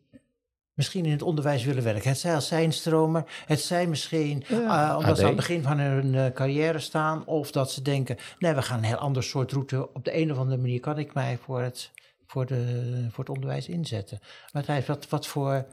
misschien 0.79 1.05
in 1.05 1.11
het 1.11 1.21
onderwijs 1.21 1.63
willen 1.63 1.83
werken. 1.83 2.09
Het 2.09 2.19
zij 2.19 2.35
als 2.35 2.47
zijnstromer, 2.47 3.23
het 3.45 3.61
zij 3.61 3.87
misschien 3.87 4.43
eh, 4.47 4.95
omdat 4.97 5.11
AD. 5.11 5.17
ze 5.17 5.21
aan 5.21 5.27
het 5.27 5.35
begin 5.35 5.63
van 5.63 5.79
hun 5.79 6.15
eh, 6.15 6.33
carrière 6.33 6.79
staan, 6.79 7.25
of 7.25 7.51
dat 7.51 7.71
ze 7.71 7.81
denken, 7.81 8.17
nee, 8.39 8.53
we 8.53 8.61
gaan 8.61 8.77
een 8.77 8.83
heel 8.83 8.95
ander 8.97 9.23
soort 9.23 9.51
route. 9.51 9.93
Op 9.93 10.05
de 10.05 10.17
een 10.17 10.31
of 10.31 10.37
andere 10.37 10.61
manier 10.61 10.79
kan 10.79 10.97
ik 10.97 11.13
mij 11.13 11.37
voor 11.43 11.61
het, 11.61 11.91
voor 12.25 12.45
de, 12.45 13.07
voor 13.11 13.23
het 13.23 13.33
onderwijs 13.33 13.67
inzetten. 13.67 14.19
Matthijs, 14.51 14.85
wat, 14.85 15.09
wat 15.09 15.27
voor 15.27 15.65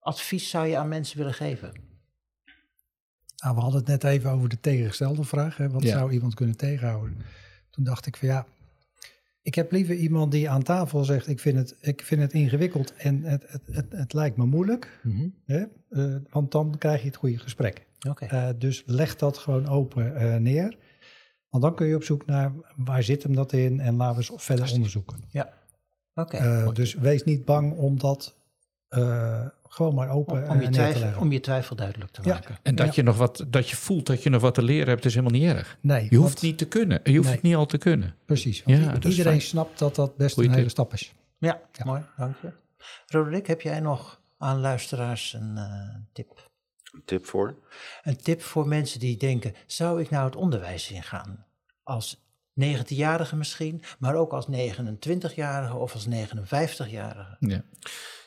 advies 0.00 0.50
zou 0.50 0.66
je 0.66 0.76
aan 0.76 0.88
mensen 0.88 1.18
willen 1.18 1.34
geven? 1.34 1.72
Nou, 3.42 3.54
we 3.56 3.62
hadden 3.62 3.80
het 3.80 3.88
net 3.88 4.04
even 4.04 4.30
over 4.30 4.48
de 4.48 4.60
tegengestelde 4.60 5.24
vraag. 5.24 5.56
Hè, 5.56 5.70
wat 5.70 5.82
Ja. 5.82 5.90
zou 5.98 6.12
iemand 6.12 6.34
kunnen 6.34 6.56
tegenhouden? 6.56 7.16
Toen 7.70 7.84
dacht 7.84 8.06
ik 8.06 8.16
van 8.16 8.28
ja, 8.28 8.46
ik 9.44 9.54
heb 9.54 9.72
liever 9.72 9.94
iemand 9.94 10.32
die 10.32 10.50
aan 10.50 10.62
tafel 10.62 11.04
zegt... 11.04 11.28
ik 11.28 11.40
vind 11.40 11.56
het, 11.56 11.76
ik 11.80 12.02
vind 12.02 12.20
het 12.20 12.32
ingewikkeld 12.32 12.94
en 12.94 13.22
het, 13.22 13.44
het, 13.46 13.62
het, 13.70 13.86
het 13.92 14.12
lijkt 14.12 14.36
me 14.36 14.44
moeilijk. 14.44 15.00
Hè? 15.44 15.64
Eh, 15.90 16.16
want 16.30 16.52
dan 16.52 16.78
krijg 16.78 17.00
je 17.00 17.06
het 17.06 17.16
goede 17.16 17.38
gesprek. 17.38 17.86
Eh, 18.18 18.48
dus 18.58 18.82
leg 18.86 19.16
dat 19.16 19.38
gewoon 19.38 19.68
open 19.68 20.16
eh, 20.16 20.36
neer. 20.36 20.76
Want 21.48 21.62
dan 21.62 21.74
kun 21.74 21.86
je 21.86 21.94
op 21.94 22.02
zoek 22.02 22.26
naar 22.26 22.52
waar 22.76 23.02
zit 23.02 23.22
hem 23.22 23.34
dat 23.34 23.52
in... 23.52 23.80
en 23.80 23.96
laten 23.96 24.22
we 24.22 24.32
eens 24.32 24.44
verder 24.44 24.72
onderzoeken. 24.72 25.18
Ja. 25.30 25.52
Oké. 26.14 26.70
Dus 26.72 26.94
wees 26.94 27.24
niet 27.24 27.44
bang 27.44 27.72
om 27.72 27.98
dat 27.98 28.36
eh, 28.94 29.46
gewoon 29.68 29.94
maar 29.94 30.08
open 30.10 30.42
om, 30.42 30.48
om, 30.48 30.60
je 30.60 30.68
neer 30.68 30.92
te 30.92 30.98
twijfel, 30.98 31.20
om 31.20 31.32
je 31.32 31.40
twijfel 31.40 31.76
duidelijk 31.76 32.10
te 32.10 32.20
Ja. 32.24 32.32
maken. 32.34 32.56
En 32.62 32.74
dat, 32.74 32.86
Ja. 32.86 32.92
je 32.94 33.02
nog 33.02 33.16
wat, 33.16 33.44
dat 33.48 33.68
je 33.70 33.76
voelt 33.76 34.06
dat 34.06 34.22
je 34.22 34.30
nog 34.30 34.40
wat 34.40 34.54
te 34.54 34.62
leren 34.62 34.88
hebt, 34.88 35.04
is 35.04 35.14
helemaal 35.14 35.40
niet 35.40 35.48
erg. 35.48 35.78
Nee, 35.80 36.06
Je 36.10 36.16
hoeft 36.16 36.28
want- 36.30 36.42
niet 36.42 36.58
te 36.58 36.68
kunnen. 36.68 37.00
Je 37.04 37.10
hoeft 37.12 37.24
Nee. 37.24 37.34
het 37.34 37.42
niet 37.42 37.54
al 37.54 37.66
te 37.66 37.78
kunnen. 37.78 38.14
Precies. 38.24 38.62
Want 38.64 38.78
Ja, 38.78 38.92
iedereen 38.94 39.14
fijn. 39.24 39.40
snapt 39.40 39.78
dat 39.78 39.94
dat 39.94 40.16
best 40.16 40.34
Goeie 40.34 40.48
een 40.48 40.54
hele 40.54 40.66
tip. 40.68 40.76
stap 40.78 40.92
is. 40.92 41.12
Ja, 41.38 41.60
mooi, 41.84 42.02
dank 42.16 42.36
je. 42.42 42.52
Roderick, 43.06 43.46
heb 43.46 43.60
jij 43.60 43.80
nog 43.80 44.20
aan 44.38 44.60
luisteraars 44.60 45.32
een 45.32 45.56
eh, 45.56 45.94
tip? 46.12 46.50
Een 46.92 47.02
tip 47.04 47.26
voor. 47.26 47.54
Een 48.02 48.16
tip 48.16 48.42
voor 48.42 48.68
mensen 48.68 49.00
die 49.00 49.16
denken, 49.16 49.54
zou 49.66 50.00
ik 50.00 50.10
nou 50.10 50.24
het 50.24 50.36
onderwijs 50.36 50.90
ingaan? 50.90 51.44
Als 51.82 52.22
19-jarige 52.60 53.36
misschien, 53.36 53.82
maar 53.98 54.14
ook 54.14 54.32
als 54.32 54.46
29-jarige 54.48 55.76
of 55.76 55.92
als 55.92 56.06
59-jarige. 56.06 57.36
Ja. 57.38 57.62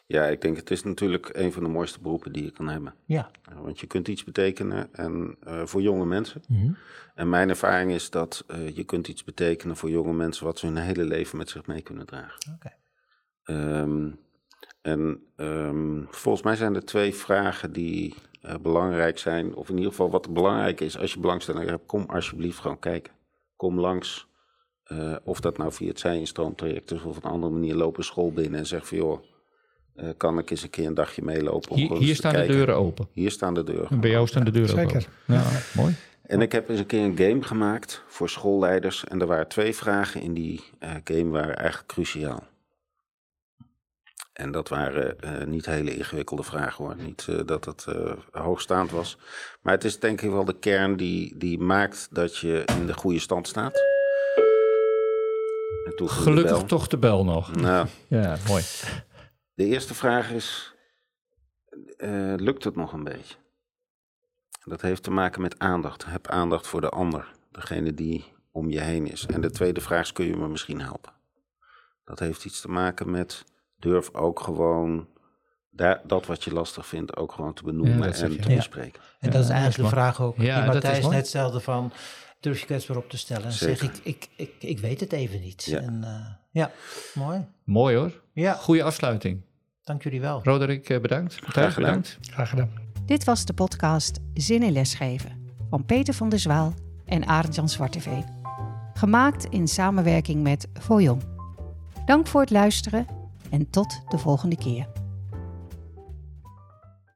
Ja, 0.07 0.25
ik 0.25 0.41
denk 0.41 0.57
het 0.57 0.71
is 0.71 0.83
natuurlijk 0.83 1.29
een 1.33 1.53
van 1.53 1.63
de 1.63 1.69
mooiste 1.69 1.99
beroepen 1.99 2.31
die 2.31 2.43
je 2.43 2.51
kan 2.51 2.67
hebben. 2.67 2.93
Ja. 3.05 3.29
Eh, 3.49 3.59
Want 3.61 3.79
je 3.79 3.87
kunt 3.87 4.07
iets 4.07 4.23
betekenen 4.23 4.93
en, 4.93 5.35
eh, 5.43 5.65
voor 5.65 5.81
jonge 5.81 6.05
mensen. 6.05 6.41
Mhm. 6.47 6.71
En 7.15 7.29
mijn 7.29 7.49
ervaring 7.49 7.91
is 7.91 8.09
dat 8.09 8.43
eh, 8.47 8.75
je 8.75 8.83
kunt 8.83 9.07
iets 9.07 9.23
betekenen 9.23 9.77
voor 9.77 9.89
jonge 9.89 10.13
mensen 10.13 10.45
wat 10.45 10.59
ze 10.59 10.65
hun 10.65 10.77
hele 10.77 11.03
leven 11.03 11.37
met 11.37 11.49
zich 11.49 11.65
mee 11.65 11.81
kunnen 11.81 12.05
dragen. 12.05 12.53
Oké. 12.55 12.73
Ehm, 13.43 14.11
en 14.81 15.21
ehm, 15.35 16.03
volgens 16.09 16.43
mij 16.43 16.55
zijn 16.55 16.75
er 16.75 16.85
twee 16.85 17.15
vragen 17.15 17.73
die 17.73 18.15
belangrijk 18.61 19.17
zijn. 19.17 19.55
Of 19.55 19.69
in 19.69 19.75
ieder 19.75 19.91
geval 19.91 20.09
wat 20.09 20.33
belangrijk 20.33 20.81
is 20.81 20.97
als 20.97 21.13
je 21.13 21.19
belangstelling 21.19 21.69
hebt. 21.69 21.85
Kom 21.85 22.05
alsjeblieft 22.07 22.59
gewoon 22.59 22.79
kijken. 22.79 23.13
Kom 23.55 23.79
langs. 23.79 24.27
Of 25.23 25.39
dat 25.39 25.57
nou 25.57 25.71
via 25.71 25.87
het 25.87 25.99
zij-instroomtraject 25.99 26.91
is 26.91 27.03
of 27.03 27.17
op 27.17 27.23
een 27.23 27.29
andere 27.31 27.53
manier 27.53 27.75
lopen 27.75 28.03
school 28.03 28.31
binnen 28.31 28.59
en 28.59 28.65
zeg 28.65 28.87
van 28.87 28.97
joh, 28.97 29.23
eh, 29.97 30.09
kan 30.17 30.37
ik 30.37 30.49
eens 30.49 30.63
een 30.63 30.69
keer 30.69 30.85
een 30.85 30.93
dagje 30.93 31.21
meelopen? 31.23 31.69
om 31.71 31.77
Hier, 31.77 31.87
gewoon 31.87 32.03
hier 32.03 32.15
staan 32.15 32.33
de 32.33 32.45
deuren 32.45 32.75
open. 32.75 33.07
Hier 33.13 33.31
staan 33.31 33.53
de 33.53 33.63
deuren. 33.63 33.89
En 33.89 33.99
bij 33.99 34.09
jou 34.09 34.27
staan 34.27 34.43
de 34.43 34.51
deuren 34.51 34.75
Zeker. 34.75 34.95
open. 34.97 35.35
Ja, 35.35 35.43
mooi. 35.73 35.95
En 36.21 36.41
ik 36.41 36.51
heb 36.51 36.69
eens 36.69 36.79
een 36.79 36.85
keer 36.85 37.03
een 37.03 37.17
game 37.17 37.43
gemaakt 37.43 38.03
voor 38.07 38.29
schoolleiders. 38.29 39.03
En 39.03 39.21
er 39.21 39.27
waren 39.27 39.47
twee 39.47 39.75
vragen 39.75 40.21
in 40.21 40.33
die 40.33 40.63
eh, 40.79 40.91
game 41.03 41.29
waren 41.29 41.55
eigenlijk 41.55 41.87
cruciaal. 41.87 42.43
En 44.37 44.51
dat 44.51 44.69
waren 44.69 45.19
eh, 45.19 45.45
niet 45.45 45.65
hele 45.65 45.95
ingewikkelde 45.95 46.43
vragen 46.43 46.83
hoor. 46.85 46.95
Niet 46.97 47.25
eh, 47.29 47.35
dat 47.45 47.65
het 47.65 47.85
eh, 47.87 48.11
hoogstaand 48.31 48.91
was. 48.91 49.17
Maar 49.61 49.73
het 49.73 49.83
is 49.83 49.99
denk 49.99 50.21
ik 50.21 50.29
wel 50.29 50.45
de 50.45 50.59
kern 50.59 50.97
die, 50.97 51.37
die 51.37 51.59
maakt 51.59 52.07
dat 52.11 52.37
je 52.37 52.63
in 52.79 52.85
de 52.85 52.93
goede 52.93 53.19
stand 53.19 53.47
staat. 53.47 53.79
En 55.85 55.95
toen 55.95 56.09
ging 56.09 56.25
de 56.25 56.31
Gelukkig 56.31 56.63
toch 56.67 56.87
de 56.87 56.97
bel 56.97 57.23
nog. 57.23 57.55
Nou, 57.55 57.87
Ja, 58.07 58.37
mooi. 58.47 58.63
De 59.57 59.65
eerste 59.65 59.93
vraag 59.93 60.31
is, 60.31 60.73
eh, 61.97 62.33
lukt 62.35 62.63
het 62.63 62.75
nog 62.75 62.93
een 62.93 63.03
beetje? 63.03 63.35
Dat 64.63 64.81
heeft 64.81 65.03
te 65.03 65.11
maken 65.11 65.41
met 65.41 65.59
aandacht. 65.59 66.05
Heb 66.05 66.27
aandacht 66.27 66.67
voor 66.67 66.81
de 66.81 66.89
ander, 66.89 67.31
degene 67.51 67.93
die 67.93 68.25
om 68.51 68.69
je 68.69 68.79
heen 68.79 69.07
is. 69.11 69.25
En 69.25 69.41
de 69.41 69.51
tweede 69.51 69.81
vraag 69.81 70.01
is, 70.01 70.11
kun 70.13 70.25
je 70.25 70.35
me 70.35 70.47
misschien 70.47 70.81
helpen? 70.81 71.13
Dat 72.03 72.19
heeft 72.19 72.45
iets 72.45 72.61
te 72.61 72.67
maken 72.69 73.11
met, 73.11 73.43
durf 73.79 74.13
ook 74.13 74.39
gewoon 74.39 75.07
daar, 75.69 76.01
dat 76.03 76.25
wat 76.25 76.43
je 76.43 76.53
lastig 76.53 76.87
vindt 76.87 77.15
ook 77.15 77.31
gewoon 77.31 77.53
te 77.53 77.63
benoemen 77.63 78.13
en 78.13 78.29
te 78.37 78.49
Ja. 78.49 78.55
bespreken. 78.55 79.01
En 79.19 79.31
dat 79.31 79.41
is 79.41 79.47
dat 79.47 79.55
eigenlijk 79.57 79.77
is 79.77 79.83
de 79.83 79.99
vraag 79.99 80.21
ook 80.21 80.37
Ja, 80.37 80.61
die 80.61 80.71
dat 80.71 80.83
is 80.83 80.89
Matthijs 80.89 81.07
net 81.07 81.27
stelde 81.27 81.59
van... 81.59 81.91
durf 82.39 82.59
je 82.59 82.65
kwetsbaar 82.65 82.97
op 82.97 83.09
te 83.09 83.17
stellen? 83.17 83.45
En 83.45 83.51
zeg 83.51 83.81
ik, 83.81 83.97
ik, 84.03 84.29
ik, 84.35 84.53
ik 84.59 84.79
weet 84.79 84.99
het 84.99 85.11
even 85.11 85.41
niet. 85.41 85.63
Ja. 85.63 85.79
En, 85.79 86.03
eh, 86.03 86.33
ja, 86.51 86.71
mooi. 87.13 87.45
Mooi 87.63 87.95
hoor. 87.95 88.21
Ja, 88.33 88.53
Goeie 88.53 88.83
afsluiting. 88.83 89.41
Dank 89.87 90.03
jullie 90.03 90.21
wel. 90.21 90.43
Roderick, 90.43 90.89
eh, 90.89 90.99
bedankt. 91.01 91.41
Matthijs, 91.41 91.73
gedaan. 91.73 91.89
bedankt. 91.89 92.17
Graag 92.21 92.49
gedaan. 92.49 92.69
Dit 93.05 93.23
was 93.23 93.45
de 93.45 93.53
podcast 93.53 94.19
Zin 94.33 94.63
in 94.63 94.71
lesgeven 94.71 95.51
van 95.69 95.85
Peter 95.85 96.13
van 96.13 96.29
der 96.29 96.39
Zwaal 96.39 96.73
en 97.05 97.27
Arend-Jan 97.27 97.69
Zwarteveen. 97.69 98.25
Gemaakt 98.93 99.45
in 99.45 99.67
samenwerking 99.67 100.43
met 100.43 100.67
Voyon. 100.73 101.21
Dank 102.05 102.27
voor 102.27 102.41
het 102.41 102.49
luisteren 102.49 103.05
en 103.49 103.69
tot 103.69 104.01
de 104.09 104.17
volgende 104.17 104.57
keer. 104.57 104.96